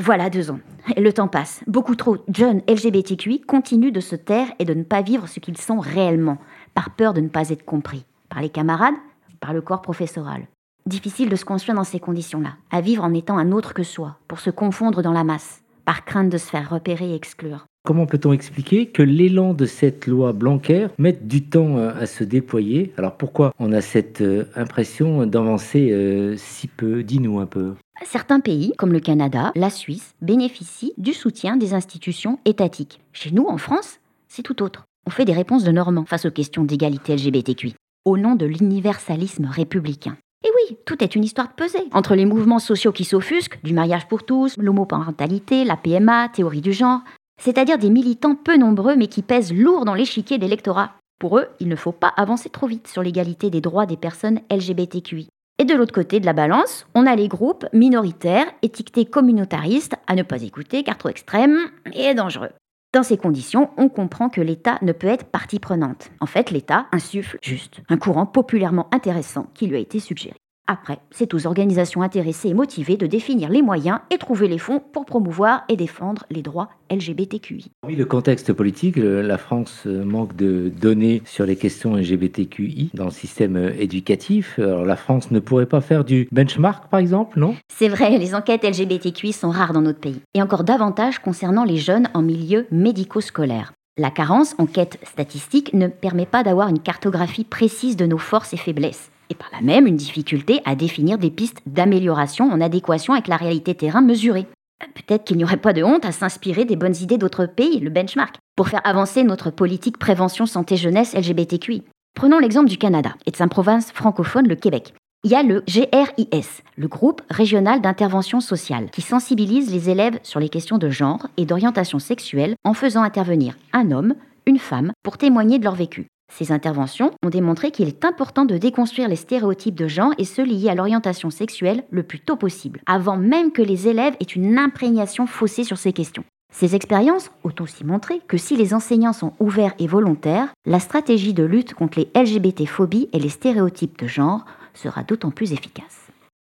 Voilà 0.00 0.30
deux 0.30 0.50
ans. 0.50 0.60
Le 0.96 1.12
temps 1.12 1.28
passe. 1.28 1.62
Beaucoup 1.66 1.94
trop 1.94 2.18
jeunes 2.34 2.62
LGBTQI 2.68 3.40
continuent 3.40 3.92
de 3.92 4.00
se 4.00 4.16
taire 4.16 4.48
et 4.58 4.64
de 4.64 4.74
ne 4.74 4.82
pas 4.82 5.02
vivre 5.02 5.28
ce 5.28 5.40
qu'ils 5.40 5.58
sont 5.58 5.80
réellement, 5.80 6.38
par 6.74 6.90
peur 6.90 7.14
de 7.14 7.20
ne 7.20 7.28
pas 7.28 7.50
être 7.50 7.64
compris, 7.64 8.04
par 8.28 8.42
les 8.42 8.50
camarades, 8.50 8.94
par 9.40 9.52
le 9.52 9.62
corps 9.62 9.82
professoral. 9.82 10.42
Difficile 10.86 11.28
de 11.28 11.36
se 11.36 11.44
construire 11.44 11.76
dans 11.76 11.84
ces 11.84 12.00
conditions-là, 12.00 12.54
à 12.70 12.80
vivre 12.80 13.04
en 13.04 13.14
étant 13.14 13.38
un 13.38 13.52
autre 13.52 13.74
que 13.74 13.82
soi, 13.82 14.16
pour 14.28 14.40
se 14.40 14.50
confondre 14.50 15.02
dans 15.02 15.12
la 15.12 15.24
masse, 15.24 15.62
par 15.84 16.04
crainte 16.04 16.30
de 16.30 16.38
se 16.38 16.48
faire 16.48 16.70
repérer 16.70 17.10
et 17.10 17.14
exclure. 17.14 17.66
Comment 17.82 18.04
peut-on 18.04 18.34
expliquer 18.34 18.86
que 18.86 19.02
l'élan 19.02 19.54
de 19.54 19.64
cette 19.64 20.06
loi 20.06 20.34
Blanquer 20.34 20.88
mette 20.98 21.26
du 21.26 21.44
temps 21.48 21.78
euh, 21.78 21.92
à 21.98 22.04
se 22.04 22.24
déployer? 22.24 22.92
Alors 22.98 23.16
pourquoi 23.16 23.52
on 23.58 23.72
a 23.72 23.80
cette 23.80 24.20
euh, 24.20 24.44
impression 24.54 25.24
d'avancer 25.26 25.90
euh, 25.90 26.34
si 26.36 26.68
peu? 26.68 27.02
Dis-nous 27.02 27.40
un 27.40 27.46
peu. 27.46 27.72
Certains 28.04 28.40
pays, 28.40 28.72
comme 28.78 28.92
le 28.92 29.00
Canada, 29.00 29.52
la 29.54 29.70
Suisse, 29.70 30.14
bénéficient 30.22 30.94
du 30.96 31.12
soutien 31.12 31.56
des 31.56 31.74
institutions 31.74 32.38
étatiques. 32.44 33.00
Chez 33.12 33.30
nous, 33.30 33.46
en 33.46 33.58
France, 33.58 34.00
c'est 34.26 34.42
tout 34.42 34.62
autre. 34.62 34.84
On 35.06 35.10
fait 35.10 35.24
des 35.24 35.32
réponses 35.32 35.64
de 35.64 35.70
Normands 35.70 36.06
face 36.06 36.24
aux 36.24 36.30
questions 36.30 36.64
d'égalité 36.64 37.14
LGBTQI, 37.14 37.74
au 38.04 38.16
nom 38.16 38.34
de 38.34 38.46
l'universalisme 38.46 39.46
républicain. 39.46 40.16
Et 40.44 40.48
oui, 40.48 40.78
tout 40.86 41.04
est 41.04 41.14
une 41.14 41.24
histoire 41.24 41.48
de 41.48 41.52
pesée. 41.52 41.88
Entre 41.92 42.14
les 42.14 42.24
mouvements 42.24 42.58
sociaux 42.58 42.92
qui 42.92 43.04
s'offusquent, 43.04 43.62
du 43.62 43.74
mariage 43.74 44.08
pour 44.08 44.24
tous, 44.24 44.56
l'homoparentalité, 44.56 45.64
la 45.64 45.76
PMA, 45.76 46.30
théorie 46.30 46.62
du 46.62 46.72
genre, 46.72 47.00
c'est-à-dire 47.40 47.78
des 47.78 47.90
militants 47.90 48.34
peu 48.34 48.56
nombreux 48.56 48.96
mais 48.96 49.08
qui 49.08 49.22
pèsent 49.22 49.52
lourd 49.52 49.84
dans 49.84 49.94
l'échiquier 49.94 50.38
de 50.38 50.44
l'électorat. 50.44 50.92
Pour 51.18 51.38
eux, 51.38 51.46
il 51.60 51.68
ne 51.68 51.76
faut 51.76 51.92
pas 51.92 52.12
avancer 52.16 52.48
trop 52.48 52.66
vite 52.66 52.88
sur 52.88 53.02
l'égalité 53.02 53.50
des 53.50 53.60
droits 53.60 53.84
des 53.84 53.98
personnes 53.98 54.40
LGBTQI. 54.50 55.28
Et 55.60 55.66
de 55.66 55.74
l'autre 55.74 55.92
côté 55.92 56.20
de 56.20 56.24
la 56.24 56.32
balance, 56.32 56.86
on 56.94 57.04
a 57.04 57.14
les 57.14 57.28
groupes 57.28 57.66
minoritaires, 57.74 58.46
étiquetés 58.62 59.04
communautaristes, 59.04 59.94
à 60.06 60.14
ne 60.14 60.22
pas 60.22 60.42
écouter 60.42 60.82
car 60.84 60.96
trop 60.96 61.10
extrêmes 61.10 61.58
et 61.92 62.14
dangereux. 62.14 62.48
Dans 62.94 63.02
ces 63.02 63.18
conditions, 63.18 63.68
on 63.76 63.90
comprend 63.90 64.30
que 64.30 64.40
l'État 64.40 64.78
ne 64.80 64.92
peut 64.92 65.06
être 65.06 65.26
partie 65.26 65.58
prenante. 65.58 66.12
En 66.20 66.24
fait, 66.24 66.50
l'État 66.50 66.86
insuffle 66.92 67.36
juste 67.42 67.82
un 67.90 67.98
courant 67.98 68.24
populairement 68.24 68.88
intéressant 68.90 69.48
qui 69.52 69.66
lui 69.66 69.76
a 69.76 69.80
été 69.80 70.00
suggéré. 70.00 70.34
Après, 70.72 71.00
c'est 71.10 71.34
aux 71.34 71.48
organisations 71.48 72.00
intéressées 72.00 72.50
et 72.50 72.54
motivées 72.54 72.96
de 72.96 73.08
définir 73.08 73.48
les 73.48 73.60
moyens 73.60 73.98
et 74.08 74.18
trouver 74.18 74.46
les 74.46 74.58
fonds 74.58 74.80
pour 74.92 75.04
promouvoir 75.04 75.64
et 75.68 75.74
défendre 75.74 76.26
les 76.30 76.42
droits 76.42 76.68
LGBTQI. 76.92 77.72
Oui, 77.84 77.96
le 77.96 78.04
contexte 78.04 78.52
politique, 78.52 78.94
la 78.96 79.36
France 79.36 79.82
euh, 79.88 80.04
manque 80.04 80.36
de 80.36 80.68
données 80.80 81.22
sur 81.24 81.44
les 81.44 81.56
questions 81.56 81.96
LGBTQI 81.96 82.92
dans 82.94 83.06
le 83.06 83.10
système 83.10 83.56
euh, 83.56 83.72
éducatif. 83.80 84.60
Alors 84.60 84.84
la 84.84 84.94
France 84.94 85.32
ne 85.32 85.40
pourrait 85.40 85.66
pas 85.66 85.80
faire 85.80 86.04
du 86.04 86.28
benchmark, 86.30 86.88
par 86.88 87.00
exemple, 87.00 87.40
non? 87.40 87.56
C'est 87.66 87.88
vrai, 87.88 88.16
les 88.16 88.36
enquêtes 88.36 88.62
LGBTQI 88.62 89.32
sont 89.32 89.50
rares 89.50 89.72
dans 89.72 89.82
notre 89.82 89.98
pays, 89.98 90.20
et 90.34 90.42
encore 90.42 90.62
davantage 90.62 91.18
concernant 91.18 91.64
les 91.64 91.78
jeunes 91.78 92.08
en 92.14 92.22
milieu 92.22 92.68
médico-scolaire. 92.70 93.72
La 93.98 94.12
carence 94.12 94.54
en 94.58 94.66
quête 94.66 95.00
statistique 95.02 95.74
ne 95.74 95.88
permet 95.88 96.26
pas 96.26 96.44
d'avoir 96.44 96.68
une 96.68 96.78
cartographie 96.78 97.42
précise 97.42 97.96
de 97.96 98.06
nos 98.06 98.18
forces 98.18 98.52
et 98.52 98.56
faiblesses 98.56 99.10
et 99.30 99.34
par 99.34 99.48
là 99.52 99.60
même 99.62 99.86
une 99.86 99.96
difficulté 99.96 100.60
à 100.64 100.74
définir 100.74 101.16
des 101.16 101.30
pistes 101.30 101.62
d'amélioration 101.66 102.50
en 102.50 102.60
adéquation 102.60 103.14
avec 103.14 103.28
la 103.28 103.36
réalité 103.36 103.74
terrain 103.74 104.02
mesurée. 104.02 104.46
Peut-être 104.94 105.24
qu'il 105.24 105.36
n'y 105.36 105.44
aurait 105.44 105.56
pas 105.56 105.72
de 105.72 105.82
honte 105.82 106.04
à 106.04 106.12
s'inspirer 106.12 106.64
des 106.64 106.76
bonnes 106.76 106.96
idées 106.96 107.18
d'autres 107.18 107.46
pays, 107.46 107.80
le 107.80 107.90
benchmark, 107.90 108.36
pour 108.56 108.68
faire 108.68 108.80
avancer 108.84 109.22
notre 109.22 109.50
politique 109.50 109.98
prévention 109.98 110.46
santé 110.46 110.76
jeunesse 110.76 111.14
LGBTQI. 111.14 111.84
Prenons 112.14 112.38
l'exemple 112.38 112.68
du 112.68 112.78
Canada 112.78 113.14
et 113.26 113.30
de 113.30 113.36
sa 113.36 113.46
province 113.46 113.92
francophone, 113.92 114.48
le 114.48 114.56
Québec. 114.56 114.94
Il 115.22 115.30
y 115.30 115.34
a 115.34 115.42
le 115.42 115.62
GRIS, 115.66 116.62
le 116.76 116.88
groupe 116.88 117.20
régional 117.28 117.82
d'intervention 117.82 118.40
sociale, 118.40 118.90
qui 118.90 119.02
sensibilise 119.02 119.70
les 119.70 119.90
élèves 119.90 120.18
sur 120.22 120.40
les 120.40 120.48
questions 120.48 120.78
de 120.78 120.88
genre 120.88 121.26
et 121.36 121.44
d'orientation 121.44 121.98
sexuelle 121.98 122.54
en 122.64 122.72
faisant 122.72 123.02
intervenir 123.02 123.54
un 123.74 123.90
homme, 123.90 124.14
une 124.46 124.58
femme, 124.58 124.92
pour 125.02 125.18
témoigner 125.18 125.58
de 125.58 125.64
leur 125.64 125.74
vécu. 125.74 126.06
Ces 126.30 126.52
interventions 126.52 127.10
ont 127.24 127.28
démontré 127.28 127.70
qu'il 127.70 127.88
est 127.88 128.04
important 128.04 128.44
de 128.44 128.56
déconstruire 128.56 129.08
les 129.08 129.16
stéréotypes 129.16 129.74
de 129.74 129.88
genre 129.88 130.14
et 130.16 130.24
ceux 130.24 130.44
liés 130.44 130.70
à 130.70 130.74
l'orientation 130.74 131.30
sexuelle 131.30 131.84
le 131.90 132.02
plus 132.02 132.20
tôt 132.20 132.36
possible, 132.36 132.80
avant 132.86 133.16
même 133.16 133.52
que 133.52 133.62
les 133.62 133.88
élèves 133.88 134.16
aient 134.20 134.24
une 134.24 134.58
imprégnation 134.58 135.26
faussée 135.26 135.64
sur 135.64 135.76
ces 135.76 135.92
questions. 135.92 136.24
Ces 136.52 136.74
expériences 136.74 137.30
ont 137.44 137.54
aussi 137.60 137.84
montré 137.84 138.20
que 138.26 138.36
si 138.36 138.56
les 138.56 138.74
enseignants 138.74 139.12
sont 139.12 139.34
ouverts 139.38 139.74
et 139.78 139.86
volontaires, 139.86 140.48
la 140.66 140.80
stratégie 140.80 141.34
de 141.34 141.44
lutte 141.44 141.74
contre 141.74 142.00
les 142.00 142.10
LGBT-phobies 142.20 143.08
et 143.12 143.18
les 143.18 143.28
stéréotypes 143.28 143.98
de 143.98 144.08
genre 144.08 144.44
sera 144.74 145.02
d'autant 145.02 145.30
plus 145.30 145.52
efficace. 145.52 145.99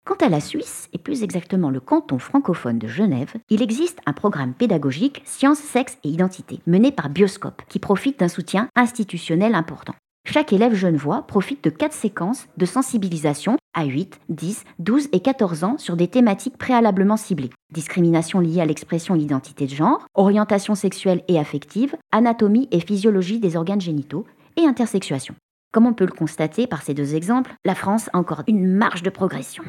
Quant 0.10 0.26
à 0.26 0.30
la 0.30 0.40
Suisse, 0.40 0.90
et 0.92 0.98
plus 0.98 1.22
exactement 1.22 1.70
le 1.70 1.80
canton 1.80 2.18
francophone 2.18 2.80
de 2.80 2.88
Genève, 2.88 3.36
il 3.52 3.62
existe 3.62 4.00
un 4.08 4.12
programme 4.12 4.56
pédagogique 4.56 5.22
Sciences, 5.24 5.60
Sexe 5.60 6.00
et 6.04 6.10
Identité, 6.10 6.62
mené 6.66 6.92
par 6.92 7.12
Bioscope, 7.12 7.62
qui 7.70 7.78
profite 7.78 8.20
d'un 8.20 8.28
soutien 8.28 8.70
institutionnel 8.76 9.54
important. 9.54 9.94
Chaque 10.26 10.52
élève 10.52 10.74
genevois 10.74 11.28
profite 11.28 11.64
de 11.64 11.70
quatre 11.70 11.94
séquences 11.94 12.48
de 12.58 12.66
sensibilisation 12.66 13.58
à 13.76 13.86
8, 13.86 14.20
10, 14.30 14.64
12 14.80 15.10
et 15.12 15.20
14 15.20 15.64
ans 15.64 15.78
sur 15.78 15.96
des 15.96 16.08
thématiques 16.08 16.58
préalablement 16.58 17.16
ciblées. 17.16 17.52
Discrimination 17.72 18.40
liée 18.40 18.62
à 18.62 18.66
l'expression 18.66 19.14
et 19.14 19.20
l'identité 19.20 19.68
de 19.68 19.76
genre, 19.76 20.08
orientation 20.16 20.74
sexuelle 20.74 21.24
et 21.28 21.38
affective, 21.38 21.96
anatomie 22.12 22.68
et 22.72 22.80
physiologie 22.80 23.40
des 23.40 23.56
organes 23.56 23.80
génitaux 23.80 24.26
et 24.58 24.66
intersexuation. 24.66 25.36
Comme 25.72 25.86
on 25.86 25.94
peut 25.94 26.08
le 26.08 26.12
constater 26.12 26.66
par 26.66 26.82
ces 26.82 26.96
deux 26.96 27.14
exemples, 27.14 27.54
la 27.64 27.76
France 27.76 28.10
a 28.12 28.18
encore 28.18 28.42
une 28.48 28.66
marge 28.66 29.04
de 29.04 29.12
progression. 29.12 29.64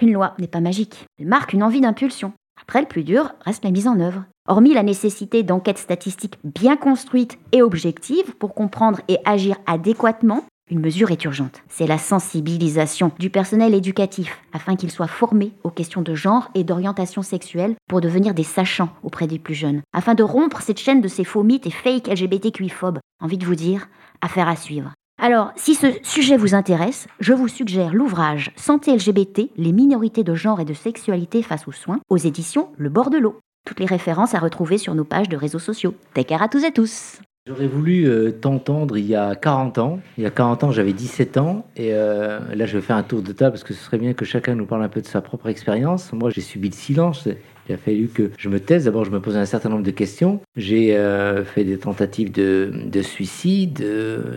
Une 0.00 0.12
loi 0.12 0.34
n'est 0.38 0.46
pas 0.46 0.60
magique, 0.60 1.06
elle 1.18 1.26
marque 1.26 1.52
une 1.52 1.64
envie 1.64 1.80
d'impulsion. 1.80 2.32
Après, 2.62 2.80
le 2.80 2.86
plus 2.86 3.02
dur 3.02 3.32
reste 3.44 3.64
la 3.64 3.72
mise 3.72 3.88
en 3.88 3.98
œuvre. 3.98 4.24
Hormis 4.46 4.72
la 4.72 4.84
nécessité 4.84 5.42
d'enquêtes 5.42 5.78
statistiques 5.78 6.38
bien 6.44 6.76
construites 6.76 7.38
et 7.50 7.62
objectives 7.62 8.34
pour 8.36 8.54
comprendre 8.54 9.00
et 9.08 9.18
agir 9.24 9.56
adéquatement, 9.66 10.44
une 10.70 10.80
mesure 10.80 11.10
est 11.10 11.24
urgente. 11.24 11.62
C'est 11.68 11.86
la 11.86 11.98
sensibilisation 11.98 13.10
du 13.18 13.30
personnel 13.30 13.74
éducatif 13.74 14.40
afin 14.52 14.76
qu'il 14.76 14.90
soit 14.90 15.08
formé 15.08 15.52
aux 15.64 15.70
questions 15.70 16.02
de 16.02 16.14
genre 16.14 16.50
et 16.54 16.62
d'orientation 16.62 17.22
sexuelle 17.22 17.74
pour 17.88 18.00
devenir 18.00 18.34
des 18.34 18.44
sachants 18.44 18.90
auprès 19.02 19.26
des 19.26 19.38
plus 19.38 19.54
jeunes, 19.54 19.82
afin 19.92 20.14
de 20.14 20.22
rompre 20.22 20.60
cette 20.60 20.78
chaîne 20.78 21.00
de 21.00 21.08
ces 21.08 21.24
faux 21.24 21.42
mythes 21.42 21.66
et 21.66 21.70
fake 21.70 22.06
LGBTQI-phobes. 22.06 23.00
Envie 23.20 23.38
de 23.38 23.46
vous 23.46 23.56
dire, 23.56 23.88
affaire 24.20 24.48
à 24.48 24.56
suivre. 24.56 24.92
Alors, 25.20 25.50
si 25.56 25.74
ce 25.74 25.88
sujet 26.04 26.36
vous 26.36 26.54
intéresse, 26.54 27.08
je 27.18 27.32
vous 27.32 27.48
suggère 27.48 27.92
l'ouvrage 27.92 28.52
Santé 28.54 28.94
LGBT, 28.94 29.50
les 29.56 29.72
minorités 29.72 30.22
de 30.22 30.34
genre 30.34 30.60
et 30.60 30.64
de 30.64 30.74
sexualité 30.74 31.42
face 31.42 31.66
aux 31.66 31.72
soins, 31.72 31.98
aux 32.08 32.16
éditions 32.16 32.68
Le 32.76 32.88
bord 32.88 33.10
de 33.10 33.18
l'eau. 33.18 33.40
Toutes 33.66 33.80
les 33.80 33.86
références 33.86 34.36
à 34.36 34.38
retrouver 34.38 34.78
sur 34.78 34.94
nos 34.94 35.02
pages 35.02 35.28
de 35.28 35.36
réseaux 35.36 35.58
sociaux. 35.58 35.94
Take 36.14 36.28
care 36.28 36.42
à 36.42 36.48
tous 36.48 36.62
et 36.62 36.70
tous 36.70 37.20
J'aurais 37.48 37.66
voulu 37.66 38.06
euh, 38.06 38.30
t'entendre 38.30 38.96
il 38.96 39.06
y 39.06 39.16
a 39.16 39.34
40 39.34 39.78
ans. 39.78 40.00
Il 40.18 40.22
y 40.22 40.26
a 40.26 40.30
40 40.30 40.64
ans, 40.64 40.70
j'avais 40.70 40.92
17 40.92 41.38
ans. 41.38 41.66
Et 41.76 41.94
euh, 41.94 42.38
là, 42.54 42.66
je 42.66 42.76
vais 42.76 42.82
faire 42.82 42.96
un 42.96 43.02
tour 43.02 43.22
de 43.22 43.32
table 43.32 43.52
parce 43.52 43.64
que 43.64 43.74
ce 43.74 43.82
serait 43.82 43.98
bien 43.98 44.12
que 44.12 44.24
chacun 44.24 44.54
nous 44.54 44.66
parle 44.66 44.84
un 44.84 44.88
peu 44.88 45.00
de 45.00 45.06
sa 45.06 45.20
propre 45.20 45.48
expérience. 45.48 46.12
Moi, 46.12 46.30
j'ai 46.30 46.42
subi 46.42 46.68
le 46.68 46.74
silence. 46.74 47.26
Il 47.68 47.74
a 47.74 47.78
fallu 47.78 48.08
que 48.08 48.30
je 48.38 48.48
me 48.48 48.60
taise. 48.60 48.86
D'abord, 48.86 49.04
je 49.04 49.10
me 49.10 49.20
posais 49.20 49.38
un 49.38 49.44
certain 49.44 49.68
nombre 49.68 49.82
de 49.82 49.90
questions. 49.90 50.40
J'ai 50.56 50.96
euh, 50.96 51.44
fait 51.44 51.64
des 51.64 51.76
tentatives 51.76 52.32
de, 52.32 53.02
suicide. 53.02 53.84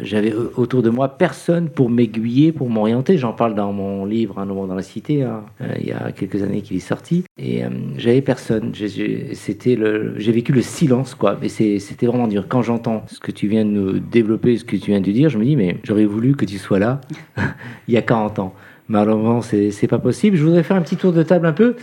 J'avais 0.04 0.34
autour 0.34 0.82
de 0.82 0.90
moi 0.90 1.18
personne 1.18 1.70
pour 1.70 1.90
m'aiguiller, 1.90 2.52
pour 2.52 2.70
m'orienter. 2.70 3.18
J'en 3.18 3.34
parle 3.34 3.56
dans 3.56 3.72
mon 3.72 4.06
livre 4.06 4.38
Un 4.38 4.46
moment 4.46 4.68
dans 4.68 4.76
la 4.76 4.82
cité, 4.82 5.24
hein. 5.24 5.44
euh, 5.62 5.74
il 5.80 5.88
y 5.88 5.92
a 5.92 6.12
quelques 6.12 6.44
années 6.44 6.62
qu'il 6.62 6.78
est 6.78 6.82
sorti. 6.82 7.24
Et 7.38 7.64
euh, 7.64 7.70
j'avais 7.98 8.22
personne. 8.22 8.72
J'ai 8.74 10.32
vécu 10.32 10.52
le 10.52 10.62
silence, 10.62 11.16
quoi. 11.16 11.38
Mais 11.42 11.48
c'était 11.50 12.06
vraiment 12.06 12.28
dur. 12.28 12.46
Quand 12.50 12.62
j'entends 12.62 13.04
ce 13.08 13.20
que 13.20 13.32
tu 13.32 13.48
viens 13.48 13.64
de 13.64 13.72
nous 13.72 14.00
développer, 14.00 14.58
ce 14.58 14.66
que 14.66 14.76
tu 14.76 14.92
viens 14.92 15.02
de 15.02 15.12
dire, 15.12 15.30
je 15.30 15.38
me 15.38 15.46
dis, 15.46 15.56
mais 15.56 15.78
j'aurais 15.84 16.06
voulu 16.06 16.36
que 16.36 16.46
tu 16.46 16.58
sois 16.58 16.80
là 16.80 17.00
il 17.88 17.94
y 17.94 17.98
a 17.98 18.02
40 18.02 18.40
ans. 18.40 18.54
Malheureusement, 18.90 19.42
c'est 19.42 19.88
pas 19.88 20.00
possible. 20.00 20.36
Je 20.36 20.44
voudrais 20.44 20.64
faire 20.64 20.76
un 20.76 20.82
petit 20.82 20.98
tour 20.98 21.14
de 21.14 21.24
table 21.24 21.46
un 21.46 21.54
peu 21.54 21.76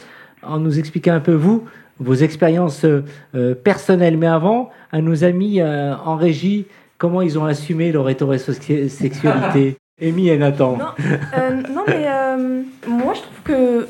en 0.43 0.59
nous 0.59 0.79
expliquant 0.79 1.15
un 1.15 1.21
peu, 1.21 1.33
vous, 1.33 1.65
vos 2.01 2.15
expériences 2.15 2.85
euh, 2.85 3.55
personnelles. 3.55 4.17
Mais 4.17 4.27
avant, 4.27 4.71
à 4.93 5.01
nos 5.01 5.25
amis 5.25 5.61
euh, 5.61 5.95
en 6.05 6.17
régie, 6.17 6.67
comment 6.97 7.23
ils 7.23 7.39
ont 7.39 7.45
assumé 7.45 7.93
leur 7.93 8.09
hétérosexualité 8.09 9.77
Amy 10.01 10.29
et 10.29 10.39
Nathan. 10.39 10.77
Non, 10.77 10.85
euh, 11.37 11.63
non 11.75 11.83
mais 11.89 12.07
moi, 12.87 13.15
je 13.15 13.21
trouve 13.21 13.43
que 13.43 13.87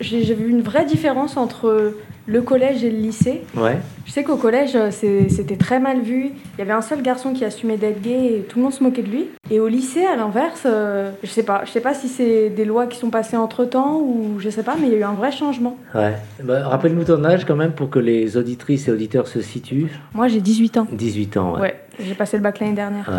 j'ai 0.00 0.34
vu 0.34 0.48
une 0.48 0.62
vraie 0.62 0.86
différence 0.86 1.36
entre 1.36 1.94
le 2.26 2.42
collège 2.42 2.84
et 2.84 2.90
le 2.90 2.98
lycée. 2.98 3.42
Ouais. 3.56 3.78
Je 4.04 4.12
sais 4.12 4.24
qu'au 4.24 4.36
collège, 4.36 4.74
euh, 4.74 4.90
c'était 4.90 5.56
très 5.56 5.78
mal 5.78 6.00
vu. 6.00 6.30
Il 6.54 6.58
y 6.58 6.62
avait 6.62 6.72
un 6.72 6.82
seul 6.82 7.02
garçon 7.02 7.32
qui 7.32 7.44
assumait 7.44 7.76
d'être 7.76 8.02
gay 8.02 8.38
et 8.38 8.40
tout 8.42 8.58
le 8.58 8.64
monde 8.64 8.72
se 8.72 8.82
moquait 8.82 9.02
de 9.02 9.10
lui. 9.10 9.28
Et 9.50 9.60
au 9.60 9.68
lycée, 9.68 10.04
à 10.04 10.16
l'inverse, 10.16 10.62
euh, 10.66 11.10
je 11.22 11.28
sais 11.28 11.44
pas. 11.44 11.62
Je 11.64 11.70
sais 11.70 11.80
pas 11.80 11.94
si 11.94 12.08
c'est 12.08 12.50
des 12.50 12.64
lois 12.64 12.86
qui 12.86 12.98
sont 12.98 13.10
passées 13.10 13.36
entre 13.36 13.64
temps 13.64 14.00
ou 14.00 14.38
je 14.38 14.50
sais 14.50 14.62
pas, 14.62 14.74
mais 14.80 14.88
il 14.88 14.92
y 14.92 14.96
a 14.96 14.98
eu 14.98 15.04
un 15.04 15.14
vrai 15.14 15.30
changement. 15.30 15.76
Ouais. 15.94 16.14
Bah, 16.42 16.68
Rappelle-nous 16.68 17.04
ton 17.04 17.24
âge 17.24 17.44
quand 17.44 17.56
même 17.56 17.72
pour 17.72 17.90
que 17.90 17.98
les 17.98 18.36
auditrices 18.36 18.88
et 18.88 18.92
auditeurs 18.92 19.28
se 19.28 19.40
situent. 19.40 19.88
Moi, 20.14 20.28
j'ai 20.28 20.40
18 20.40 20.78
ans. 20.78 20.86
18 20.92 21.36
ans, 21.36 21.54
ouais. 21.54 21.60
Ouais, 21.60 21.80
j'ai 22.00 22.14
passé 22.14 22.36
le 22.36 22.42
bac 22.42 22.58
l'année 22.60 22.74
dernière. 22.74 23.10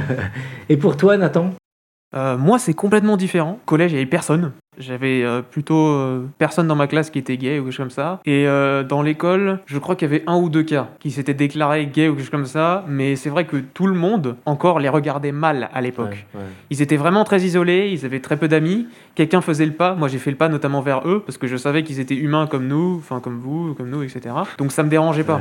et 0.68 0.76
pour 0.76 0.96
toi, 0.96 1.16
Nathan? 1.16 1.50
Euh, 2.14 2.36
moi, 2.36 2.58
c'est 2.58 2.74
complètement 2.74 3.16
différent. 3.16 3.58
Collège, 3.66 3.92
il 3.92 3.94
n'y 3.94 4.00
avait 4.00 4.10
personne. 4.10 4.52
J'avais 4.78 5.22
euh, 5.22 5.42
plutôt 5.42 5.88
euh, 5.88 6.26
personne 6.38 6.66
dans 6.66 6.76
ma 6.76 6.86
classe 6.86 7.10
qui 7.10 7.18
était 7.18 7.36
gay 7.36 7.58
ou 7.58 7.64
quelque 7.64 7.72
chose 7.72 7.84
comme 7.84 7.90
ça. 7.90 8.20
Et 8.24 8.46
dans 8.88 9.02
l'école, 9.02 9.60
je 9.66 9.78
crois 9.78 9.96
qu'il 9.96 10.10
y 10.10 10.14
avait 10.14 10.24
un 10.26 10.36
ou 10.36 10.48
deux 10.48 10.62
cas 10.62 10.88
qui 10.98 11.10
s'étaient 11.10 11.34
déclarés 11.34 11.86
gay 11.86 12.08
ou 12.08 12.12
quelque 12.12 12.22
chose 12.22 12.30
comme 12.30 12.46
ça. 12.46 12.84
Mais 12.88 13.16
c'est 13.16 13.30
vrai 13.30 13.44
que 13.44 13.56
tout 13.56 13.86
le 13.86 13.94
monde, 13.94 14.36
encore, 14.46 14.80
les 14.80 14.88
regardait 14.88 15.32
mal 15.32 15.68
à 15.72 15.80
l'époque. 15.80 16.26
Ils 16.70 16.82
étaient 16.82 16.96
vraiment 16.96 17.24
très 17.24 17.40
isolés, 17.42 17.90
ils 17.92 18.04
avaient 18.04 18.20
très 18.20 18.36
peu 18.36 18.48
d'amis. 18.48 18.86
Quelqu'un 19.14 19.40
faisait 19.40 19.66
le 19.66 19.72
pas. 19.72 19.94
Moi, 19.94 20.08
j'ai 20.08 20.18
fait 20.18 20.30
le 20.30 20.36
pas 20.36 20.48
notamment 20.48 20.80
vers 20.80 21.06
eux 21.08 21.22
parce 21.24 21.38
que 21.38 21.46
je 21.46 21.56
savais 21.56 21.82
qu'ils 21.82 22.00
étaient 22.00 22.14
humains 22.16 22.46
comme 22.46 22.66
nous, 22.66 22.96
enfin 22.98 23.20
comme 23.20 23.38
vous, 23.38 23.74
comme 23.74 23.90
nous, 23.90 24.02
etc. 24.02 24.34
Donc 24.58 24.72
ça 24.72 24.82
me 24.82 24.88
dérangeait 24.88 25.24
pas. 25.24 25.40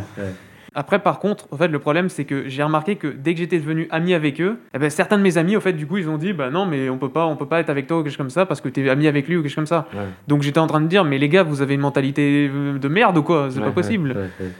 Après, 0.76 1.00
par 1.00 1.20
contre, 1.20 1.48
en 1.52 1.58
fait, 1.58 1.70
le 1.70 1.80
problème, 1.80 2.10
c'est 2.10 2.26
que 2.26 2.50
j'ai 2.50 2.62
remarqué 2.62 2.98
que 2.98 3.08
dès 3.08 3.34
que 3.34 3.40
j'étais 3.40 3.60
devenu 3.60 3.88
ami 3.92 4.14
avec 4.14 4.42
eux, 4.42 4.60
eh 4.74 4.78
ben, 4.78 4.90
certains 4.90 5.18
de 5.18 5.24
mes 5.24 5.38
amis, 5.38 5.56
au 5.56 5.62
fait, 5.62 5.72
du 5.74 5.88
coup, 5.88 5.98
ils 5.98 6.10
ont 6.10 6.18
dit, 6.18 6.34
bah 6.34 6.50
non, 6.50 6.66
mais 6.66 6.90
on 6.90 6.98
peut 6.98 7.10
pas, 7.10 7.26
on 7.26 7.38
peut 7.38 7.46
pas 7.46 7.62
être 7.62 7.70
avec 7.70 7.88
toi 7.88 8.00
ou 8.00 8.04
quelque 8.04 8.12
chose 8.12 8.18
comme 8.18 8.30
ça 8.30 8.46
parce 8.46 8.60
que 8.60 8.68
t'es 8.68 8.90
ami 8.90 9.08
avec 9.08 9.28
lui 9.28 9.38
ou 9.38 9.42
quelque 9.42 9.50
chose 9.50 9.56
comme 9.56 9.66
ça. 9.66 9.88
Donc 10.28 10.42
j'étais 10.42 10.60
en 10.60 10.68
train 10.68 10.82
de 10.82 10.88
dire, 10.88 11.06
mais 11.06 11.18
les 11.18 11.30
gars, 11.30 11.44
vous 11.44 11.62
avez 11.62 11.76
une 11.76 11.82
mentalité 11.82 12.50
de 12.50 12.88
merde 12.90 13.18
ou 13.18 13.24
quoi? 13.24 13.48
C'est 13.50 13.62
pas 13.62 13.72
possible. 13.72 14.16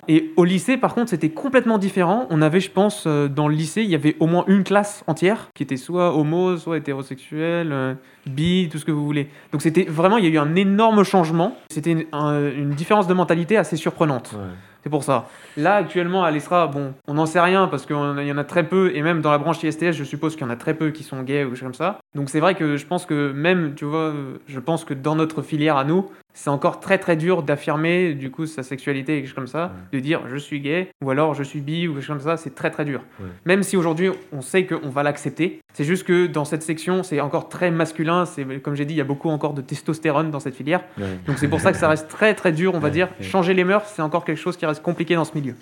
Et 0.08 0.32
au 0.38 0.46
lycée, 0.46 0.78
par 0.78 0.94
contre, 0.96 1.10
c'était 1.10 1.30
complètement 1.30 1.78
différent. 1.78 2.28
On 2.30 2.42
avait, 2.42 2.62
je 2.62 2.72
pense, 2.72 3.04
euh, 3.08 3.28
dans 3.28 3.48
le 3.48 3.56
lycée, 3.56 3.82
il 3.84 3.90
y 3.90 3.96
avait 3.96 4.16
au 4.20 4.28
moins 4.28 4.46
une 4.48 4.64
classe 4.64 5.04
entière 5.08 5.50
qui 5.54 5.64
était 5.64 5.78
soit 5.78 6.16
homo, 6.16 6.56
soit 6.56 6.78
hétérosexuel, 6.78 7.70
euh, 7.72 7.94
bi, 8.26 8.70
tout 8.72 8.78
ce 8.78 8.86
que 8.86 8.92
vous 8.92 9.06
voulez. 9.06 9.28
Donc 9.52 9.62
c'était 9.62 9.84
vraiment, 9.84 10.18
il 10.18 10.24
y 10.24 10.28
a 10.28 10.32
eu 10.32 10.38
un 10.38 10.56
énorme 10.56 11.04
changement. 11.04 11.58
C'était 11.70 11.92
une, 11.92 12.06
une 12.14 12.70
différence 12.70 13.08
de 13.08 13.14
mentalité 13.14 13.58
assez 13.58 13.76
surprenante. 13.76 14.36
C'est 14.86 14.92
pour 14.92 15.04
ça. 15.04 15.28
Là, 15.58 15.78
actuellement, 15.78 16.24
à 16.24 16.30
l'ESRA, 16.30 16.68
bon, 16.68 16.94
on 17.08 17.16
n'en 17.16 17.26
sait 17.26 17.40
rien 17.40 17.68
parce 17.68 17.88
qu'il 17.88 17.96
y 17.96 18.32
en 18.32 18.38
a 18.38 18.44
très 18.44 18.70
peu, 18.70 18.96
et 18.96 19.02
même 19.02 19.20
dans 19.20 19.32
la 19.32 19.40
branche 19.40 19.64
ISTS, 19.64 19.94
je 19.94 20.04
suppose 20.04 20.36
qu'il 20.36 20.46
y 20.46 20.48
en 20.48 20.52
a 20.52 20.56
très 20.56 20.76
peu 20.76 20.92
qui 20.92 21.02
sont 21.02 21.24
gays 21.24 21.44
ou 21.44 21.56
choses 21.56 21.62
comme 21.62 21.74
ça. 21.74 21.98
Donc 22.14 22.30
c'est 22.30 22.40
vrai 22.40 22.54
que 22.54 22.78
je 22.78 22.86
pense 22.86 23.08
que 23.08 23.32
même, 23.32 23.74
tu 23.74 23.84
vois, 23.84 24.14
je 24.48 24.60
pense 24.60 24.86
que 24.86 24.94
dans 24.94 25.16
notre 25.16 25.42
filière 25.42 25.78
à 25.78 25.86
nous, 25.86 26.12
c'est 26.36 26.50
encore 26.50 26.80
très 26.80 27.00
très 27.00 27.16
dur 27.16 27.42
d'affirmer 27.42 28.14
du 28.14 28.30
coup 28.30 28.46
sa 28.46 28.62
sexualité 28.62 29.14
et 29.14 29.22
quelque 29.22 29.28
chose 29.30 29.36
comme 29.36 29.48
ça, 29.48 29.72
de 29.92 30.00
dire 30.00 30.22
je 30.30 30.36
suis 30.36 30.60
gay 30.60 30.90
ou 31.02 31.10
alors 31.10 31.34
je 31.34 31.42
suis 31.42 31.62
bi 31.62 31.88
ou 31.88 31.94
quelque 31.94 32.04
chose 32.04 32.18
comme 32.18 32.26
ça, 32.26 32.38
c'est 32.38 32.54
très 32.54 32.70
très 32.70 32.86
dur. 32.86 33.02
Même 33.46 33.64
si 33.64 33.78
aujourd'hui 33.78 34.12
on 34.32 34.42
sait 34.42 34.66
qu'on 34.66 34.90
va 34.90 35.02
l'accepter, 35.02 35.62
c'est 35.74 35.86
juste 35.86 36.04
que 36.04 36.28
dans 36.28 36.46
cette 36.46 36.62
section 36.62 37.02
c'est 37.02 37.22
encore 37.22 37.50
très 37.50 37.72
masculin, 37.72 38.26
c'est 38.26 38.46
comme 38.62 38.76
j'ai 38.76 38.86
dit 38.86 38.94
il 38.94 38.98
y 38.98 39.02
a 39.02 39.06
beaucoup 39.06 39.30
encore 39.30 39.54
de 39.54 39.62
testostérone 39.62 40.30
dans 40.30 40.40
cette 40.40 40.56
filière, 40.56 40.84
donc 41.26 41.38
c'est 41.40 41.48
pour 41.48 41.62
ça 41.62 41.72
que 41.72 41.78
ça 41.78 41.88
reste 41.88 42.10
très 42.10 42.36
très 42.36 42.52
dur, 42.52 42.76
on 42.76 42.80
va 42.80 42.90
dire. 42.90 43.10
Changer 43.22 43.54
les 43.54 43.64
mœurs, 43.64 43.92
c'est 43.96 44.02
encore 44.02 44.26
quelque 44.26 44.40
chose 44.40 44.58
qui 44.58 44.66
reste 44.66 44.84
compliqué 44.84 45.16
dans 45.16 45.26
ce 45.26 45.34
milieu. 45.36 45.56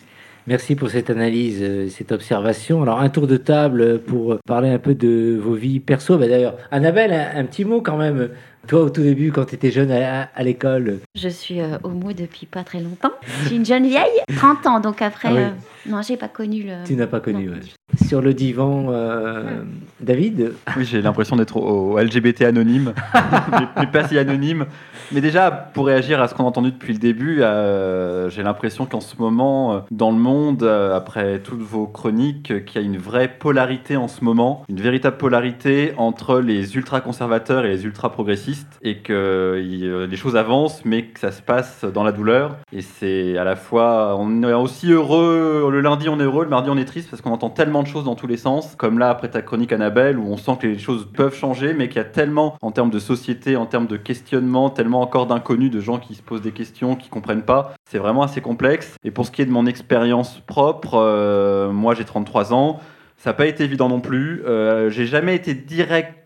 Merci 0.46 0.76
pour 0.76 0.90
cette 0.90 1.10
analyse, 1.10 1.60
euh, 1.62 1.88
cette 1.88 2.12
observation. 2.12 2.82
Alors, 2.82 3.00
un 3.00 3.08
tour 3.08 3.28
de 3.28 3.38
table 3.38 4.00
pour 4.00 4.40
parler 4.46 4.68
un 4.68 4.78
peu 4.78 4.94
de 4.94 5.40
vos 5.42 5.54
vies 5.54 5.80
perso. 5.80 6.18
Bah, 6.18 6.28
D'ailleurs, 6.28 6.58
Annabelle, 6.70 7.14
un, 7.14 7.40
un, 7.40 7.46
petit 7.46 7.64
mot 7.64 7.80
quand 7.80 7.96
même. 7.96 8.30
Toi, 8.68 8.82
au 8.84 8.90
tout 8.90 9.02
début, 9.02 9.34
quand 9.34 9.44
tu 9.46 9.56
étais 9.56 9.72
jeune 9.72 9.92
à, 9.92 10.30
à 10.34 10.44
l'école 10.44 11.00
Je 11.16 11.28
suis 11.28 11.60
euh, 11.60 11.78
homo 11.84 12.14
depuis 12.14 12.46
pas 12.46 12.64
très 12.64 12.80
longtemps. 12.80 13.12
Je 13.42 13.48
suis 13.48 13.56
une 13.58 13.66
jeune 13.66 13.86
vieille, 13.86 14.22
30 14.38 14.66
ans, 14.68 14.80
donc 14.80 15.02
après, 15.02 15.28
Ah 15.30 15.34
oui. 15.34 15.42
euh, 15.42 15.92
non, 15.92 16.02
j'ai 16.02 16.16
pas 16.16 16.30
connu 16.30 16.64
le. 16.64 16.86
Tu 16.86 16.96
n'as 16.96 17.08
pas 17.08 17.20
connu. 17.20 17.50
Ouais. 17.50 17.58
Sur 18.08 18.22
le 18.22 18.34
divan, 18.34 18.86
euh, 18.90 19.64
David 20.00 20.54
Oui, 20.78 20.86
j'ai 20.86 21.02
l'impression 21.02 21.36
d'être 21.36 21.58
au, 21.58 21.92
au 21.94 22.00
LGBT 22.00 22.44
anonyme, 22.44 22.94
mais, 23.52 23.68
mais 23.82 23.88
pas 23.88 24.08
si 24.08 24.18
anonyme. 24.18 24.66
Mais 25.12 25.20
déjà, 25.20 25.52
pour 25.52 25.88
réagir 25.88 26.22
à 26.22 26.30
ce 26.30 26.34
qu'on 26.34 26.46
a 26.46 26.48
entendu 26.48 26.72
depuis 26.72 26.94
le 26.94 27.00
début, 27.00 27.42
euh, 27.42 28.30
j'ai 28.30 28.44
l'impression 28.44 28.86
qu'en 28.86 29.02
ce 29.02 29.18
moment, 29.20 29.74
euh, 29.74 29.80
dans 29.92 30.12
le 30.12 30.18
monde, 30.18 30.64
euh, 30.64 30.96
après 30.96 31.40
toutes 31.40 31.62
vos 31.62 31.86
chroniques, 31.86 32.50
euh, 32.52 32.60
qu'il 32.62 32.82
y 32.82 32.84
a 32.84 32.88
une 32.88 32.98
vraie 32.98 33.28
polarité 33.28 33.98
en 33.98 34.08
ce 34.08 34.24
moment, 34.24 34.64
une 34.70 34.80
véritable 34.80 35.18
polarité 35.18 35.92
entre 35.98 36.40
les 36.40 36.78
ultra-conservateurs 36.78 37.66
et 37.66 37.70
les 37.70 37.84
ultra-progressistes, 37.84 38.53
et 38.82 38.98
que 38.98 39.14
euh, 39.14 40.08
les 40.08 40.18
choses 40.18 40.36
avancent, 40.36 40.84
mais 40.86 41.06
que 41.06 41.20
ça 41.20 41.32
se 41.32 41.42
passe 41.42 41.86
dans 41.86 42.04
la 42.04 42.12
douleur. 42.12 42.58
Et 42.72 42.82
c'est 42.82 43.38
à 43.38 43.44
la 43.44 43.56
fois, 43.56 44.16
on 44.18 44.44
est 44.44 44.54
aussi 44.54 44.92
heureux, 44.92 45.70
le 45.72 45.82
lundi 45.82 46.10
on 46.10 46.20
est 46.20 46.24
heureux, 46.24 46.44
le 46.44 46.50
mardi 46.50 46.70
on 46.70 46.78
est 46.78 46.86
triste, 46.86 47.10
parce 47.10 47.22
qu'on 47.22 47.32
entend 47.32 47.50
tellement 47.50 47.84
de 47.84 47.88
choses 47.88 48.06
dans 48.06 48.16
tous 48.16 48.28
les 48.28 48.38
sens, 48.38 48.76
comme 48.76 49.00
là 49.00 49.10
après 49.10 49.30
ta 49.30 49.42
chronique 49.42 49.72
Annabelle, 49.72 50.18
où 50.18 50.28
on 50.28 50.38
sent 50.38 50.58
que 50.62 50.68
les 50.68 50.78
choses 50.78 51.08
peuvent 51.14 51.36
changer, 51.36 51.74
mais 51.74 51.88
qu'il 51.88 51.98
y 51.98 52.02
a 52.02 52.06
tellement, 52.06 52.58
en 52.62 52.72
termes 52.72 52.90
de 52.90 53.00
société, 53.00 53.56
en 53.56 53.66
termes 53.66 53.88
de 53.88 53.98
questionnement, 53.98 54.70
tellement 54.70 55.02
encore 55.02 55.28
d'inconnus, 55.28 55.72
de 55.72 55.80
gens 55.80 56.00
qui 56.00 56.16
se 56.16 56.22
posent 56.22 56.42
des 56.42 56.52
questions, 56.52 56.96
qui 56.96 57.10
comprennent 57.10 57.44
pas. 57.44 57.74
C'est 57.90 58.00
vraiment 58.00 58.24
assez 58.24 58.42
complexe. 58.42 58.96
Et 59.04 59.12
pour 59.12 59.26
ce 59.26 59.32
qui 59.32 59.42
est 59.42 59.46
de 59.46 59.52
mon 59.52 59.66
expérience 59.66 60.40
propre, 60.48 60.96
euh, 60.96 61.72
moi 61.72 61.94
j'ai 61.96 62.06
33 62.06 62.54
ans, 62.54 62.80
ça 63.18 63.30
n'a 63.30 63.34
pas 63.36 63.46
été 63.46 63.64
évident 63.64 63.88
non 63.88 64.02
plus. 64.02 64.44
Euh, 64.46 64.90
j'ai 64.90 65.06
jamais 65.06 65.36
été 65.36 65.54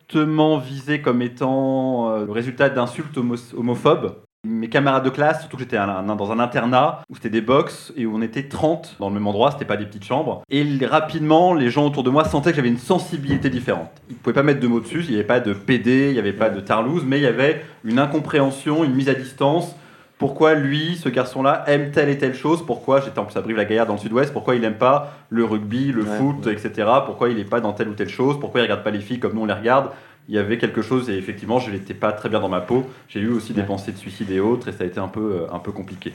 directement 0.09 0.57
visé 0.57 1.01
comme 1.01 1.21
étant 1.21 2.09
euh, 2.11 2.25
le 2.25 2.31
résultat 2.31 2.69
d'insultes 2.69 3.17
homo- 3.17 3.35
homophobes. 3.55 4.15
Mes 4.47 4.69
camarades 4.69 5.03
de 5.03 5.09
classe, 5.09 5.41
surtout 5.41 5.57
que 5.57 5.63
j'étais 5.63 5.75
dans 5.77 6.31
un 6.31 6.39
internat 6.39 7.01
où 7.09 7.15
c'était 7.15 7.29
des 7.29 7.41
box 7.41 7.91
et 7.97 8.05
où 8.05 8.15
on 8.15 8.21
était 8.21 8.43
30 8.47 8.95
dans 8.99 9.09
le 9.09 9.15
même 9.15 9.27
endroit, 9.27 9.51
c'était 9.51 9.65
pas 9.65 9.75
des 9.75 9.85
petites 9.85 10.05
chambres. 10.05 10.43
Et 10.49 10.63
rapidement, 10.85 11.53
les 11.53 11.69
gens 11.69 11.85
autour 11.85 12.03
de 12.03 12.09
moi 12.09 12.23
sentaient 12.23 12.51
que 12.51 12.55
j'avais 12.55 12.69
une 12.69 12.77
sensibilité 12.77 13.49
différente. 13.49 13.89
Ils 14.09 14.15
pouvaient 14.15 14.33
pas 14.35 14.43
mettre 14.43 14.61
de 14.61 14.67
mots 14.67 14.79
dessus, 14.79 15.03
il 15.03 15.09
n'y 15.09 15.15
avait 15.15 15.25
pas 15.25 15.41
de 15.41 15.51
PD, 15.53 16.07
il 16.09 16.13
n'y 16.13 16.19
avait 16.19 16.31
pas 16.33 16.49
de 16.49 16.61
tarlouse, 16.61 17.03
mais 17.05 17.17
il 17.19 17.23
y 17.23 17.27
avait 17.27 17.65
une 17.83 17.99
incompréhension, 17.99 18.85
une 18.85 18.93
mise 18.93 19.09
à 19.09 19.15
distance. 19.15 19.75
Pourquoi 20.17 20.55
lui, 20.55 20.95
ce 20.95 21.09
garçon-là, 21.09 21.63
aime 21.67 21.91
telle 21.91 22.09
et 22.09 22.17
telle 22.17 22.33
chose? 22.33 22.65
Pourquoi, 22.65 23.01
j'étais 23.01 23.19
en 23.19 23.25
plus 23.25 23.37
à 23.37 23.41
Brive-la-Gaillarde 23.41 23.87
dans 23.87 23.93
le 23.95 23.99
sud-ouest, 23.99 24.33
pourquoi 24.33 24.55
il 24.55 24.61
n'aime 24.61 24.77
pas 24.77 25.13
le 25.29 25.43
rugby, 25.45 25.91
le 25.91 26.01
Ouais, 26.03 26.17
foot, 26.17 26.45
ouais. 26.47 26.53
etc. 26.53 26.87
Pourquoi 27.05 27.29
il 27.29 27.37
n'est 27.37 27.43
pas 27.43 27.59
dans 27.61 27.73
telle 27.73 27.89
ou 27.89 27.93
telle 27.93 28.09
chose? 28.09 28.39
Pourquoi 28.39 28.61
il 28.61 28.63
regarde 28.63 28.83
pas 28.83 28.89
les 28.89 28.99
filles 29.01 29.19
comme 29.19 29.33
nous 29.33 29.41
on 29.41 29.45
les 29.45 29.53
regarde? 29.53 29.91
Il 30.27 30.33
y 30.35 30.39
avait 30.39 30.57
quelque 30.57 30.81
chose 30.81 31.09
et 31.09 31.17
effectivement 31.17 31.59
je 31.59 31.71
n'étais 31.71 31.93
pas 31.93 32.11
très 32.11 32.29
bien 32.29 32.39
dans 32.39 32.49
ma 32.49 32.61
peau. 32.61 32.85
J'ai 33.07 33.19
eu 33.19 33.29
aussi 33.29 33.53
des 33.53 33.61
pensées 33.63 33.91
de 33.91 33.97
suicide 33.97 34.29
et 34.31 34.39
autres 34.39 34.67
et 34.67 34.71
ça 34.73 34.83
a 34.83 34.87
été 34.87 34.99
un 34.99 35.07
peu, 35.07 35.41
euh, 35.43 35.53
un 35.53 35.59
peu 35.59 35.71
compliqué. 35.71 36.13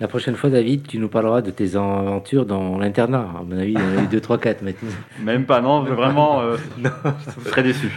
La 0.00 0.06
prochaine 0.06 0.36
fois, 0.36 0.48
David, 0.48 0.86
tu 0.86 0.98
nous 0.98 1.08
parleras 1.08 1.42
de 1.42 1.50
tes 1.50 1.74
aventures 1.74 2.46
dans 2.46 2.78
l'internat. 2.78 3.26
À 3.40 3.42
mon 3.42 3.58
avis, 3.58 3.72
il 3.72 3.78
y 3.80 3.82
en 3.82 3.98
a 3.98 4.02
eu 4.04 4.06
2, 4.06 4.20
3, 4.20 4.38
4 4.38 4.62
maintenant. 4.62 4.90
Même 5.24 5.44
pas, 5.44 5.60
non, 5.60 5.82
vraiment, 5.82 6.40
euh, 6.40 6.56
Non. 6.78 6.90
je 7.44 7.48
serais 7.50 7.64
déçu. 7.64 7.90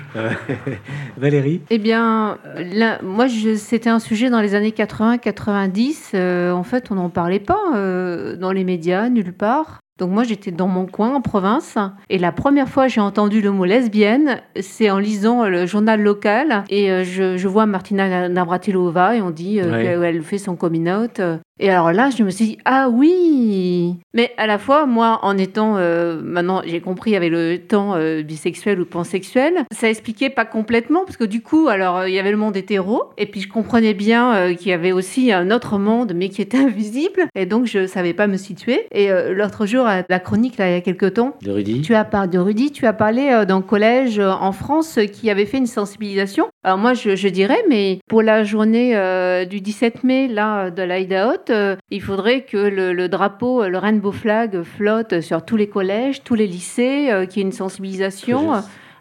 Valérie? 1.18 1.62
Eh 1.70 1.78
bien, 1.78 2.39
là, 2.74 2.99
moi, 3.04 3.28
c'était 3.56 3.89
un 3.91 3.99
sujet 3.99 4.32
dans 4.32 4.41
les 4.41 4.56
années 4.56 4.72
80-90. 4.72 6.12
euh, 6.16 6.52
en 6.52 6.64
fait, 6.64 6.88
on 6.89 6.95
n'en 6.95 7.10
parlait 7.10 7.39
pas 7.39 7.60
euh, 7.76 8.36
dans 8.36 8.52
les 8.52 8.64
médias, 8.64 9.08
nulle 9.10 9.34
part. 9.34 9.80
Donc 9.99 10.10
moi, 10.10 10.24
j'étais 10.24 10.49
dans 10.49 10.68
mon 10.68 10.88
coin, 10.88 11.14
en 11.14 11.22
province. 11.22 11.78
Et 12.10 12.18
la 12.18 12.32
première 12.32 12.68
fois 12.68 12.88
que 12.88 12.93
j'ai 12.93 13.02
entendu 13.02 13.39
le 13.39 13.52
mot 13.52 13.66
lesbienne, 13.66 14.41
c'est 14.60 14.89
en 14.89 14.97
lisant 14.97 15.47
le 15.47 15.68
journal 15.68 16.02
local. 16.02 16.64
Et 16.72 16.91
euh, 16.91 17.04
je, 17.04 17.38
je 17.38 17.47
vois 17.47 17.68
Martina 17.68 18.28
Navratilova 18.28 19.16
et 19.16 19.22
on 19.22 19.30
dit 19.30 19.62
Ouais. 19.62 19.84
qu'elle 19.84 20.24
fait 20.24 20.39
son 20.39 20.56
coming 20.56 20.89
out. 20.89 21.22
Et 21.62 21.70
alors 21.70 21.93
là, 21.93 22.09
je 22.09 22.24
me 22.24 22.32
suis 22.32 22.45
dit, 22.45 22.57
ah 22.66 22.89
oui 22.91 23.93
Mais 24.16 24.32
à 24.38 24.47
la 24.47 24.57
fois, 24.57 24.88
moi, 24.88 25.20
en 25.22 25.38
étant, 25.38 25.78
euh, 25.78 26.20
maintenant, 26.20 26.64
j'ai 26.66 26.82
compris 26.82 27.16
avec 27.16 27.30
le 27.30 27.59
temps 27.59 27.93
euh, 27.93 28.24
bisexuel 28.24 28.82
ou 28.82 28.86
pansexuel, 28.86 29.53
ça 29.72 29.88
expliquait 29.88 30.32
pas 30.32 30.43
complètement, 30.43 31.05
parce 31.05 31.18
que 31.18 31.24
du 31.24 31.41
coup, 31.41 31.68
alors, 31.68 31.97
euh, 31.97 32.09
il 32.09 32.16
y 32.16 32.20
avait 32.20 32.32
le 32.32 32.38
monde 32.38 32.57
hétéro, 32.57 33.03
et 33.20 33.28
puis 33.28 33.41
je 33.41 33.47
comprenais 33.47 33.93
bien 33.93 34.34
euh, 34.34 34.53
qu'il 34.55 34.70
y 34.70 34.74
avait 34.74 34.91
aussi 34.91 35.32
un 35.32 35.51
autre 35.51 35.78
monde, 35.78 36.14
mais 36.16 36.30
qui 36.30 36.41
était 36.41 36.57
invisible, 36.66 37.28
et 37.36 37.45
donc 37.45 37.68
je 37.68 37.86
savais 37.86 38.14
pas 38.14 38.26
me 38.26 38.38
situer. 38.38 38.88
Et 38.91 39.09
l'autre 39.30 39.68
jour, 39.68 39.86
à 39.86 40.01
la 40.09 40.20
chronique, 40.20 40.57
là, 40.57 40.68
il 40.68 40.74
y 40.74 40.78
a 40.78 40.82
quelques 40.82 41.14
temps, 41.14 41.36
de 41.43 41.51
Rudy 41.51 41.82
tu 41.82 41.93
as 41.93 42.05
parlé 42.05 42.32
de 42.32 42.39
Rudy, 42.39 42.72
tu 42.72 42.88
as 42.88 42.93
parlé 42.93 43.43
d'un 43.47 43.62
collège 43.62 44.20
en 44.20 44.51
France 44.51 44.97
qui 45.14 45.30
avait 45.30 45.45
fait 45.45 45.57
une 45.57 45.68
sensibilisation. 45.68 46.47
Alors 46.64 46.78
moi, 46.78 46.93
je, 46.93 47.16
je 47.16 47.28
dirais, 47.28 47.64
mais 47.70 47.99
pour 48.07 48.22
la 48.22 48.43
journée 48.43 48.95
euh, 48.95 49.45
du 49.45 49.62
17 49.62 50.03
mai 50.03 50.28
là 50.28 50.70
de 50.70 50.84
l'Idaho, 50.84 51.34
euh, 51.49 51.76
il 51.89 52.01
faudrait 52.03 52.41
que 52.41 52.57
le, 52.57 52.93
le 52.93 53.09
drapeau, 53.09 53.64
euh, 53.64 53.68
le 53.68 53.80
rainbow 53.80 54.12
flag 54.12 54.62
flotte 54.62 55.22
sur 55.22 55.43
tous 55.43 55.57
les 55.57 55.68
collèges, 55.68 56.24
tous 56.24 56.36
les 56.36 56.45
lycées, 56.45 57.09
euh, 57.12 57.26
qu'il 57.26 57.41
y 57.41 57.43
ait 57.43 57.47
une 57.47 57.51
sensibilisation 57.51 58.53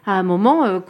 à 0.07 0.11
un 0.13 0.23
moment. 0.23 0.81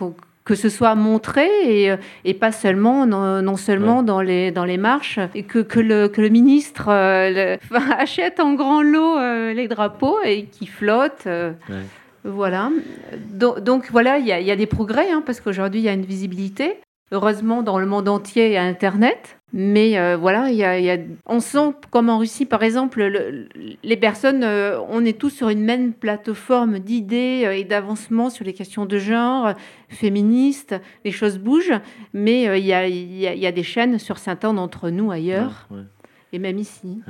que 0.46 0.56
ce 0.56 0.70
soit 0.70 0.96
montré 0.96 1.46
et, 1.66 1.94
et 2.26 2.34
pas 2.34 2.52
seulement 2.52 3.06
non, 3.06 3.42
non 3.44 3.58
seulement 3.58 4.02
dans 4.02 4.22
les 4.22 4.50
dans 4.52 4.66
les 4.66 4.78
marches 4.78 5.20
et 5.36 5.44
que, 5.44 5.60
que 5.60 5.80
le 5.80 6.08
que 6.08 6.20
le 6.20 6.30
ministre 6.30 6.86
le- 6.90 7.58
achète 8.00 8.40
en 8.40 8.54
grand 8.56 8.82
lot 8.82 9.20
les 9.54 9.68
drapeaux 9.68 10.18
et 10.26 10.46
qui 10.46 10.66
flottent 10.66 11.26
Ouais. 11.28 11.86
Voilà. 12.24 12.70
Donc, 13.34 13.60
donc 13.60 13.90
voilà, 13.92 14.18
il 14.18 14.26
y, 14.28 14.32
a- 14.32 14.40
il 14.40 14.46
y 14.46 14.52
a 14.52 14.56
des 14.56 14.68
progrès, 14.68 15.12
hein, 15.12 15.24
parce 15.26 15.42
qu'aujourd'hui, 15.42 15.82
il 15.82 15.84
y 15.84 15.90
a 15.90 15.94
une 15.94 16.06
visibilité. 16.06 16.76
Heureusement, 17.14 17.62
dans 17.62 17.78
le 17.78 17.86
monde 17.86 18.08
entier, 18.08 18.48
il 18.48 18.54
y 18.54 18.58
a 18.58 18.64
Internet. 18.64 19.38
Mais 19.54 20.00
euh, 20.00 20.16
voilà, 20.16 20.50
il 20.50 20.56
y 20.56 20.64
a, 20.64 20.80
y 20.80 20.90
a- 20.90 20.98
on 21.26 21.42
sent, 21.42 21.74
comme 21.90 22.08
en 22.10 22.20
Russie, 22.20 22.46
par 22.46 22.64
exemple, 22.64 23.04
le- 23.04 23.50
les 23.84 23.98
personnes, 23.98 24.44
euh, 24.46 24.80
on 24.88 25.04
est 25.04 25.18
tous 25.20 25.30
sur 25.30 25.50
une 25.50 25.60
même 25.62 25.92
plateforme 25.92 26.80
d'idées 26.80 27.44
euh, 27.46 27.58
et 27.58 27.66
d'avancement 27.66 28.30
sur 28.30 28.46
les 28.46 28.54
questions 28.54 28.86
de 28.86 28.98
genre, 28.98 29.52
féministes, 29.90 30.76
les 31.04 31.12
choses 31.12 31.38
bougent. 31.38 31.74
Mais 32.14 32.44
il 32.60 32.66
y, 32.66 32.72
a, 32.72 32.88
il 32.88 33.18
y 33.20 33.28
a- 33.28 33.34
il 33.34 33.40
y 33.42 33.46
a 33.48 33.52
des 33.52 33.64
chaînes 33.64 34.00
sur 34.00 34.18
certains 34.20 34.54
d'entre 34.54 34.90
nous 34.90 35.12
ailleurs, 35.12 35.68
Ouais, 35.70 35.80
ouais. 35.80 35.84
et 36.32 36.40
même 36.40 36.58
ici. 36.58 37.02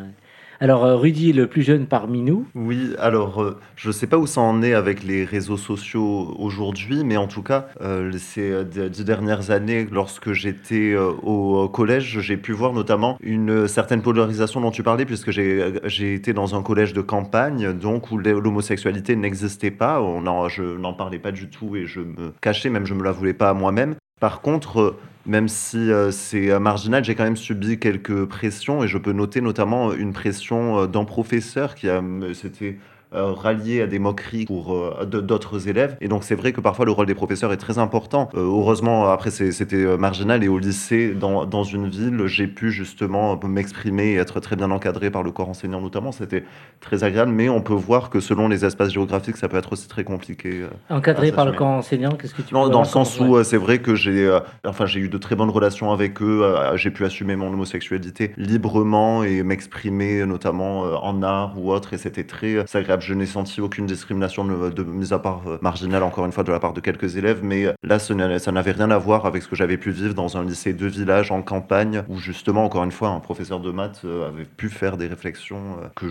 Alors, 0.63 0.85
euh, 0.85 0.95
Rudy, 0.95 1.33
le 1.33 1.47
plus 1.47 1.63
jeune 1.63 1.87
parmi 1.87 2.21
nous, 2.21 2.45
Oui, 2.53 2.93
alors 2.99 3.41
euh, 3.41 3.57
je 3.75 3.87
ne 3.87 3.93
sais 3.93 4.05
pas 4.05 4.19
où 4.19 4.27
ça 4.27 4.41
en 4.41 4.61
est 4.61 4.75
avec 4.75 5.03
les 5.03 5.25
réseaux 5.25 5.57
sociaux 5.57 6.35
aujourd'hui, 6.37 7.03
mais 7.03 7.17
en 7.17 7.25
tout 7.25 7.41
cas, 7.41 7.69
euh, 7.81 8.11
ces 8.19 8.63
dix 8.65 9.03
dernières 9.03 9.49
années, 9.49 9.87
lorsque 9.91 10.33
j'étais 10.33 10.95
au 10.95 11.67
collège, 11.67 12.19
j'ai 12.19 12.37
pu 12.37 12.51
voir 12.51 12.73
notamment 12.73 13.17
une 13.23 13.67
certaine 13.67 14.03
polarisation 14.03 14.61
dont 14.61 14.69
tu 14.69 14.83
parlais, 14.83 15.05
puisque 15.05 15.31
j'ai 15.31 16.13
été 16.13 16.31
dans 16.31 16.53
un 16.53 16.61
collège 16.61 16.93
de 16.93 17.01
campagne, 17.01 17.73
donc 17.73 18.11
où 18.11 18.19
l'homosexualité 18.19 19.15
n'existait 19.15 19.71
pas, 19.71 19.99
on 19.99 20.47
je 20.47 20.77
n'en 20.77 20.93
parlais 20.93 21.17
pas 21.17 21.31
du 21.31 21.49
tout 21.49 21.75
et 21.75 21.87
je 21.87 22.01
me 22.01 22.33
cachais, 22.39 22.69
même 22.69 22.85
je 22.85 22.93
me 22.93 23.03
la 23.03 23.11
voulais 23.11 23.33
pas 23.33 23.49
à 23.49 23.55
moi-même. 23.55 23.95
Par 24.19 24.41
contre, 24.41 24.95
même 25.25 25.47
si 25.47 25.77
euh, 25.77 26.11
c'est 26.11 26.49
euh, 26.49 26.59
marginal, 26.59 27.03
j'ai 27.03 27.15
quand 27.15 27.23
même 27.23 27.37
subi 27.37 27.79
quelques 27.79 28.25
pressions 28.25 28.83
et 28.83 28.87
je 28.87 28.97
peux 28.97 29.11
noter 29.11 29.41
notamment 29.41 29.93
une 29.93 30.13
pression 30.13 30.79
euh, 30.79 30.87
d'un 30.87 31.05
professeur 31.05 31.75
qui 31.75 31.89
a, 31.89 32.03
c'était 32.33 32.77
euh, 33.13 33.33
rallier 33.33 33.81
à 33.81 33.87
des 33.87 33.99
moqueries 33.99 34.45
pour 34.45 34.73
euh, 34.73 35.03
d'autres 35.03 35.67
élèves. 35.67 35.97
Et 35.99 36.07
donc 36.07 36.23
c'est 36.23 36.35
vrai 36.35 36.53
que 36.53 36.61
parfois 36.61 36.85
le 36.85 36.93
rôle 36.93 37.07
des 37.07 37.13
professeurs 37.13 37.51
est 37.51 37.57
très 37.57 37.77
important. 37.77 38.29
Euh, 38.35 38.39
heureusement, 38.39 39.11
après 39.11 39.31
c'était 39.31 39.97
marginal 39.97 40.45
et 40.45 40.47
au 40.47 40.57
lycée, 40.57 41.09
dans, 41.13 41.45
dans 41.45 41.65
une 41.65 41.89
ville, 41.89 42.25
j'ai 42.27 42.47
pu 42.47 42.71
justement 42.71 43.37
m'exprimer 43.43 44.11
et 44.11 44.15
être 44.15 44.39
très 44.39 44.55
bien 44.55 44.71
encadré 44.71 45.11
par 45.11 45.23
le 45.23 45.31
corps 45.31 45.49
enseignant 45.49 45.81
notamment. 45.81 46.13
C'était 46.13 46.45
très 46.79 47.03
agréable, 47.03 47.33
mais 47.33 47.49
on 47.49 47.59
peut 47.59 47.73
voir 47.73 48.09
que 48.09 48.21
selon 48.21 48.47
les 48.47 48.63
espaces 48.63 48.93
géographiques, 48.93 49.35
ça 49.35 49.49
peut 49.49 49.57
être 49.57 49.73
aussi 49.73 49.89
très 49.89 50.05
compliqué. 50.05 50.61
encadré 50.89 51.33
par 51.33 51.43
le 51.45 51.51
corps 51.51 51.67
enseignant, 51.67 52.11
qu'est-ce 52.11 52.33
que 52.33 52.43
tu 52.43 52.53
Non, 52.53 52.69
dans 52.69 52.79
le 52.79 52.85
sens 52.85 53.19
où 53.19 53.43
c'est 53.43 53.57
vrai 53.57 53.79
que 53.79 53.93
j'ai 53.93 54.39
enfin, 54.65 54.85
j'ai 54.85 55.01
eu 55.01 55.09
de 55.09 55.17
très 55.17 55.35
bonnes 55.35 55.49
relations 55.49 55.91
avec 55.91 56.21
eux, 56.21 56.45
j'ai 56.75 56.91
pu 56.91 57.03
assumer 57.03 57.35
mon 57.35 57.47
homosexualité 57.47 58.31
librement 58.37 59.25
et 59.25 59.43
m'exprimer 59.43 60.25
notamment 60.25 60.83
en 61.03 61.21
art 61.23 61.55
ou 61.57 61.73
autre, 61.73 61.93
et 61.93 61.97
c'était 61.97 62.23
très 62.23 62.57
agréable. 62.73 63.00
Je 63.01 63.15
n'ai 63.15 63.25
senti 63.25 63.61
aucune 63.61 63.87
discrimination 63.87 64.45
de, 64.45 64.69
de 64.69 64.83
mise 64.83 65.11
à 65.11 65.19
part 65.19 65.41
euh, 65.47 65.57
marginale, 65.61 66.03
encore 66.03 66.25
une 66.25 66.31
fois, 66.31 66.43
de 66.43 66.51
la 66.51 66.59
part 66.59 66.73
de 66.73 66.81
quelques 66.81 67.17
élèves, 67.17 67.39
mais 67.43 67.65
euh, 67.65 67.73
là, 67.83 67.97
ça 67.97 68.13
n'avait 68.13 68.71
rien 68.71 68.91
à 68.91 68.97
voir 68.97 69.25
avec 69.25 69.41
ce 69.41 69.47
que 69.47 69.55
j'avais 69.55 69.77
pu 69.77 69.89
vivre 69.89 70.13
dans 70.13 70.37
un 70.37 70.43
lycée 70.43 70.73
de 70.73 70.85
village 70.85 71.31
en 71.31 71.41
campagne, 71.41 72.03
où 72.09 72.17
justement, 72.17 72.63
encore 72.63 72.83
une 72.83 72.91
fois, 72.91 73.09
un 73.09 73.19
professeur 73.19 73.59
de 73.59 73.71
maths 73.71 74.01
euh, 74.05 74.27
avait 74.27 74.45
pu 74.45 74.69
faire 74.69 74.97
des 74.97 75.07
réflexions 75.07 75.77
que 75.95 76.07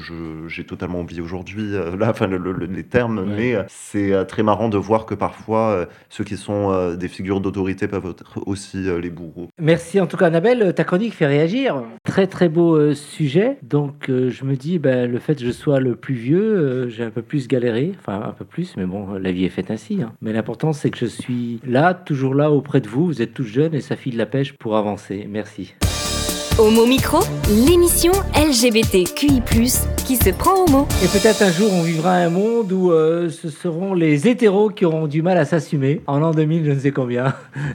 j'ai 0.48 0.64
totalement 0.64 1.00
oublié 1.00 1.20
aujourd'hui, 1.20 1.72
là, 1.98 2.10
enfin, 2.10 2.28
les 2.28 2.82
termes, 2.82 3.24
mais 3.24 3.56
c'est 3.68 4.26
très 4.26 4.42
marrant 4.42 4.68
de 4.68 4.76
voir 4.76 5.06
que 5.06 5.14
parfois, 5.14 5.86
ceux 6.08 6.24
qui 6.24 6.36
sont 6.36 6.94
des 6.94 7.08
figures 7.08 7.40
d'autorité 7.40 7.86
peuvent 7.86 8.14
être 8.18 8.40
aussi 8.46 8.78
les 9.00 9.10
bourreaux. 9.10 9.48
Merci 9.60 10.00
en 10.00 10.06
tout 10.06 10.16
cas, 10.16 10.26
Annabelle. 10.26 10.74
Ta 10.74 10.84
chronique 10.84 11.14
fait 11.14 11.26
réagir. 11.26 11.82
Très, 12.04 12.26
très 12.26 12.48
beau 12.48 12.94
sujet. 12.94 13.58
Donc, 13.62 14.06
je 14.08 14.44
me 14.44 14.56
dis, 14.56 14.78
ben, 14.78 15.10
le 15.10 15.18
fait 15.18 15.36
que 15.36 15.44
je 15.44 15.50
sois 15.50 15.80
le 15.80 15.96
plus 15.96 16.14
vieux, 16.14 16.79
j'ai 16.88 17.04
un 17.04 17.10
peu 17.10 17.22
plus 17.22 17.48
galéré, 17.48 17.92
enfin 17.98 18.22
un 18.28 18.32
peu 18.32 18.44
plus, 18.44 18.76
mais 18.76 18.86
bon, 18.86 19.14
la 19.14 19.32
vie 19.32 19.44
est 19.44 19.50
faite 19.50 19.70
ainsi. 19.70 20.02
Hein. 20.02 20.12
Mais 20.20 20.32
l'important, 20.32 20.72
c'est 20.72 20.90
que 20.90 20.98
je 20.98 21.06
suis 21.06 21.60
là, 21.64 21.94
toujours 21.94 22.34
là 22.34 22.50
auprès 22.50 22.80
de 22.80 22.88
vous. 22.88 23.06
Vous 23.06 23.22
êtes 23.22 23.34
tous 23.34 23.44
jeunes 23.44 23.74
et 23.74 23.80
ça 23.80 23.96
file 23.96 24.16
la 24.16 24.26
pêche 24.26 24.52
pour 24.54 24.76
avancer. 24.76 25.26
Merci. 25.28 25.74
Homo 26.58 26.86
Micro, 26.86 27.18
l'émission 27.48 28.12
LGBTQI+, 28.34 29.42
qui 30.06 30.16
se 30.16 30.30
prend 30.30 30.64
au 30.64 30.70
mot. 30.70 30.88
Et 31.02 31.08
peut-être 31.08 31.42
un 31.42 31.50
jour 31.50 31.70
on 31.72 31.82
vivra 31.82 32.12
un 32.12 32.30
monde 32.30 32.72
où 32.72 32.92
euh, 32.92 33.28
ce 33.28 33.48
seront 33.48 33.94
les 33.94 34.28
hétéros 34.28 34.70
qui 34.70 34.84
auront 34.84 35.06
du 35.06 35.22
mal 35.22 35.38
à 35.38 35.44
s'assumer. 35.44 36.02
En 36.06 36.18
l'an 36.18 36.32
2000, 36.32 36.64
je 36.64 36.70
ne 36.70 36.78
sais 36.78 36.90
combien. 36.90 37.34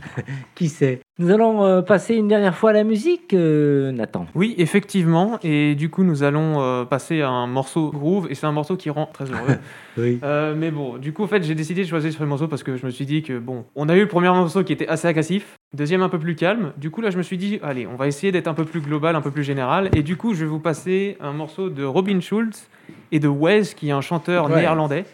qui 0.55 0.69
sait? 0.69 1.01
Nous 1.17 1.32
allons 1.32 1.63
euh, 1.63 1.82
passer 1.82 2.15
une 2.15 2.28
dernière 2.28 2.55
fois 2.55 2.71
à 2.71 2.73
la 2.73 2.84
musique, 2.84 3.34
euh, 3.34 3.91
Nathan. 3.91 4.26
Oui, 4.36 4.53
effectivement. 4.57 5.39
Et 5.43 5.76
du 5.76 5.89
coup, 5.89 6.03
nous 6.03 6.23
allons 6.23 6.61
euh, 6.61 6.84
passer 6.84 7.21
à 7.21 7.30
un 7.30 7.47
morceau 7.47 7.89
groove. 7.91 8.28
Et 8.30 8.36
c'est 8.36 8.45
un 8.45 8.51
morceau 8.51 8.76
qui 8.76 8.89
rend 8.89 9.09
très 9.13 9.26
heureux. 9.26 9.57
oui. 9.98 10.20
mais 10.56 10.72
bon, 10.72 10.98
du 10.98 11.14
coup, 11.14 11.24
en 11.24 11.28
fait, 11.28 11.43
j'ai 11.43 11.56
décidé 11.56 11.84
de 11.84 11.88
choisir 11.88 12.12
ce 12.12 12.24
morceau 12.24 12.48
parce 12.48 12.64
que 12.64 12.78
je 12.78 12.86
me 12.86 12.91
suis 12.91 13.06
dit 13.06 13.24
que, 13.24 13.38
bon, 13.38 13.66
on 13.76 13.89
a 13.89 13.96
eu 13.96 14.02
le 14.02 14.08
premier 14.08 14.28
morceau 14.30 14.64
qui 14.64 14.74
était 14.74 14.88
assez 14.88 15.08
agressif, 15.08 15.56
deuxième 15.74 16.02
un 16.02 16.10
peu 16.10 16.20
plus 16.20 16.36
calme. 16.36 16.74
Du 16.78 16.89
coup, 16.89 17.02
là, 17.02 17.10
je 17.10 17.18
me 17.18 17.24
suis 17.24 17.38
dit, 17.38 17.60
allez, 17.64 17.88
on 17.88 17.96
va 17.96 18.08
essayer 18.08 18.32
d'être 18.32 18.48
un 18.48 18.54
peu 18.54 18.66
plus 18.66 18.82
global, 18.82 19.16
un 19.16 19.22
peu 19.22 19.32
plus 19.32 19.43
général. 19.43 19.89
Et 19.93 20.04
du 20.04 20.18
coup, 20.18 20.34
je 20.34 20.41
vais 20.41 20.50
vous 20.50 20.60
passer 20.60 21.18
un 21.20 21.34
morceau 21.34 21.70
de 21.70 21.84
Robin 21.84 22.20
Schulz 22.20 22.68
et 23.12 23.20
de 23.20 23.28
Wes, 23.28 23.74
qui 23.74 23.89
est 23.89 23.91
un 23.91 24.02
chanteur 24.02 24.50
néerlandais. 24.50 25.06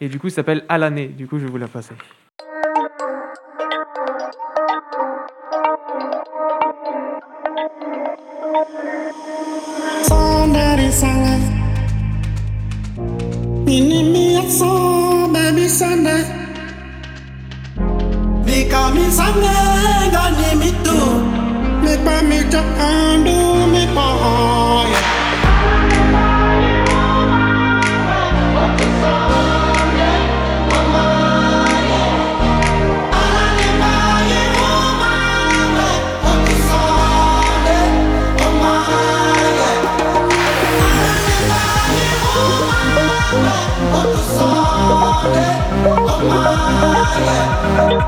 Et 0.00 0.08
du 0.08 0.18
coup, 0.18 0.28
il 0.28 0.32
s'appelle 0.32 0.64
Alané. 0.68 1.06
Du 1.08 1.26
coup, 1.26 1.38
je 1.38 1.44
vais 1.44 1.50
vous 1.50 1.58
la 1.58 1.68
passer. 1.68 1.94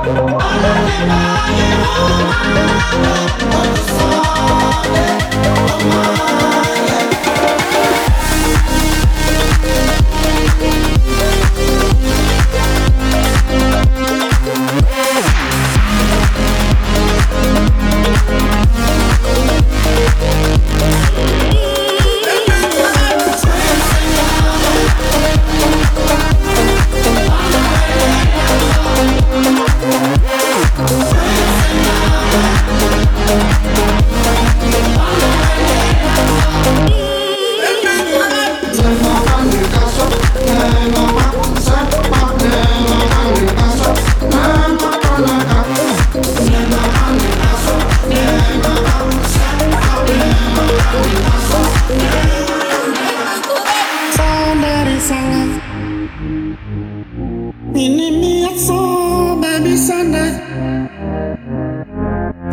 Oh, 0.04 0.42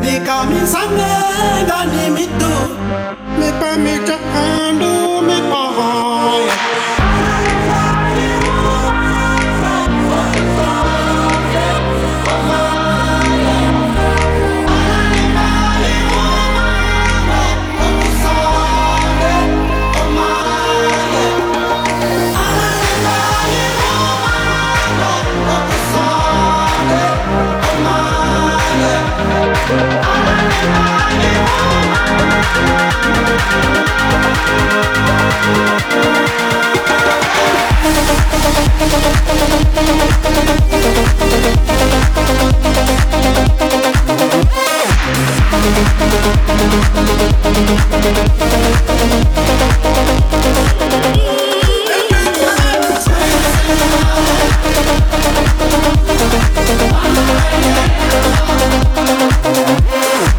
Because 0.01 0.49
me 0.49 0.65
Sunday 0.65 1.65
don't 1.67 1.91
need 1.91 2.11
me 2.17 2.25
to 2.25 2.53
Me 3.39 3.51
permit 3.59 4.05
to 4.07 4.17
handle 4.17 4.98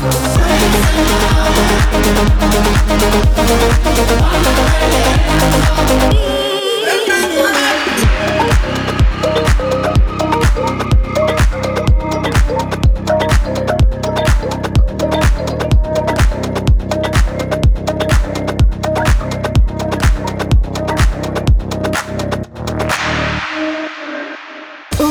Thank 0.01 0.40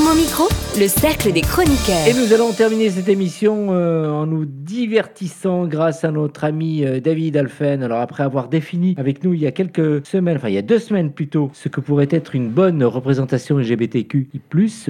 Au 0.09 0.15
micro, 0.15 0.47
le 0.79 0.87
cercle 0.87 1.31
des 1.31 1.41
chroniqueurs. 1.41 2.07
Et 2.07 2.13
nous 2.13 2.33
allons 2.33 2.51
terminer 2.51 2.89
cette 2.89 3.07
émission 3.09 3.67
euh, 3.71 4.09
en 4.09 4.25
nous 4.25 4.45
divertissant 4.89 5.67
grâce 5.67 6.03
à 6.03 6.09
notre 6.09 6.43
ami 6.43 6.83
euh, 6.83 6.99
David 6.99 7.37
Alphen. 7.37 7.83
Alors 7.83 7.99
après 7.99 8.23
avoir 8.23 8.47
défini 8.47 8.95
avec 8.97 9.23
nous 9.23 9.35
il 9.35 9.39
y 9.39 9.45
a 9.45 9.51
quelques 9.51 10.03
semaines, 10.07 10.37
enfin 10.37 10.49
il 10.49 10.55
y 10.55 10.57
a 10.57 10.63
deux 10.63 10.79
semaines 10.79 11.11
plutôt, 11.11 11.51
ce 11.53 11.69
que 11.69 11.79
pourrait 11.79 12.07
être 12.09 12.33
une 12.33 12.49
bonne 12.49 12.83
représentation 12.83 13.59
LGBTQI+, 13.59 14.41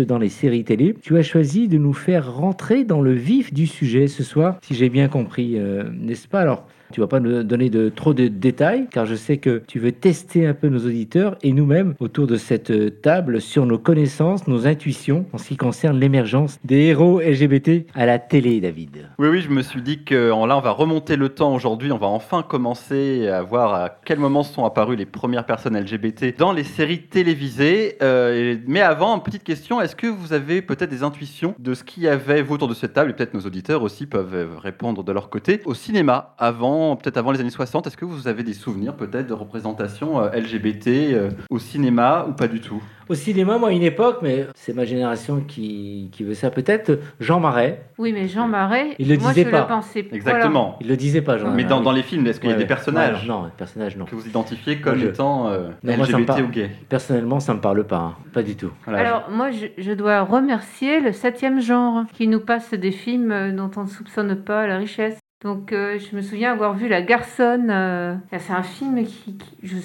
dans 0.08 0.18
les 0.18 0.30
séries 0.30 0.64
télé, 0.64 0.96
tu 1.02 1.18
as 1.18 1.22
choisi 1.22 1.68
de 1.68 1.78
nous 1.78 1.92
faire 1.92 2.34
rentrer 2.34 2.86
dans 2.86 3.02
le 3.02 3.12
vif 3.12 3.54
du 3.54 3.68
sujet 3.68 4.08
ce 4.08 4.24
soir, 4.24 4.58
si 4.62 4.74
j'ai 4.74 4.88
bien 4.88 5.10
compris, 5.10 5.60
euh, 5.60 5.84
n'est-ce 5.92 6.30
pas? 6.30 6.40
Alors, 6.40 6.66
tu 6.92 7.02
vas 7.02 7.08
pas 7.08 7.20
nous 7.20 7.44
donner 7.44 7.70
de 7.70 7.90
trop 7.90 8.14
de 8.14 8.28
détails, 8.28 8.88
car 8.92 9.06
je 9.06 9.16
sais 9.16 9.38
que 9.38 9.62
tu 9.68 9.80
veux 9.80 9.92
tester 9.92 10.48
un 10.48 10.54
peu 10.54 10.70
nos 10.70 10.80
auditeurs 10.80 11.38
et 11.44 11.54
nous-mêmes 11.54 11.96
autour 12.00 12.28
de 12.28 12.36
cette 12.36 12.72
euh, 12.72 12.90
table 12.90 13.42
sur 13.42 13.66
nos 13.66 13.78
connaissances, 13.78 14.48
nos 14.48 14.68
intuitions 14.68 15.26
en 15.34 15.38
ce 15.38 15.50
qui 15.50 15.58
concerne 15.58 16.00
l'émergence 16.00 16.58
des 16.64 16.86
héros 16.88 17.20
LGBT 17.20 17.86
à 17.94 18.06
la 18.06 18.20
télé, 18.20 18.60
David. 18.60 19.10
Oui, 19.18 19.28
oui, 19.28 19.42
je 19.42 19.50
me 19.50 19.62
suis 19.62 19.82
dit 19.82 20.04
que 20.04 20.30
là, 20.30 20.58
on 20.58 20.62
va 20.62 20.72
remonter 20.72 21.16
le 21.16 21.30
temps 21.30 21.54
aujourd'hui. 21.54 21.92
On 21.92 21.98
va 21.98 22.08
enfin 22.08 22.44
commencer 22.44 23.28
à 23.28 23.42
voir 23.42 23.74
à 23.74 23.90
quel 23.90 24.20
moment 24.20 24.44
sont 24.44 24.66
apparues 24.66 24.96
les 24.96 25.06
premières 25.06 25.46
personnes 25.46 25.78
LGBT 25.78 26.38
dans 26.38 26.54
les 26.54 26.64
séries 26.64 27.04
télévisées. 27.04 27.98
Euh, 28.02 28.58
mais 28.68 28.82
avant, 28.82 29.16
une 29.16 29.24
petite 29.24 29.44
question 29.44 29.82
est-ce 29.82 29.96
que 29.96 30.08
vous 30.08 30.34
avez 30.34 30.62
peut-être 30.62 30.90
des 30.90 31.04
intuitions 31.04 31.56
de 31.60 31.74
ce 31.74 31.84
qu'il 31.84 32.04
y 32.04 32.08
avait 32.08 32.42
vous 32.42 32.56
autour 32.56 32.68
de 32.68 32.74
cette 32.74 32.94
table? 32.94 33.12
Et 33.12 33.14
peut-être 33.14 33.34
nos 33.34 33.42
auditeurs 33.42 33.84
aussi 33.84 34.06
peuvent 34.06 34.36
euh, 34.36 34.48
répondre 34.58 35.04
de 35.04 35.12
leur 35.12 35.30
côté. 35.30 35.62
Au 35.66 35.74
cinéma, 35.74 36.36
avant, 36.38 36.79
peut-être 36.96 37.18
avant 37.18 37.32
les 37.32 37.40
années 37.40 37.50
60, 37.50 37.88
est-ce 37.88 37.98
que 37.98 38.06
vous 38.06 38.28
avez 38.28 38.44
des 38.44 38.54
souvenirs 38.54 38.96
peut-être 38.96 39.28
de 39.28 39.34
représentation 39.34 40.22
euh, 40.22 40.30
LGBT 40.32 40.88
euh, 40.88 41.30
au 41.50 41.60
cinéma 41.60 42.26
ou 42.30 42.34
pas 42.34 42.48
du 42.48 42.60
tout? 42.62 42.82
Au 43.08 43.16
cinéma, 43.16 43.58
moi, 43.58 43.70
à 43.70 43.72
une 43.72 43.82
époque, 43.82 44.20
mais 44.22 44.46
c'est 44.54 44.74
ma 44.76 44.86
génération 44.86 45.42
qui, 45.48 46.10
qui 46.12 46.24
veut 46.24 46.36
ça 46.36 46.52
peut-être, 46.52 47.00
Jean 47.20 47.40
Marais. 47.40 47.82
Oui, 47.98 48.14
mais 48.14 48.28
Jean 48.28 48.48
Marais, 48.48 48.96
Il 49.00 49.10
le 49.10 49.18
moi 49.18 49.30
disait 49.30 49.46
je 49.46 49.50
pas. 49.50 49.62
le 49.62 49.68
pensais. 49.68 50.08
Exactement. 50.12 50.78
Il 50.80 50.88
le 50.88 50.96
disait 50.96 51.24
pas, 51.24 51.38
Jean 51.40 51.48
Mais 51.50 51.64
Marais. 51.64 51.70
dans, 51.70 51.82
dans 51.82 51.92
les 51.92 52.04
films, 52.04 52.28
est-ce 52.28 52.40
qu'il 52.40 52.52
y 52.52 52.54
a 52.54 52.56
des 52.56 52.68
personnages 52.68 53.24
Ouais, 53.24 53.28
Non, 53.28 53.46
les 53.46 53.52
personnages, 53.58 53.98
non. 53.98 54.06
que 54.06 54.14
vous 54.16 54.28
identifiez 54.28 54.80
comme 54.80 55.00
je- 55.00 55.08
étant 55.08 55.48
euh, 55.48 55.70
Non, 55.84 55.94
LGBT 56.04 56.42
ou 56.44 56.50
gay? 56.50 56.70
Personnellement, 56.88 57.40
ça 57.40 57.56
me 57.56 57.62
parle 57.62 57.84
pas, 57.86 57.98
hein. 57.98 58.16
pas 58.32 58.44
du 58.44 58.56
tout. 58.56 58.70
Voilà, 58.86 59.00
Alors, 59.00 59.30
moi, 59.32 59.50
je, 59.50 59.66
je 59.80 59.92
dois 59.94 60.22
remercier 60.22 61.00
le 61.00 61.10
7e 61.10 61.60
genre 61.62 62.04
qui 62.14 62.28
nous 62.28 62.40
passe 62.42 62.76
des 62.76 62.92
films 62.92 63.32
euh, 63.32 63.52
dont 63.52 63.72
on 63.76 63.86
ne 63.86 63.90
soupçonne 63.90 64.36
pas 64.36 64.68
la 64.68 64.78
richesse. 64.78 65.18
Donc, 65.42 65.72
euh, 65.72 65.98
je 66.00 66.16
me 66.16 66.22
souviens 66.22 66.52
avoir 66.52 66.74
vu 66.76 66.88
La 66.88 67.02
Garçonne. 67.02 67.70
euh, 67.72 68.16
c'est 68.38 68.52
un 68.52 68.64
film 68.64 69.06
qui. 69.06 69.38
je 69.64 69.78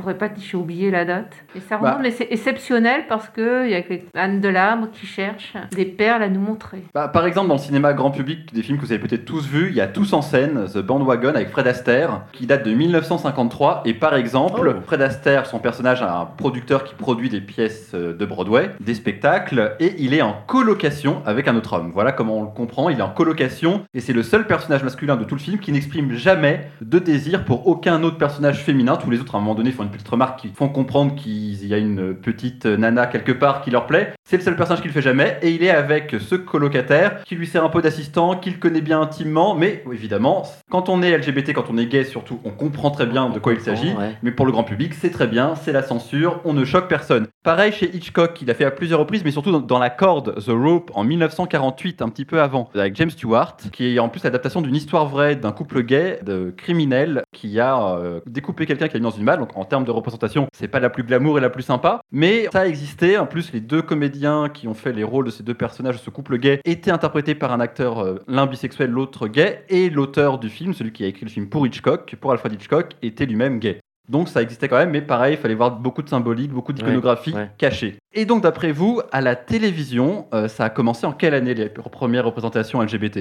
pourrais 0.00 0.18
pas 0.18 0.28
dire, 0.28 0.44
j'ai 0.50 0.56
oublié 0.56 0.90
la 0.90 1.04
date. 1.04 1.32
Et 1.54 1.60
ça 1.60 1.76
remonte, 1.76 1.94
Bah. 1.94 1.98
mais 2.02 2.10
c'est 2.10 2.28
exceptionnel 2.30 3.02
parce 3.08 3.28
qu'il 3.28 3.68
y 3.70 3.74
a 3.74 3.82
que- 3.82 3.94
Anne 4.14 4.40
Delambre 4.40 4.88
qui 4.92 5.06
cherche 5.06 5.54
des 5.74 5.84
perles 5.84 6.22
à 6.22 6.28
nous 6.28 6.40
montrer. 6.40 6.82
Bah, 6.94 7.08
par 7.08 7.26
exemple, 7.26 7.48
dans 7.48 7.54
le 7.54 7.60
cinéma 7.60 7.92
grand 7.92 8.10
public, 8.10 8.52
des 8.54 8.62
films 8.62 8.78
que 8.78 8.84
vous 8.84 8.92
avez 8.92 9.00
peut-être 9.00 9.24
tous 9.24 9.46
vus, 9.46 9.68
il 9.70 9.76
y 9.76 9.80
a 9.80 9.86
Tous 9.86 10.12
en 10.12 10.22
scène, 10.22 10.64
The 10.72 10.78
Bandwagon 10.78 11.30
avec 11.30 11.50
Fred 11.50 11.66
Astaire, 11.66 12.22
qui 12.32 12.46
date 12.46 12.64
de 12.64 12.72
1953. 12.72 13.82
Et 13.84 13.94
par 13.94 14.14
exemple, 14.14 14.74
Oh. 14.76 14.80
Fred 14.86 15.02
Astaire, 15.02 15.46
son 15.46 15.58
personnage, 15.58 16.02
a 16.02 16.20
un 16.20 16.24
producteur 16.26 16.84
qui 16.84 16.94
produit 16.94 17.28
des 17.28 17.40
pièces 17.40 17.92
euh, 17.94 18.16
de 18.16 18.24
Broadway, 18.26 18.70
des 18.80 18.94
spectacles, 18.94 19.74
et 19.80 19.94
il 19.98 20.14
est 20.14 20.22
en 20.22 20.34
colocation 20.46 21.22
avec 21.26 21.48
un 21.48 21.56
autre 21.56 21.72
homme. 21.74 21.90
Voilà 21.92 22.12
comment 22.12 22.38
on 22.38 22.42
le 22.42 22.48
comprend. 22.50 22.88
Il 22.88 22.98
est 22.98 23.02
en 23.02 23.10
colocation, 23.10 23.82
et 23.94 24.00
c'est 24.00 24.12
le 24.12 24.22
seul 24.22 24.46
personnage 24.46 24.82
masculin 24.84 25.16
de 25.16 25.24
tout 25.24 25.34
le 25.34 25.40
film 25.40 25.58
qui 25.58 25.72
n'exprime 25.72 26.12
jamais 26.12 26.68
de 26.80 26.98
désir 26.98 27.44
pour 27.44 27.66
aucun 27.66 28.02
autre 28.02 28.18
personnage 28.18 28.58
féminin. 28.62 28.96
Tous 28.96 29.10
les 29.10 29.20
autres, 29.20 29.34
à 29.34 29.38
un 29.38 29.40
moment 29.40 29.54
donné, 29.54 29.72
font 29.72 29.82
une 29.82 29.89
petite 29.90 30.08
remarque 30.08 30.40
qui 30.40 30.48
font 30.48 30.68
comprendre 30.68 31.14
qu'il 31.14 31.66
y 31.66 31.74
a 31.74 31.78
une 31.78 32.14
petite 32.14 32.66
nana 32.66 33.06
quelque 33.06 33.32
part 33.32 33.62
qui 33.62 33.70
leur 33.70 33.86
plaît. 33.86 34.14
C'est 34.30 34.36
le 34.36 34.44
seul 34.44 34.54
personnage 34.54 34.80
qui 34.80 34.86
le 34.86 34.94
fait 34.94 35.02
jamais, 35.02 35.40
et 35.42 35.50
il 35.50 35.64
est 35.64 35.70
avec 35.70 36.14
ce 36.20 36.36
colocataire 36.36 37.24
qui 37.24 37.34
lui 37.34 37.48
sert 37.48 37.64
un 37.64 37.68
peu 37.68 37.82
d'assistant, 37.82 38.36
qu'il 38.36 38.60
connaît 38.60 38.80
bien 38.80 39.00
intimement, 39.00 39.56
mais 39.56 39.82
évidemment, 39.92 40.44
quand 40.70 40.88
on 40.88 41.02
est 41.02 41.18
LGBT, 41.18 41.52
quand 41.52 41.64
on 41.68 41.76
est 41.76 41.86
gay 41.86 42.04
surtout, 42.04 42.38
on 42.44 42.50
comprend 42.50 42.92
très 42.92 43.06
bien 43.06 43.28
de 43.28 43.40
quoi 43.40 43.54
il 43.54 43.60
s'agit, 43.60 43.92
ouais. 43.92 44.14
mais 44.22 44.30
pour 44.30 44.46
le 44.46 44.52
grand 44.52 44.62
public, 44.62 44.94
c'est 44.94 45.10
très 45.10 45.26
bien, 45.26 45.56
c'est 45.56 45.72
la 45.72 45.82
censure, 45.82 46.40
on 46.44 46.52
ne 46.52 46.64
choque 46.64 46.86
personne. 46.86 47.26
Pareil 47.42 47.72
chez 47.72 47.92
Hitchcock, 47.92 48.40
il 48.40 48.48
a 48.52 48.54
fait 48.54 48.64
à 48.64 48.70
plusieurs 48.70 49.00
reprises, 49.00 49.24
mais 49.24 49.32
surtout 49.32 49.50
dans, 49.50 49.58
dans 49.58 49.80
La 49.80 49.90
Corde, 49.90 50.36
The 50.38 50.50
Rope, 50.50 50.92
en 50.94 51.02
1948, 51.02 52.00
un 52.00 52.08
petit 52.08 52.24
peu 52.24 52.40
avant, 52.40 52.70
avec 52.72 52.94
James 52.94 53.10
Stewart, 53.10 53.56
qui 53.72 53.96
est 53.96 53.98
en 53.98 54.08
plus 54.08 54.22
l'adaptation 54.22 54.62
d'une 54.62 54.76
histoire 54.76 55.08
vraie 55.08 55.34
d'un 55.34 55.50
couple 55.50 55.82
gay, 55.82 56.20
de 56.22 56.54
criminel, 56.56 57.24
qui 57.32 57.58
a 57.58 57.96
euh, 57.96 58.20
découpé 58.26 58.66
quelqu'un 58.66 58.86
qui 58.86 58.96
a 58.96 59.00
mis 59.00 59.04
dans 59.04 59.10
une 59.10 59.24
malle, 59.24 59.40
donc 59.40 59.56
en 59.56 59.64
termes 59.64 59.82
de 59.82 59.90
représentation, 59.90 60.46
c'est 60.52 60.68
pas 60.68 60.78
la 60.78 60.88
plus 60.88 61.02
glamour 61.02 61.36
et 61.36 61.40
la 61.40 61.50
plus 61.50 61.64
sympa, 61.64 62.00
mais 62.12 62.46
ça 62.52 62.60
a 62.60 62.66
existé, 62.66 63.18
en 63.18 63.26
plus 63.26 63.52
les 63.52 63.60
deux 63.60 63.82
comédiens 64.20 64.48
qui 64.48 64.68
ont 64.68 64.74
fait 64.74 64.92
les 64.92 65.04
rôles 65.04 65.26
de 65.26 65.30
ces 65.30 65.42
deux 65.42 65.54
personnages, 65.54 65.96
de 65.96 66.00
ce 66.00 66.10
couple 66.10 66.38
gay, 66.38 66.60
étaient 66.64 66.90
interprétés 66.90 67.34
par 67.34 67.52
un 67.52 67.60
acteur, 67.60 68.00
euh, 68.00 68.16
l'un 68.28 68.46
bisexuel, 68.46 68.90
l'autre 68.90 69.28
gay, 69.28 69.64
et 69.68 69.88
l'auteur 69.90 70.38
du 70.38 70.48
film, 70.48 70.74
celui 70.74 70.92
qui 70.92 71.04
a 71.04 71.06
écrit 71.06 71.24
le 71.24 71.30
film 71.30 71.48
pour 71.48 71.66
Hitchcock, 71.66 72.14
pour 72.20 72.32
Alfred 72.32 72.52
Hitchcock, 72.52 72.92
était 73.02 73.26
lui-même 73.26 73.58
gay. 73.58 73.78
Donc 74.08 74.28
ça 74.28 74.42
existait 74.42 74.68
quand 74.68 74.76
même, 74.76 74.90
mais 74.90 75.02
pareil, 75.02 75.34
il 75.34 75.40
fallait 75.40 75.54
voir 75.54 75.70
beaucoup 75.70 76.02
de 76.02 76.08
symbolique, 76.08 76.50
beaucoup 76.50 76.72
d'iconographie 76.72 77.32
Ouais, 77.32 77.42
ouais. 77.42 77.50
cachée. 77.58 77.96
Et 78.12 78.24
donc 78.24 78.42
d'après 78.42 78.72
vous, 78.72 79.00
à 79.12 79.20
la 79.20 79.36
télévision, 79.36 80.26
euh, 80.34 80.48
ça 80.48 80.64
a 80.64 80.70
commencé 80.70 81.06
en 81.06 81.12
quelle 81.12 81.34
année 81.34 81.54
les 81.54 81.68
premières 81.68 82.24
représentations 82.24 82.82
LGBT 82.82 83.20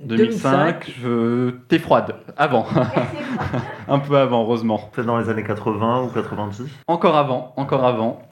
2005, 0.00 0.92
je... 1.00 1.50
t'es 1.68 1.78
froide. 1.78 2.16
Avant. 2.36 2.66
un 3.88 3.98
peu 3.98 4.16
avant, 4.18 4.42
heureusement. 4.42 4.90
Peut-être 4.92 5.06
dans 5.06 5.18
les 5.18 5.28
années 5.28 5.44
80 5.44 6.04
ou 6.04 6.08
90 6.08 6.68
Encore 6.86 7.16
avant, 7.16 7.52
encore 7.56 7.84
avant. 7.84 8.22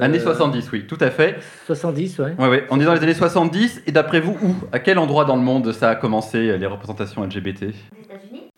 Années 0.00 0.18
Euh, 0.18 0.22
70, 0.22 0.70
oui, 0.72 0.86
tout 0.86 0.98
à 1.00 1.10
fait. 1.10 1.36
70, 1.66 2.18
ouais. 2.18 2.34
Ouais, 2.38 2.48
ouais. 2.48 2.66
On 2.70 2.80
est 2.80 2.84
dans 2.84 2.94
les 2.94 3.02
années 3.02 3.14
70, 3.14 3.82
et 3.86 3.92
d'après 3.92 4.20
vous, 4.20 4.36
où 4.42 4.54
À 4.72 4.78
quel 4.78 4.98
endroit 4.98 5.24
dans 5.24 5.36
le 5.36 5.42
monde 5.42 5.72
ça 5.72 5.90
a 5.90 5.94
commencé, 5.96 6.50
euh, 6.50 6.56
les 6.56 6.66
représentations 6.66 7.22
LGBT 7.24 7.66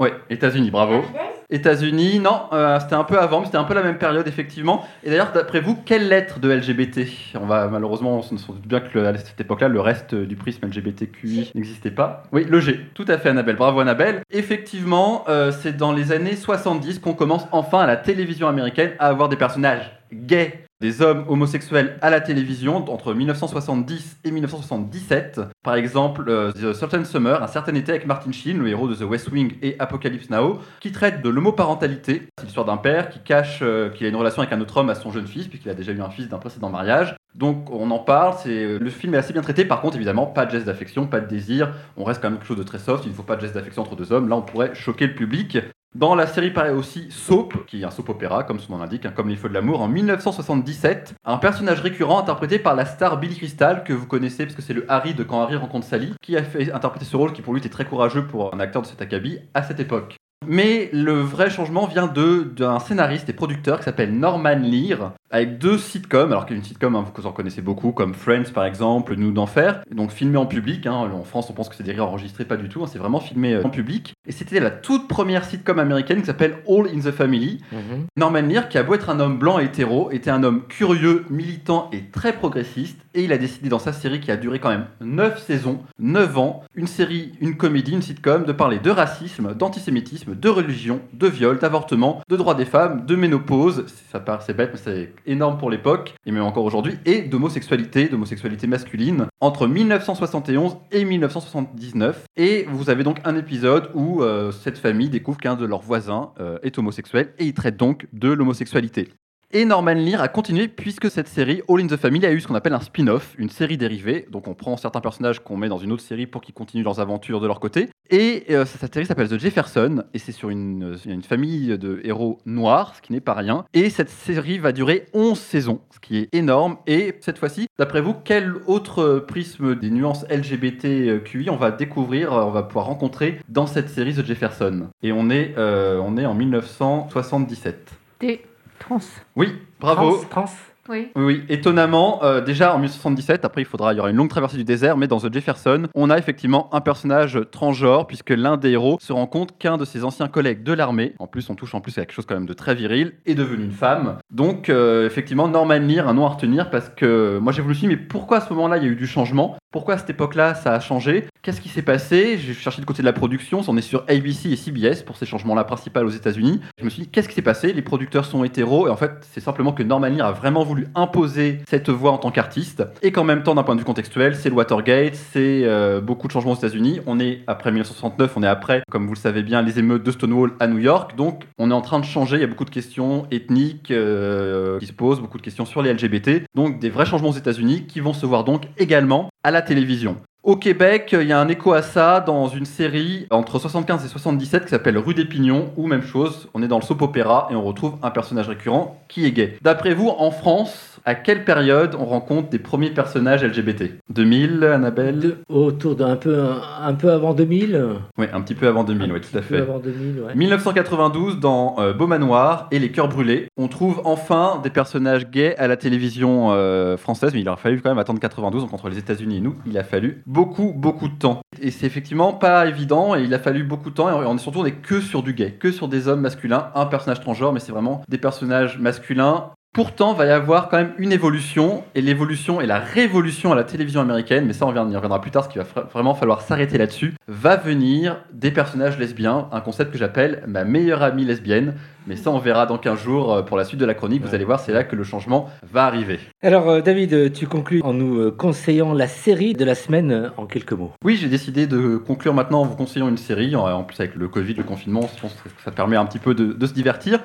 Ouais, 0.01 0.13
États-Unis, 0.31 0.71
bravo. 0.71 1.03
États-Unis, 1.51 2.21
non, 2.21 2.43
euh, 2.53 2.79
c'était 2.79 2.95
un 2.95 3.05
peu 3.05 3.19
avant, 3.19 3.41
mais 3.41 3.47
c'était 3.47 3.59
un 3.59 3.65
peu 3.65 3.75
la 3.75 3.83
même 3.83 3.99
période, 3.99 4.29
effectivement. 4.29 4.85
Et 5.03 5.09
d'ailleurs, 5.11 5.33
d'après 5.33 5.61
vous, 5.61 5.75
quelle 5.85 6.09
lettre 6.09 6.39
de 6.41 6.51
LGBT 6.51 7.07
On 7.41 7.47
va 7.47 7.67
malheureusement, 7.69 8.19
on 8.19 8.23
se 8.23 8.35
doute 8.35 8.67
bien 8.67 8.81
que 8.81 8.97
le- 8.99 9.07
à 9.07 9.17
cette 9.17 9.41
époque-là, 9.41 9.69
le 9.69 9.81
reste 9.81 10.15
du 10.15 10.37
prisme 10.37 10.67
LGBTQI 10.67 11.51
n'existait 11.55 11.91
pas. 11.91 12.23
Oui, 12.33 12.45
le 12.49 12.61
G. 12.61 12.79
Tout 12.95 13.07
à 13.09 13.19
fait, 13.19 13.31
Annabelle. 13.31 13.57
Bravo, 13.57 13.81
Annabelle. 13.81 14.21
Effectivement, 14.31 15.25
euh, 15.29 15.51
c'est 15.51 15.77
dans 15.77 15.93
les 15.93 16.13
années 16.13 16.37
70 16.37 16.99
qu'on 16.99 17.15
commence 17.15 17.47
enfin 17.51 17.81
à 17.81 17.87
la 17.87 17.97
télévision 17.97 18.47
américaine 18.47 18.91
à 18.99 19.07
avoir 19.09 19.29
des 19.29 19.37
personnages 19.37 19.91
gays 20.13 20.65
des 20.81 21.03
hommes 21.03 21.25
homosexuels 21.29 21.99
à 22.03 22.11
la 22.11 22.21
télévision 22.21 22.77
entre 22.91 23.13
1970 23.13 24.19
et 24.25 24.31
1977. 24.31 25.41
Par 25.65 25.75
exemple, 25.75 26.25
euh, 26.29 26.53
The 26.53 26.73
Certain 26.73 27.05
Summer, 27.05 27.43
un 27.43 27.49
certain 27.49 27.75
été 27.75 27.91
avec 27.91 28.07
Martin 28.07 28.31
Sheen, 28.31 28.59
le 28.59 28.69
héros 28.69 28.89
de 28.89 28.95
The 28.95 29.03
West 29.03 29.29
Wing 29.31 29.55
et 29.61 29.75
Apocalypse 29.79 30.31
Now, 30.31 30.61
qui 30.81 30.93
traite 30.93 31.21
de 31.21 31.29
l'homoparentalité. 31.29 32.29
C'est 32.39 32.45
l'histoire 32.45 32.67
d'un 32.67 32.77
père 32.77 33.11
qui 33.11 33.19
cache 33.19 33.59
euh, 33.63 33.91
qu'il 33.91 34.07
a 34.07 34.09
une 34.09 34.17
relation 34.17 34.41
avec 34.43 34.53
un 34.53 34.61
autre 34.61 34.77
homme 34.77 34.91
à 34.91 34.95
son 34.95 35.11
jeune 35.11 35.27
fils, 35.27 35.49
puisqu'il 35.49 35.71
a 35.71 35.75
déjà 35.75 35.93
eu 35.93 36.01
un 36.01 36.11
fils 36.11 36.29
d'un 36.29 36.39
précédent 36.39 36.71
mariage. 36.71 37.17
Donc 37.35 37.71
on 37.71 37.91
en 37.91 37.99
parle, 37.99 38.35
c'est 38.43 38.79
le 38.79 38.91
film 38.91 39.15
est 39.15 39.19
assez 39.19 39.33
bien 39.33 39.43
traité. 39.43 39.65
Par 39.65 39.81
contre, 39.81 39.97
évidemment, 39.97 40.27
pas 40.27 40.47
de 40.47 40.51
geste 40.51 40.67
d'affection, 40.67 41.07
pas 41.07 41.21
de 41.21 41.27
désir. 41.27 41.73
On 41.97 42.05
reste 42.05 42.23
quand 42.23 42.31
même 42.31 42.39
quelque 42.39 42.49
chose 42.49 42.57
de 42.57 42.63
très 42.63 42.79
soft. 42.79 43.05
Il 43.05 43.11
ne 43.11 43.15
faut 43.15 43.23
pas 43.23 43.37
de 43.37 43.43
geste 43.43 43.55
d'affection 43.55 43.83
entre 43.83 43.97
deux 43.97 44.13
hommes. 44.13 44.29
Là, 44.29 44.37
on 44.37 44.43
pourrait 44.43 44.75
choquer 44.75 45.07
le 45.07 45.15
public. 45.15 45.59
Dans 45.99 46.15
la 46.15 46.29
série 46.29 46.53
paraît 46.53 46.71
aussi 46.71 47.11
Soap, 47.11 47.67
qui 47.67 47.83
est 47.83 47.85
un 47.85 47.91
soap 47.91 48.11
opéra, 48.11 48.45
comme 48.45 48.61
son 48.61 48.75
nom 48.75 48.79
l'indique, 48.79 49.05
hein, 49.05 49.13
comme 49.13 49.29
les 49.29 49.35
feux 49.35 49.49
de 49.49 49.55
l'amour, 49.55 49.81
en 49.81 49.89
1977. 49.89 51.17
Un 51.25 51.39
personnage 51.39 51.81
récurrent 51.81 52.21
interprété 52.21 52.61
par 52.61 52.77
la 52.77 52.85
star 52.85 53.19
Billy 53.19 53.35
Crystal, 53.35 53.83
que 53.83 53.93
vous 53.93 54.07
connaissez 54.07 54.45
parce 54.45 54.55
que 54.55 54.63
c'est 54.63 54.75
le 54.75 54.89
Harry 54.89 55.15
de 55.15 55.25
Quand 55.25 55.43
Harry 55.43 55.57
rencontre 55.57 55.89
Sally, 55.89 56.15
qui 56.23 56.37
a 56.37 56.45
fait 56.45 56.71
interpréter 56.71 57.05
ce 57.05 57.17
rôle 57.17 57.33
qui 57.33 57.43
pour 57.43 57.53
lui 57.53 57.59
était 57.59 57.69
très 57.69 57.85
courageux 57.85 58.25
pour 58.25 58.55
un 58.55 58.61
acteur 58.61 58.83
de 58.83 58.87
cet 58.87 59.03
acabit 59.03 59.41
à 59.55 59.65
cette 59.65 59.81
époque. 59.81 60.15
Mais 60.47 60.89
le 60.93 61.21
vrai 61.21 61.51
changement 61.51 61.87
vient 61.87 62.07
de 62.07 62.43
d'un 62.57 62.79
scénariste 62.79 63.29
et 63.29 63.33
producteur 63.33 63.79
qui 63.79 63.85
s'appelle 63.85 64.13
Norman 64.19 64.55
Lear, 64.55 65.13
avec 65.31 65.59
deux 65.59 65.77
sitcoms, 65.77 66.31
alors 66.33 66.47
qu'il 66.47 66.57
y 66.57 66.59
a 66.59 66.61
une 66.61 66.65
sitcom 66.65 66.95
hein, 66.97 67.05
que 67.15 67.21
vous 67.21 67.27
en 67.27 67.33
connaissez 67.33 67.61
beaucoup, 67.61 67.93
comme 67.93 68.15
Friends 68.15 68.51
par 68.55 68.65
exemple, 68.65 69.15
Nous 69.17 69.31
d'enfer, 69.33 69.83
donc 69.95 70.11
filmé 70.11 70.39
en 70.39 70.47
public. 70.47 70.87
hein. 70.87 70.93
en 70.95 71.25
France, 71.25 71.49
on 71.51 71.53
pense 71.53 71.69
que 71.69 71.75
c'est 71.75 71.83
des 71.83 71.93
rires 71.93 72.07
enregistrés, 72.07 72.45
pas 72.47 72.57
du 72.57 72.69
tout. 72.69 72.83
hein, 72.83 72.87
c'est 72.91 72.99
vraiment 72.99 73.21
filmé 73.21 73.55
euh, 73.55 73.63
en 73.65 73.69
public. 73.69 74.15
Et 74.27 74.33
c'était 74.33 74.61
la 74.61 74.71
toute 74.71 75.07
première 75.09 75.45
sitcom 75.45 75.79
américaine 75.79 76.21
qui 76.21 76.27
s'appelle 76.27 76.59
All 76.69 76.87
in 76.95 77.01
the 77.01 77.11
Family. 77.13 77.61
Mhm. 77.73 78.07
Norman 78.17 78.41
Lear, 78.43 78.69
qui 78.69 78.79
a 78.79 78.83
beau 78.85 78.95
être 78.95 79.11
un 79.11 79.21
homme 79.21 79.39
blanc 79.39 79.59
et 79.59 79.65
hétéro, 79.65 80.11
était 80.13 80.31
un 80.31 80.45
homme 80.45 80.63
curieux, 80.69 81.27
militant 81.29 81.91
et 81.93 82.05
très 82.05 82.33
progressiste. 82.33 82.99
Et 83.19 83.25
il 83.25 83.33
a 83.33 83.39
décidé 83.39 83.69
dans 83.69 83.81
sa 83.81 83.93
série 83.93 84.21
qui 84.21 84.31
a 84.31 84.37
duré 84.37 84.61
quand 84.61 84.69
même 84.69 84.87
9 85.01 85.45
saisons, 85.45 85.81
9 85.99 86.39
ans, 86.39 86.63
une 86.77 86.87
série, 86.87 87.33
une 87.41 87.57
comédie, 87.57 87.91
une 87.91 88.01
sitcom, 88.01 88.45
de 88.45 88.53
parler 88.53 88.79
de 88.79 88.93
racisme, 88.93 89.55
d'antisémitisme, 89.55 90.37
de 90.37 90.49
religion, 90.49 91.01
de 91.15 91.27
viol, 91.27 91.59
d'avortement, 91.59 92.23
de 92.29 92.37
droits 92.37 92.55
des 92.55 92.65
femmes, 92.65 93.07
de 93.07 93.17
ménopause, 93.17 93.87
ça 94.13 94.21
paraît 94.21 94.45
c'est 94.47 94.55
bête 94.55 94.71
mais 94.73 94.79
c'est 94.79 95.13
énorme 95.27 95.59
pour 95.59 95.69
l'époque, 95.69 96.15
et 96.27 96.31
même 96.31 96.45
encore 96.45 96.65
aujourd'hui, 96.65 96.97
et 97.07 97.23
d'homosexualité, 97.23 98.09
d'homosexualité 98.09 98.69
masculine, 98.69 99.27
entre 99.41 99.67
1971 99.67 100.77
et 100.93 101.05
1979. 101.05 102.25
Et 102.37 102.69
vous 102.71 102.89
avez 102.89 103.03
donc 103.03 103.19
un 103.25 103.35
épisode 103.35 103.91
où 103.95 104.23
euh, 104.23 104.53
cette 104.53 104.79
famille 104.79 105.09
découvre 105.09 105.39
qu'un 105.39 105.57
de 105.57 105.67
leurs 105.67 105.83
voisins 105.83 106.31
euh, 106.39 106.61
est 106.63 106.79
homosexuel, 106.79 107.35
et 107.41 107.47
il 107.47 107.55
traite 107.55 107.77
donc 107.77 108.07
de 108.13 108.31
l'homosexualité. 108.31 109.09
Et 109.51 109.65
Norman 109.65 109.95
Lear 109.95 110.21
a 110.21 110.29
continué 110.29 110.69
puisque 110.69 111.11
cette 111.11 111.27
série, 111.27 111.63
All 111.71 111.81
in 111.81 111.87
the 111.87 111.97
Family, 111.97 112.27
a 112.27 112.33
eu 112.33 112.41
ce 112.41 112.47
qu'on 112.47 112.55
appelle 112.55 112.75
un 112.75 112.81
spin-off, 112.81 113.35
une 113.39 113.49
série 113.49 113.79
dérivée. 113.79 114.27
Donc 114.31 114.47
on 114.47 114.53
prend 114.53 114.77
certains 114.77 115.01
personnages 115.01 115.41
qu'on 115.41 115.57
met 115.57 115.71
dans 115.71 115.79
une 115.79 115.91
autre 115.91 116.03
série 116.03 116.27
pour 116.27 116.43
qu'ils 116.43 116.53
continuent 116.53 116.85
leurs 116.85 117.01
aventures 117.01 117.41
de 117.41 117.47
leur 117.47 117.59
côté. 117.59 117.89
Et 118.11 118.45
euh, 118.51 118.67
cette 118.67 118.93
série 118.93 119.07
s'appelle 119.07 119.31
The 119.31 119.39
Jefferson 119.39 120.05
et 120.13 120.19
c'est 120.19 120.33
sur 120.33 120.51
une, 120.51 120.99
une 121.07 121.23
famille 121.23 121.79
de 121.79 122.03
héros 122.05 122.41
noirs, 122.45 122.95
ce 122.97 123.01
qui 123.01 123.15
n'est 123.15 123.23
pas 123.23 123.33
rien. 123.33 123.65
Et 123.73 123.89
cette 123.89 124.11
série 124.11 124.59
va 124.59 124.73
durer 124.73 125.07
11 125.15 125.39
saisons, 125.39 125.81
ce 125.95 125.99
qui 125.99 126.19
est 126.19 126.35
énorme. 126.35 126.77
Et 126.87 127.15
cette 127.23 127.39
fois-ci, 127.39 127.69
d'après 127.79 128.03
vous, 128.03 128.13
quel 128.23 128.53
autre 128.67 129.25
prisme 129.27 129.77
des 129.77 129.89
nuances 129.89 130.27
LGBTQI 130.29 131.49
on 131.49 131.57
va 131.57 131.71
découvrir, 131.71 132.33
on 132.33 132.51
va 132.51 132.65
pouvoir 132.65 132.85
rencontrer 132.85 133.41
dans 133.49 133.67
cette 133.67 133.89
série 133.89 134.13
The 134.13 134.27
Jefferson? 134.27 134.89
Et 135.03 135.11
on 135.11 135.31
est, 135.31 135.55
euh, 135.57 135.99
on 136.05 136.19
est 136.19 136.27
en 136.27 136.35
1977. 136.35 137.93
Des 138.21 138.43
trans. 138.79 138.99
Oui, 139.37 139.55
bravo. 139.81 140.19
Trans, 140.31 140.45
trans. 140.45 140.55
Oui. 140.89 141.09
Oui, 141.17 141.25
oui, 141.25 141.43
étonnamment, 141.51 142.25
euh, 142.25 142.41
déjà 142.41 142.71
en 142.71 142.79
1977, 142.79 143.45
après 143.45 143.61
il 143.61 143.67
faudra, 143.67 143.93
il 143.93 143.99
y 143.99 144.01
aura 144.01 144.09
une 144.09 144.17
longue 144.17 144.31
traversée 144.31 144.57
du 144.57 144.65
désert, 144.65 144.97
mais 144.97 145.07
dans 145.07 145.21
The 145.21 145.31
Jefferson, 145.31 145.87
on 145.95 146.09
a 146.09 146.17
effectivement 146.17 146.73
un 146.73 146.81
personnage 146.81 147.39
transgenre, 147.51 148.07
puisque 148.07 148.31
l'un 148.31 148.57
des 148.57 148.71
héros 148.71 148.97
se 148.99 149.13
rend 149.13 149.27
compte 149.27 149.59
qu'un 149.59 149.77
de 149.77 149.85
ses 149.85 150.03
anciens 150.03 150.29
collègues 150.29 150.63
de 150.63 150.73
l'armée, 150.73 151.15
en 151.19 151.27
plus 151.27 151.51
on 151.51 151.55
touche 151.55 151.75
en 151.75 151.83
plus 151.83 151.99
à 151.99 152.03
quelque 152.03 152.13
chose 152.15 152.25
quand 152.25 152.37
même 152.37 152.47
de 152.47 152.55
très 152.55 152.75
viril, 152.75 153.13
est 153.27 153.35
devenu 153.35 153.65
une 153.65 153.73
femme. 153.73 154.17
Donc 154.31 154.71
euh, 154.71 155.07
effectivement, 155.07 155.47
Norman 155.47 155.79
Lear, 155.79 156.09
un 156.09 156.15
nom 156.15 156.25
à 156.25 156.31
retenir, 156.31 156.71
parce 156.71 156.89
que 156.89 157.39
moi 157.39 157.53
j'ai 157.53 157.61
voulu 157.61 157.77
me 157.83 157.89
mais 157.89 157.97
pourquoi 157.99 158.39
à 158.39 158.41
ce 158.41 158.53
moment-là 158.55 158.79
il 158.79 158.85
y 158.85 158.87
a 158.87 158.91
eu 158.91 158.97
du 158.97 159.07
changement? 159.07 159.59
Pourquoi 159.71 159.95
à 159.95 159.99
cette 159.99 160.09
époque-là 160.09 160.55
ça 160.55 160.73
a 160.73 160.81
changé? 160.81 161.27
Qu'est-ce 161.43 161.61
qui 161.61 161.69
s'est 161.69 161.83
passé? 161.83 162.39
J'ai 162.39 162.55
cherché 162.55 162.81
du 162.81 162.87
côté 162.87 163.03
de 163.03 163.07
la 163.07 163.13
production, 163.13 163.61
on 163.69 163.77
est 163.77 163.83
sur 163.83 164.03
ABC 164.09 164.49
et 164.49 164.57
CBS 164.57 165.03
pour 165.05 165.19
ces 165.19 165.27
changements-là 165.27 165.65
principaux 165.65 166.01
aux 166.01 166.09
États-Unis. 166.09 166.61
Je 166.79 166.85
me 166.85 166.91
suis 166.91 167.03
dit, 167.03 167.09
qu'est-ce 167.09 167.29
qui 167.29 167.35
s'est 167.35 167.43
passé? 167.43 167.75
Les 167.75 167.83
producteurs 167.83 168.25
sont 168.25 168.45
hétéros, 168.45 168.87
et 168.87 168.91
en 168.91 168.97
fait 168.97 169.13
c'est 169.31 169.41
simplement 169.41 169.73
que 169.73 169.83
Norman 169.83 170.09
Lear 170.09 170.27
a 170.27 170.33
vraiment 170.33 170.65
voulu 170.65 170.87
imposer 170.95 171.59
cette 171.69 171.91
voix 171.91 172.13
en 172.13 172.19
tant 172.19 172.31
qu'artiste, 172.31 172.83
et 173.03 173.13
qu'en 173.13 173.25
même 173.25 173.43
temps, 173.43 173.55
d'un 173.55 173.63
point 173.63 173.75
de 173.75 173.81
vue 173.81 173.85
contextuel, 173.85 174.37
c'est 174.37 174.49
le 174.49 174.55
Watergate, 174.55 175.15
c'est 175.15 175.65
euh, 175.65 176.01
beaucoup 176.01 176.29
de 176.29 176.33
changements 176.33 176.53
aux 176.53 176.57
États-Unis. 176.57 177.01
On 177.07 177.21
est 177.21 177.43
après 177.47 177.71
1969, 177.71 178.37
on 178.37 178.43
est 178.43 178.47
après, 178.47 178.83
comme 178.91 179.07
vous 179.07 179.15
le 179.15 179.19
savez 179.19 179.43
bien, 179.43 179.61
les 179.61 179.79
émeutes 179.79 180.03
de 180.03 180.11
Stonewall 180.11 180.53
à 180.61 180.67
New 180.67 180.79
York, 180.79 181.15
donc 181.15 181.45
on 181.59 181.71
est 181.71 181.75
en 181.75 181.83
train 181.83 181.99
de 181.99 182.07
changer. 182.07 182.37
Il 182.37 182.41
y 182.41 182.45
a 182.45 182.49
beaucoup 182.49 182.65
de 182.65 182.71
questions 182.71 183.27
ethniques 183.31 183.91
euh, 183.91 184.79
qui 184.79 184.87
se 184.87 184.95
posent, 184.95 185.21
beaucoup 185.21 185.39
de 185.39 185.43
questions 185.43 185.67
sur 185.67 185.83
les 185.83 185.93
LGBT, 185.93 186.45
donc 186.55 186.81
des 186.81 186.89
vrais 186.89 187.05
changements 187.05 187.29
aux 187.29 187.33
États-Unis 187.33 187.85
qui 187.87 188.01
vont 188.01 188.15
se 188.15 188.25
voir 188.25 188.45
donc 188.45 188.65
également 188.79 189.29
à 189.45 189.51
la 189.51 189.58
télévision. 189.63 190.17
Au 190.45 190.57
Québec, 190.57 191.11
il 191.13 191.27
y 191.27 191.33
a 191.33 191.41
un 191.41 191.49
écho 191.49 191.73
à 191.73 191.83
ça 191.83 192.21
dans 192.21 192.49
une 192.49 192.65
série 192.65 193.27
entre 193.31 193.59
75 193.59 194.05
et 194.05 194.09
77 194.09 194.65
qui 194.65 194.71
s'appelle 194.71 194.97
Rue 194.97 195.13
des 195.13 195.25
Pignons, 195.25 195.73
où 195.77 195.87
même 195.87 196.01
chose, 196.01 196.49
on 196.55 196.63
est 196.63 196.69
dans 196.69 196.79
le 196.79 196.85
soap 196.85 197.03
opéra 197.03 197.49
et 197.51 197.55
on 197.55 197.63
retrouve 197.63 197.97
un 198.03 198.11
personnage 198.11 198.49
récurrent 198.49 199.05
qui 199.09 199.27
est 199.27 199.33
gay. 199.33 199.59
D'après 199.61 199.93
vous, 199.93 200.09
en 200.09 200.31
France, 200.31 200.98
à 201.09 201.15
quelle 201.15 201.43
période 201.43 201.97
on 201.99 202.05
rencontre 202.05 202.51
des 202.51 202.59
premiers 202.59 202.91
personnages 202.91 203.43
LGBT 203.43 203.95
2000, 204.11 204.63
Annabelle? 204.65 205.19
De- 205.21 205.37
autour 205.49 205.97
d'un 205.97 206.17
peu, 206.17 206.39
un, 206.83 206.93
peu 206.93 207.11
avant 207.11 207.33
2000. 207.33 207.83
Oui, 208.19 208.27
un 208.31 208.41
petit 208.43 208.55
peu 208.55 208.69
avant 208.69 208.85
2000, 208.85 209.11
oui, 209.13 209.21
tout 209.23 209.35
à 209.35 209.39
Un 209.39 209.43
peu 209.43 209.57
fait. 209.57 209.61
avant 209.63 209.79
2000, 209.79 210.21
ouais. 210.21 210.35
1992, 210.35 211.41
dans 211.41 211.77
euh, 211.79 211.95
Beau 211.95 212.07
Manoir 212.07 212.69
et 212.73 212.79
Les 212.79 212.91
Cœurs 212.93 213.09
Brûlés, 213.09 213.49
on 213.57 213.69
trouve 213.69 214.03
enfin 214.05 214.61
des 214.63 214.69
personnages 214.69 215.31
gays 215.31 215.57
à 215.57 215.67
la 215.67 215.79
télévision 215.79 216.53
euh, 216.53 216.99
française, 216.99 217.33
mais 217.33 217.41
il 217.41 217.49
aura 217.49 217.57
fallu 217.57 217.81
quand 217.81 217.89
même 217.89 217.99
attendre 217.99 218.21
92, 218.21 218.63
donc 218.65 218.75
entre 218.75 218.91
les 218.91 218.99
États-Unis 218.99 219.39
et 219.39 219.41
nous, 219.41 219.57
il 219.65 219.79
a 219.79 219.85
fallu 219.85 220.23
beaucoup, 220.27 220.75
beaucoup 220.77 221.09
de 221.09 221.17
temps. 221.19 221.41
Et 221.63 221.71
c'est 221.71 221.87
effectivement 221.87 222.35
pas 222.35 222.67
évident, 222.67 223.17
et 223.17 223.23
il 223.23 223.33
a 223.33 223.39
fallu 223.39 223.65
beaucoup 223.65 223.89
de 223.89 223.95
temps, 223.95 224.11
et 224.11 224.27
on 224.27 224.35
est 224.35 224.39
surtout 224.39 224.61
on 224.61 224.67
est 224.67 224.73
que 224.73 225.01
sur 225.01 225.23
du 225.23 225.33
gay, 225.33 225.53
que 225.59 225.73
sur 225.73 225.89
des 225.89 226.07
hommes 226.07 226.21
masculins, 226.21 226.67
un 226.75 226.85
personnage 226.85 227.21
transgenre, 227.21 227.55
mais 227.55 227.61
c'est 227.61 227.73
vraiment 227.73 228.03
des 228.11 228.19
personnages 228.19 228.79
masculins. 228.79 229.53
Pourtant, 229.79 230.13
va 230.13 230.27
y 230.27 230.31
avoir 230.31 230.69
quand 230.69 230.79
même 230.79 230.93
une 230.99 231.13
évolution, 231.13 231.85
et 231.95 232.01
l'évolution 232.01 232.61
et 232.61 232.67
la 232.67 232.81
révolution 232.81 233.53
à 233.53 233.55
la 233.55 233.63
télévision 233.63 234.01
américaine, 234.01 234.45
mais 234.45 234.53
ça 234.53 234.67
on 234.67 234.75
y 234.75 234.77
reviendra 234.77 235.21
plus 235.21 235.31
tard, 235.31 235.43
parce 235.43 235.53
qu'il 235.53 235.63
va 235.63 235.83
vraiment 235.83 236.17
falloir 236.17 236.41
s'arrêter 236.41 236.79
là-dessus, 236.79 237.15
va 237.29 237.55
venir 237.55 238.17
des 238.33 238.51
personnages 238.51 238.99
lesbiens, 238.99 239.47
un 239.53 239.61
concept 239.61 239.93
que 239.93 239.99
j'appelle 239.99 240.43
ma 240.49 240.65
meilleure 240.65 241.05
amie 241.05 241.25
lesbienne, 241.25 241.75
mais 242.09 242.17
ça 242.17 242.33
on 242.33 242.39
verra 242.39 242.67
dans 242.67 242.77
15 242.77 242.99
jours 243.01 243.33
euh, 243.33 243.43
pour 243.43 243.57
la 243.57 243.63
suite 243.63 243.79
de 243.79 243.85
la 243.85 243.95
chronique, 243.95 244.25
vous 244.25 244.35
allez 244.35 244.45
voir, 244.45 244.59
c'est 244.59 244.73
là 244.73 244.83
que 244.83 244.97
le 244.97 245.05
changement 245.05 245.49
va 245.73 245.85
arriver. 245.85 246.19
Alors, 246.43 246.69
euh, 246.69 246.81
David, 246.81 247.15
euh, 247.15 247.29
tu 247.31 247.47
conclus 247.47 247.81
en 247.85 247.93
nous 247.93 248.33
conseillant 248.33 248.95
la 248.95 249.07
série 249.07 249.53
de 249.53 249.65
la 249.65 249.77
semaine 249.77 250.33
en 250.39 250.47
quelques 250.47 250.73
mots. 250.73 250.91
Oui, 251.05 251.17
j'ai 251.17 251.29
décidé 251.29 251.69
de 251.69 251.99
conclure 251.99 252.35
maintenant 252.35 252.63
en 252.63 252.65
vous 252.65 252.75
conseillant 252.75 253.09
une 253.09 253.17
série. 253.17 253.55
En 253.55 253.71
en 253.71 253.85
plus, 253.85 254.01
avec 254.01 254.17
le 254.17 254.27
Covid, 254.27 254.55
le 254.55 254.65
confinement, 254.65 255.09
je 255.15 255.21
pense 255.21 255.35
que 255.35 255.51
ça 255.65 255.71
permet 255.71 255.95
un 255.95 256.07
petit 256.07 256.19
peu 256.19 256.35
de, 256.35 256.53
de 256.53 256.67
se 256.67 256.73
divertir. 256.73 257.21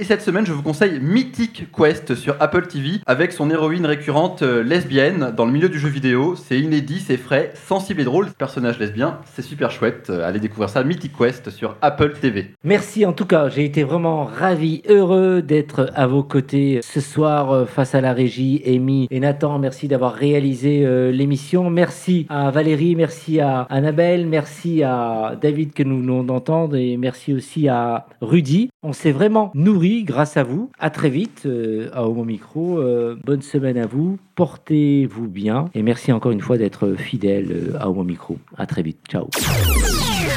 Et 0.00 0.04
cette 0.04 0.22
semaine, 0.22 0.46
je 0.46 0.52
vous 0.52 0.62
conseille 0.62 1.00
Mythic 1.00 1.72
Quest 1.76 2.14
sur 2.14 2.36
Apple 2.38 2.68
TV 2.68 3.00
avec 3.04 3.32
son 3.32 3.50
héroïne 3.50 3.84
récurrente 3.84 4.42
euh, 4.42 4.62
lesbienne 4.62 5.34
dans 5.36 5.44
le 5.44 5.50
milieu 5.50 5.68
du 5.68 5.80
jeu 5.80 5.88
vidéo. 5.88 6.36
C'est 6.36 6.60
inédit, 6.60 7.00
c'est 7.00 7.16
frais, 7.16 7.52
sensible 7.66 8.02
et 8.02 8.04
drôle. 8.04 8.30
Personnage 8.30 8.78
lesbien, 8.78 9.18
c'est 9.34 9.42
super 9.42 9.72
chouette. 9.72 10.06
Euh, 10.08 10.24
Allez 10.24 10.38
découvrir 10.38 10.68
ça, 10.68 10.84
Mythic 10.84 11.18
Quest 11.18 11.50
sur 11.50 11.76
Apple 11.82 12.12
TV. 12.20 12.52
Merci 12.62 13.06
en 13.06 13.12
tout 13.12 13.26
cas, 13.26 13.48
j'ai 13.48 13.64
été 13.64 13.82
vraiment 13.82 14.24
ravi, 14.24 14.82
heureux 14.88 15.42
d'être 15.42 15.90
à 15.96 16.06
vos 16.06 16.22
côtés 16.22 16.78
ce 16.80 17.00
soir 17.00 17.50
euh, 17.50 17.64
face 17.64 17.96
à 17.96 18.00
la 18.00 18.12
régie, 18.12 18.62
Amy 18.68 19.08
et 19.10 19.18
Nathan. 19.18 19.58
Merci 19.58 19.88
d'avoir 19.88 20.14
réalisé 20.14 20.86
l'émission. 21.10 21.70
Merci 21.70 22.26
à 22.28 22.52
Valérie, 22.52 22.94
merci 22.94 23.40
à 23.40 23.62
Annabelle, 23.62 24.28
merci 24.28 24.84
à 24.84 25.36
David 25.42 25.72
que 25.72 25.82
nous 25.82 25.98
venons 25.98 26.22
d'entendre 26.22 26.76
et 26.76 26.96
merci 26.96 27.34
aussi 27.34 27.66
à 27.66 28.06
Rudy. 28.20 28.70
On 28.84 28.92
s'est 28.92 29.10
vraiment 29.10 29.50
nourri 29.54 29.87
grâce 30.04 30.36
à 30.36 30.42
vous. 30.42 30.70
À 30.78 30.90
très 30.90 31.10
vite 31.10 31.42
euh, 31.46 31.90
à 31.92 32.04
Homo 32.04 32.24
Micro. 32.24 32.78
Euh, 32.78 33.16
bonne 33.24 33.42
semaine 33.42 33.78
à 33.78 33.86
vous. 33.86 34.18
Portez-vous 34.34 35.28
bien 35.28 35.66
et 35.74 35.82
merci 35.82 36.12
encore 36.12 36.32
une 36.32 36.40
fois 36.40 36.58
d'être 36.58 36.94
fidèle 36.94 37.48
euh, 37.50 37.78
à 37.78 37.88
Homo 37.88 38.04
Micro. 38.04 38.38
À 38.56 38.66
très 38.66 38.82
vite. 38.82 38.98
Ciao. 39.08 39.28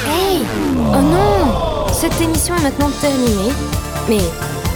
Hey 0.08 0.42
Oh 0.78 1.02
non 1.02 1.88
Cette 1.92 2.20
émission 2.22 2.56
est 2.56 2.64
maintenant 2.64 2.90
terminée. 3.02 3.52
Mais, 4.10 4.18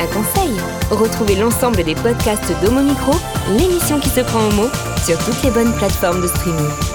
un 0.01 0.07
conseil 0.07 0.51
Retrouvez 0.91 1.35
l'ensemble 1.35 1.83
des 1.83 1.95
podcasts 1.95 2.53
d'Homo 2.63 2.81
Micro, 2.81 3.13
l'émission 3.57 3.99
qui 3.99 4.09
se 4.09 4.21
prend 4.21 4.39
au 4.39 4.51
mot, 4.51 4.69
sur 5.03 5.17
toutes 5.25 5.41
les 5.43 5.51
bonnes 5.51 5.73
plateformes 5.73 6.21
de 6.21 6.27
streaming. 6.27 6.94